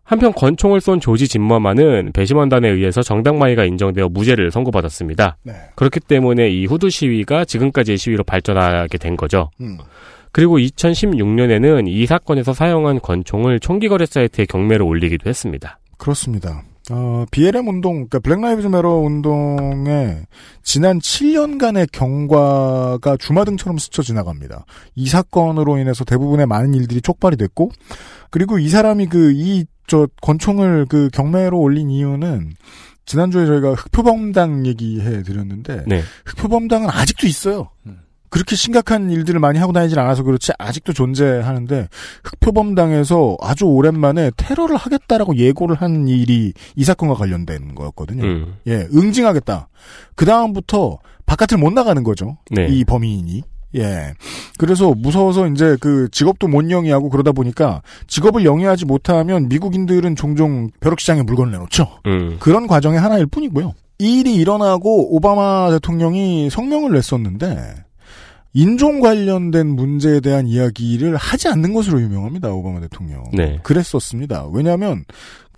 [0.04, 5.38] 한편 권총을 쏜 조지 짐머만은 배심원단에 의해서 정당방위가 인정되어 무죄를 선고받았습니다.
[5.44, 5.54] 네.
[5.76, 9.52] 그렇기 때문에 이 후드 시위가 지금까지의 시위로 발전하게 된 거죠.
[9.62, 9.78] 음.
[10.32, 15.78] 그리고 2016년에는 이 사건에서 사용한 권총을 총기거래 사이트에 경매로 올리기도 했습니다.
[15.98, 16.64] 그렇습니다.
[16.92, 20.24] 어, BLM 운동, 그러니까 Black Lives Matter 운동에
[20.64, 24.66] 지난 7년간의 경과가 주마등처럼 스쳐 지나갑니다.
[24.96, 27.72] 이 사건으로 인해서 대부분의 많은 일들이 촉발이 됐고,
[28.32, 32.54] 그리고 이 사람이 그, 이, 저, 권총을 그 경매로 올린 이유는,
[33.06, 36.02] 지난주에 저희가 흑표범당 얘기해 드렸는데, 네.
[36.26, 37.70] 흑표범당은 아직도 있어요.
[38.30, 41.88] 그렇게 심각한 일들을 많이 하고 다니질 않아서 그렇지 아직도 존재하는데
[42.24, 48.24] 흑표범당에서 아주 오랜만에 테러를 하겠다라고 예고를 한 일이 이 사건과 관련된 거였거든요.
[48.24, 48.56] 음.
[48.68, 49.70] 예, 응징하겠다.
[50.16, 52.38] 그 다음부터 바깥을 못 나가는 거죠.
[52.52, 52.68] 네.
[52.70, 53.44] 이 범인이.
[53.76, 54.14] 예.
[54.58, 61.22] 그래서 무서워서 이제 그 직업도 못 영위하고 그러다 보니까 직업을 영위하지 못하면 미국인들은 종종 벼룩시장에
[61.24, 61.88] 물건을 내놓죠.
[62.08, 62.38] 음.
[62.40, 63.74] 그런 과정의 하나일 뿐이고요.
[64.00, 67.76] 이 일이 일어나고 오바마 대통령이 성명을 냈었는데
[68.54, 72.50] 인종 관련된 문제에 대한 이야기를 하지 않는 것으로 유명합니다.
[72.52, 73.24] 오바마 대통령.
[73.34, 73.60] 네.
[73.64, 74.48] 그랬었습니다.
[74.54, 75.06] 왜냐하면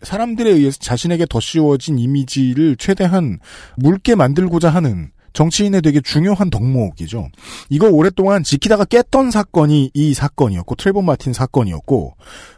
[0.04, 3.40] 사람들에 의해서 자신에게 더 씌워진 이미지를 최대한
[3.78, 7.30] 묽게 만들고자 하는 정치인의 되게 중요한 덕목이죠.
[7.70, 12.16] 이거 오랫동안 지키다가 깼던 사건이 이 사건이었고 트레본 마틴 사건이었고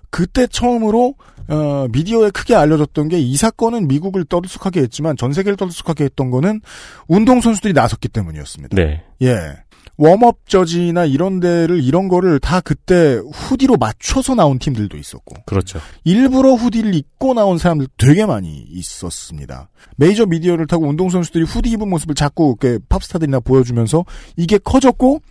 [0.09, 1.15] 그때 처음으로
[1.49, 6.61] 어, 미디어에 크게 알려졌던 게 이 사건은 미국을 떠들썩하게 했지만 전 세계를 떠들썩하게 했던 거는
[7.07, 8.75] 운동 선수들이 나섰기 때문이었습니다.
[8.75, 9.03] 네.
[9.21, 9.57] 예.
[9.97, 15.79] 웜업 저지나 이런 데를 이런 거를 다 그때 후디로 맞춰서 나온 팀들도 있었고 그렇죠.
[16.03, 19.69] 일부러 후디를 입고 나온 사람들 되게 많이 있었습니다.
[19.97, 24.03] 메이저 미디어를 타고 운동 선수들이 후디 입은 모습을 자꾸 이렇게 팝스타들이나 보여주면서
[24.37, 25.21] 이게 커졌고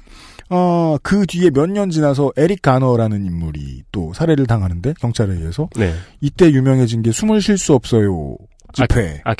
[0.50, 5.94] 어, 그 뒤에 몇 년 지나서 에릭 가너라는 인물이 또 살해를 당하는데 경찰에 의해서 네.
[6.20, 8.36] 이때 유명해진 게 숨을 쉴 수 없어요
[8.72, 9.34] 집회 아.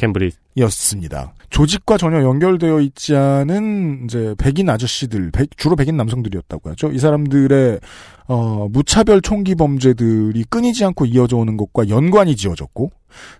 [0.59, 1.33] 였습니다.
[1.51, 6.93] 조직과 전혀 연결되어 있지 않은 이제 백인 아저씨들, 백- 주로 백인 남성들이었다고 하죠.
[6.93, 7.81] 이 사람들의
[8.29, 12.91] 어, 무차별 총기 범죄들이 끊이지 않고 이어져 오는 것과 연관이 지어졌고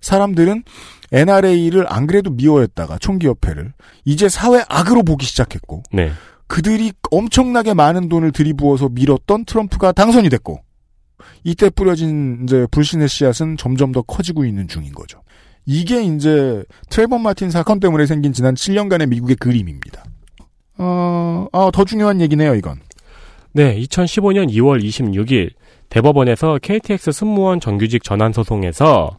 [0.01, 0.65] 사람들은
[1.13, 3.73] NRA를 안 그래도 미워했다가 총기 협회를
[4.05, 6.11] 이제 사회 악으로 보기 시작했고 네.
[6.47, 10.61] 그들이 엄청나게 많은 돈을 들이부어서 밀었던 트럼프가 당선이 됐고
[11.45, 15.23] 이때 뿌려진 이제 불신의 씨앗은 점점 더 커지고 있는 중인 거죠.
[15.65, 20.05] 이게 이제 트레이번 마틴 사건 때문에 생긴 지난 7년간의 미국의 그림입니다.
[20.79, 22.81] 어, 아, 더 중요한 얘기네요, 이건.
[23.53, 25.51] 네, 2015년 2월 26일
[25.91, 29.19] 대법원에서 KTX 승무원 정규직 전환 소송에서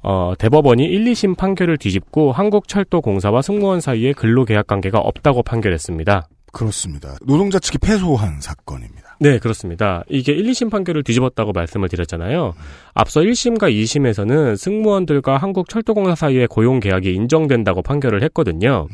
[0.00, 6.28] 어, 대법원이 1, 2심 판결을 뒤집고 한국철도공사와 승무원 사이에 근로계약 관계가 없다고 판결했습니다.
[6.52, 7.16] 그렇습니다.
[7.26, 9.07] 노동자 측이 패소한 사건입니다.
[9.20, 10.04] 네, 그렇습니다.
[10.08, 12.54] 이게 1, 2심 판결을 뒤집었다고 말씀을 드렸잖아요.
[12.94, 18.86] 앞서 1심과 2심에서는 승무원들과 한국철도공사 사이의 고용 계약이 인정된다고 판결을 했거든요.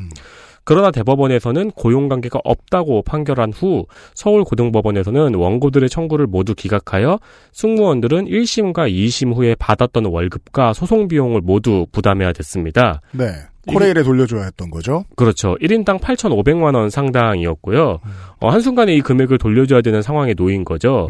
[0.65, 7.19] 그러나 대법원에서는 고용관계가 없다고 판결한 후 서울고등법원에서는 원고들의 청구를 모두 기각하여
[7.53, 13.03] 승무원들은 1심과 2심 후에 받았던 월급과 소송 비용을 모두 부담해야 됐습니다.
[13.13, 13.27] 네.
[13.67, 15.05] 코레일에 돌려줘야 했던 거죠.
[15.17, 15.57] 그렇죠.
[15.61, 18.01] 1인당 8,500만 원 상당이었고요.
[18.41, 21.09] 어, 한순간에 이 금액을 돌려줘야 되는 상황에 놓인 거죠.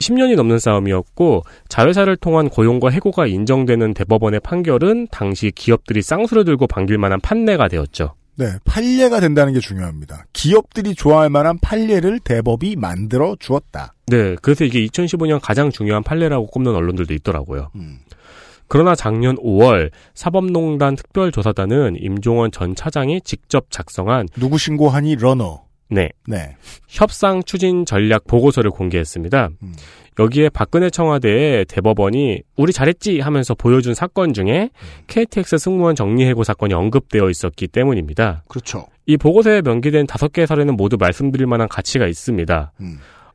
[0.00, 6.98] 10년이 넘는 싸움이었고 자회사를 통한 고용과 해고가 인정되는 대법원의 판결은 당시 기업들이 쌍수를 들고 반길
[6.98, 8.14] 만한 판례가 되었죠.
[8.36, 10.26] 네, 판례가 된다는 게 중요합니다.
[10.32, 13.94] 기업들이 좋아할 만한 판례를 대법이 만들어 주었다.
[14.06, 17.70] 네, 그래서 이게 2015년 가장 중요한 판례라고 꼽는 언론들도 있더라고요.
[18.68, 25.62] 그러나 작년 5월 사법농단 특별조사단은 임종원 전 차장이 직접 작성한 누구 신고하니 러너.
[25.90, 26.10] 네.
[26.26, 26.54] 네.
[26.86, 29.48] 협상 추진 전략 보고서를 공개했습니다.
[30.18, 34.70] 여기에 박근혜 청와대에 대법원이 우리 잘했지 하면서 보여준 사건 중에
[35.06, 38.42] KTX 승무원 정리해고 사건이 언급되어 있었기 때문입니다.
[38.48, 38.86] 그렇죠.
[39.06, 42.72] 이 보고서에 명기된 다섯 개의 사례는 모두 말씀드릴 만한 가치가 있습니다.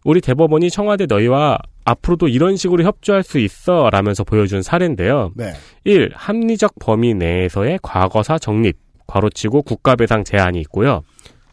[0.03, 5.31] 우리 대법원이 청와대 너희와 앞으로도 이런 식으로 협조할 수 있어 라면서 보여준 사례인데요.
[5.35, 5.53] 네.
[5.83, 6.11] 1.
[6.15, 8.77] 합리적 범위 내에서의 과거사 정립,
[9.07, 11.03] 괄호치고 국가배상 제한이 있고요.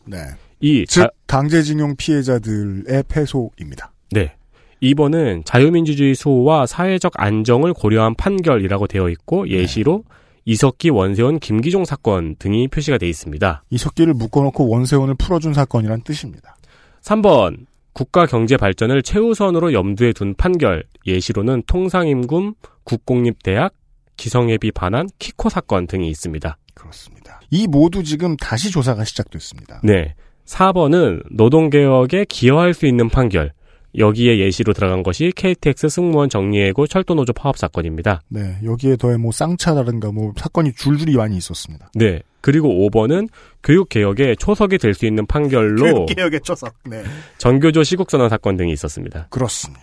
[0.05, 0.19] 네.
[0.61, 0.87] 2.
[0.87, 3.93] 즉 강제징용 피해자들의 패소입니다.
[4.13, 4.35] 네.
[4.83, 10.05] 2번은 자유민주주의 수호와 사회적 안정을 고려한 판결이라고 되어 있고 예시로
[10.47, 13.65] 이석기 원세훈 김기종 사건 등이 표시가 되어 있습니다.
[13.71, 16.57] 이석기를 묶어놓고 원세훈을 풀어준 사건이란 뜻입니다.
[17.03, 22.55] 3번 국가 경제 발전을 최우선으로 염두에 둔 판결 예시로는 통상임금
[22.85, 23.75] 국공립대학
[24.17, 26.57] 기성예비 반환 키코 사건 등이 있습니다.
[26.75, 27.41] 그렇습니다.
[27.51, 29.81] 이 모두 지금 다시 조사가 시작됐습니다.
[29.83, 30.15] 네.
[30.45, 33.53] 4번은 노동개혁에 기여할 수 있는 판결.
[33.97, 38.23] 여기에 예시로 들어간 것이 KTX 승무원 정리해고 철도노조 파업 사건입니다.
[38.29, 41.91] 네, 여기에 더해 뭐 쌍차라든가 뭐 사건이 줄줄이 많이 있었습니다.
[41.95, 42.21] 네.
[42.41, 43.29] 그리고 5번은
[43.63, 46.75] 교육개혁에 초석이 될 수 있는 판결로 개혁의 초석.
[46.87, 47.03] 네.
[47.39, 49.27] 정교조 시국선언 사건 등이 있었습니다.
[49.31, 49.83] 그렇습니다.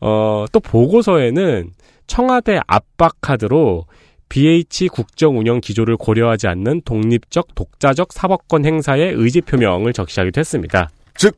[0.00, 1.70] 어, 또 보고서에는
[2.06, 3.86] 청와대 압박 카드로
[4.28, 10.90] BH 국정 운영 기조를 고려하지 않는 독립적 독자적 사법권 행사의 의지 표명을 적시하기도 했습니다.
[11.16, 11.36] 즉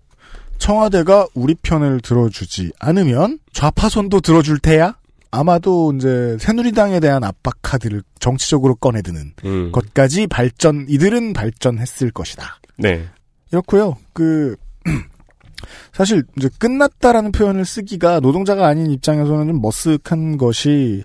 [0.59, 4.97] 청와대가 우리 편을 들어주지 않으면 좌파손도 들어줄 테야.
[5.31, 9.73] 아마도 이제 새누리당에 대한 압박 카드를 정치적으로 꺼내드는 음.
[9.73, 12.61] 것까지 발전 이들은 발전했을 것이다.
[12.77, 13.07] 네.
[13.51, 13.97] 이렇고요.
[14.13, 14.57] 그
[15.93, 21.05] 사실 이제 끝났다라는 표현을 쓰기가 노동자가 아닌 입장에서는 좀 머쓱한 것이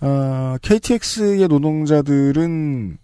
[0.00, 2.98] 어, KTX의 노동자들은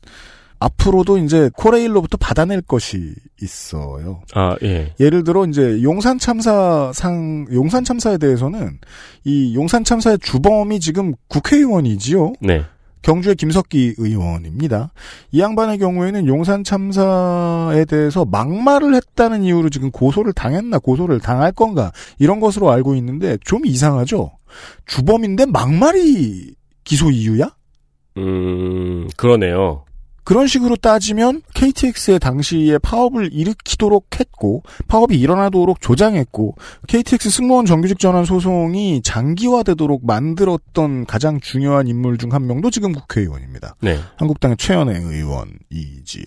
[0.58, 4.22] 앞으로도 이제 코레일로부터 받아낼 것이 있어요.
[4.34, 4.94] 아, 예.
[5.00, 8.78] 예를 들어 이제 용산 참사 상 용산 참사에 대해서는
[9.24, 12.34] 이 용산 참사의 주범이 지금 국회의원이지요.
[12.40, 12.64] 네.
[13.02, 14.92] 경주의 김석기 의원입니다.
[15.32, 21.92] 이 양반의 경우에는 용산 참사에 대해서 막말을 했다는 이유로 지금 고소를 당했나 고소를 당할 건가
[22.18, 24.32] 이런 것으로 알고 있는데 좀 이상하죠.
[24.86, 26.54] 주범인데 막말이
[26.84, 27.54] 기소 이유야?
[28.18, 29.84] 음, 그러네요.
[30.24, 36.54] 그런 식으로 따지면 KTX의 당시에 파업을 일으키도록 했고 파업이 일어나도록 조장했고
[36.88, 43.74] KTX 승무원 정규직 전환 소송이 장기화되도록 만들었던 가장 중요한 인물 중 한 명도 지금 국회의원입니다.
[43.80, 43.98] 네.
[44.16, 46.24] 한국당의 최연애 의원이지요.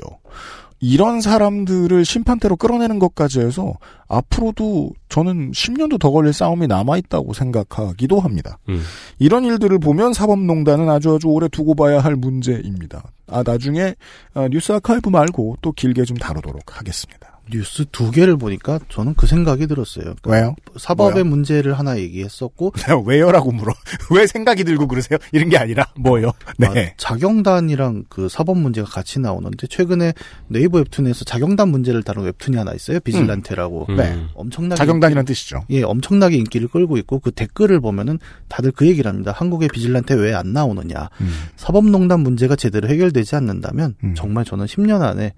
[0.85, 3.75] 이런 사람들을 심판대로 끌어내는 것까지 해서
[4.09, 8.57] 앞으로도 저는 10년도 더 걸릴 싸움이 남아있다고 생각하기도 합니다.
[8.67, 8.81] 음.
[9.17, 13.01] 이런 일들을 보면 사법농단은 아주 아주 오래 두고 봐야 할 문제입니다.
[13.27, 13.95] 아, 나중에
[14.33, 17.22] 아, 뉴스 아카이브 말고 또 길게 좀 다루도록 하겠습니다.
[17.53, 20.15] 뉴스 두 개를 보니까 저는 그 생각이 들었어요.
[20.21, 20.55] 그러니까 왜요?
[20.77, 21.25] 사법의 뭐요?
[21.25, 22.73] 문제를 하나 얘기했었고
[23.05, 23.73] 왜요라고 물어.
[24.11, 25.17] 왜 생각이 들고 그러세요?
[25.31, 26.31] 이런 게 아니라 뭐요?
[26.57, 26.67] 네.
[26.67, 30.13] 아, 자경단이랑 그 사법 문제가 같이 나오는데 최근에
[30.47, 32.99] 네이버 웹툰에서 자경단 문제를 다룬 웹툰이 하나 있어요.
[32.99, 33.85] 비질란테라고.
[33.89, 33.95] 음.
[33.95, 34.19] 네.
[34.33, 35.63] 엄청나게 자경단이란 뜻이죠.
[35.69, 38.19] 예, 엄청나게 인기를 끌고 있고 그 댓글을 보면은
[38.49, 39.31] 다들 그 얘기를 합니다.
[39.33, 41.09] 한국의 비질란테 왜 안 나오느냐.
[41.21, 41.31] 음.
[41.57, 45.33] 사법농단 문제가 제대로 해결되지 않는다면 정말 저는 10년 안에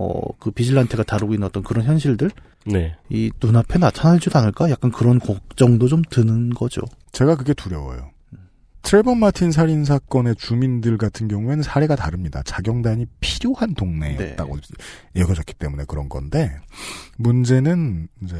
[0.00, 2.30] 어, 그 비질란테가 다루고 있는 어떤 그런 현실들
[2.66, 2.94] 네.
[3.08, 4.70] 이 눈앞에 나타나지도 않을까?
[4.70, 6.82] 약간 그런 걱정도 좀 드는 거죠.
[7.10, 8.10] 제가 그게 두려워요.
[8.82, 12.42] 트레버 마틴 살인 사건의 주민들 같은 경우에는 사례가 다릅니다.
[12.44, 14.58] 자경단이 필요한 동네였다고
[15.16, 16.56] 여겨졌기 때문에 그런 건데
[17.16, 18.36] 문제는 이제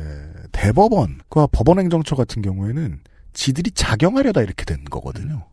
[0.53, 3.01] 대법원과 법원행정처 같은 경우에는
[3.33, 5.45] 지들이 작용하려다 이렇게 된 거거든요.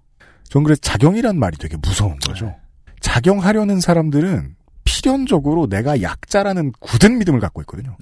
[0.44, 2.56] 전 그래서 작용이란 말이 되게 무서운 거죠.
[3.02, 4.55] 작용하려는 사람들은
[4.86, 7.98] 필연적으로 내가 약자라는 굳은 믿음을 갖고 있거든요.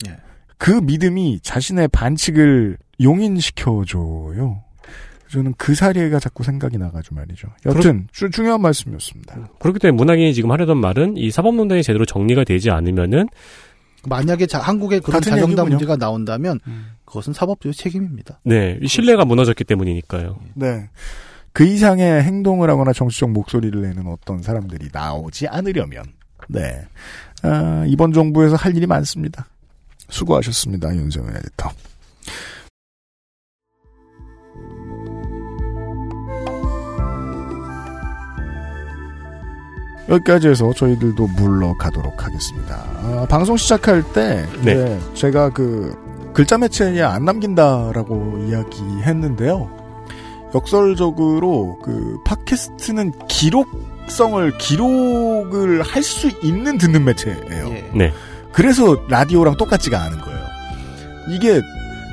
[0.57, 4.61] 그 믿음이 자신의 반칙을 용인시켜줘요.
[5.31, 7.47] 저는 그 사례가 자꾸 생각이 나가지고 말이죠.
[7.65, 9.49] 여튼 주- 중요한 말씀이었습니다.
[9.59, 13.27] 그렇기 때문에 문학인이 지금 하려던 말은 이 사법농단이 제대로 정리가 되지 않으면은
[14.07, 15.69] 만약에 자- 한국에 그런 같은 자경단.
[15.69, 16.59] 문제가 나온다면
[17.05, 18.39] 그것은 사법부의 책임입니다.
[18.43, 20.37] 네, 이 신뢰가 무너졌기 때문이니까요.
[20.53, 20.89] 네.
[21.51, 26.03] 그 이상의 행동을 하거나 정치적 목소리를 내는 어떤 사람들이 나오지 않으려면,
[26.47, 26.85] 네.
[27.43, 29.45] 아, 이번 정부에서 할 일이 많습니다.
[30.09, 31.71] 수고하셨습니다, 윤세민 에디터.
[40.09, 42.75] 여기까지 해서 저희들도 물러가도록 하겠습니다.
[42.75, 44.73] 아, 방송 시작할 때 네.
[44.73, 45.97] 이제 제가 그
[46.33, 49.83] 글자 매체에 안 남긴다라고 이야기했는데요.
[50.53, 53.67] 역설적으로 그 팟캐스트는 기록
[54.07, 57.69] 성을 기록을 할 수 있는 듣는 매체예요.
[57.95, 58.13] 네.
[58.51, 60.39] 그래서 라디오랑 똑같지가 않은 거예요.
[61.29, 61.61] 이게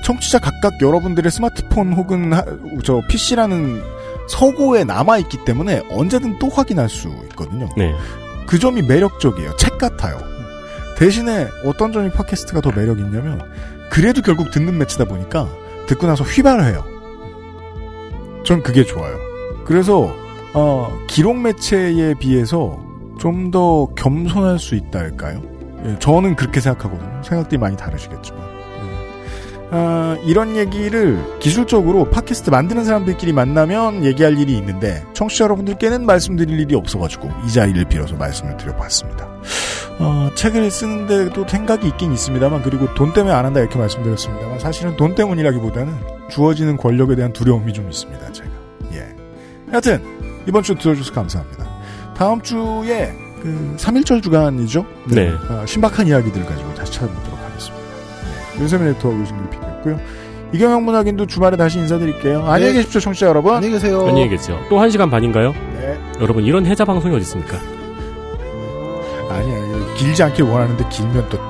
[0.05, 2.45] 청취자 각각 여러분들의 스마트폰 혹은 하-
[2.85, 3.83] 저 PC라는
[4.29, 7.69] 서고에 남아 있기 때문에 언제든 또 확인할 수 있거든요.
[7.77, 7.95] 네.
[8.47, 9.57] 그 점이 매력적이에요.
[9.57, 10.19] 책 같아요.
[10.97, 13.41] 대신에 어떤 점이 팟캐스트가 더 매력 있냐면
[13.91, 15.49] 그래도 결국 듣는 매체다 보니까
[15.87, 16.85] 듣고 나서 휘발해요.
[18.45, 19.17] 전 그게 좋아요.
[19.65, 20.15] 그래서
[20.55, 22.79] 어, 기록 매체에 비해서
[23.19, 25.43] 좀 더 겸손할 수 있다 할까요?
[25.85, 27.23] 예, 저는 그렇게 생각하거든요.
[27.23, 28.41] 생각들이 많이 다르시겠지만.
[28.41, 29.69] 예.
[29.73, 36.75] 아, 이런 얘기를 기술적으로 팟캐스트 만드는 사람들끼리 만나면 얘기할 일이 있는데 청취자 여러분들께는 말씀드릴 일이
[36.75, 39.29] 없어가지고 이 자리를 빌어서 말씀을 드려봤습니다.
[39.99, 45.15] 어, 책을 쓰는데도 생각이 있긴 있습니다만 그리고 돈 때문에 안 한다 이렇게 말씀드렸습니다만 사실은 돈
[45.15, 45.93] 때문이라기보다는
[46.31, 48.33] 주어지는 권력에 대한 두려움이 좀 있습니다.
[48.33, 48.49] 제가.
[48.95, 49.15] 예.
[49.73, 51.67] 여튼 이번 주 들어주셔서 감사합니다.
[52.17, 53.13] 다음 주에
[53.43, 54.85] 그 3일절 주간이죠?
[55.07, 55.33] 네.
[55.49, 57.77] 아, 신박한 이야기들 가지고 다시 찾아보도록 하겠습니다.
[58.55, 58.61] 네.
[58.61, 60.01] 윤세민 에디터와 유승균 PD였고요.
[60.53, 62.45] 이경영 문학인도 주말에 다시 인사드릴게요.
[62.45, 62.79] 안녕히 네.
[62.81, 63.55] 계십시오, 청취자 여러분.
[63.55, 64.05] 안녕히 계세요.
[64.07, 64.59] 안녕히 계세요.
[64.69, 65.53] 또한 시간 반인가요?
[65.75, 65.99] 네.
[66.21, 67.57] 여러분 이런 해자 방송이 어디 있습니까?
[69.31, 71.39] 아니야, 길지 않길 원하는데 길면 또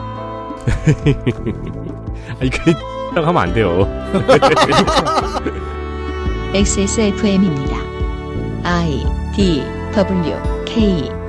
[2.40, 2.72] 아니 그
[3.20, 3.88] 하면 안 돼요.
[6.54, 7.76] XSFM입니다.
[8.64, 9.04] I
[9.34, 9.64] D
[9.94, 11.19] W K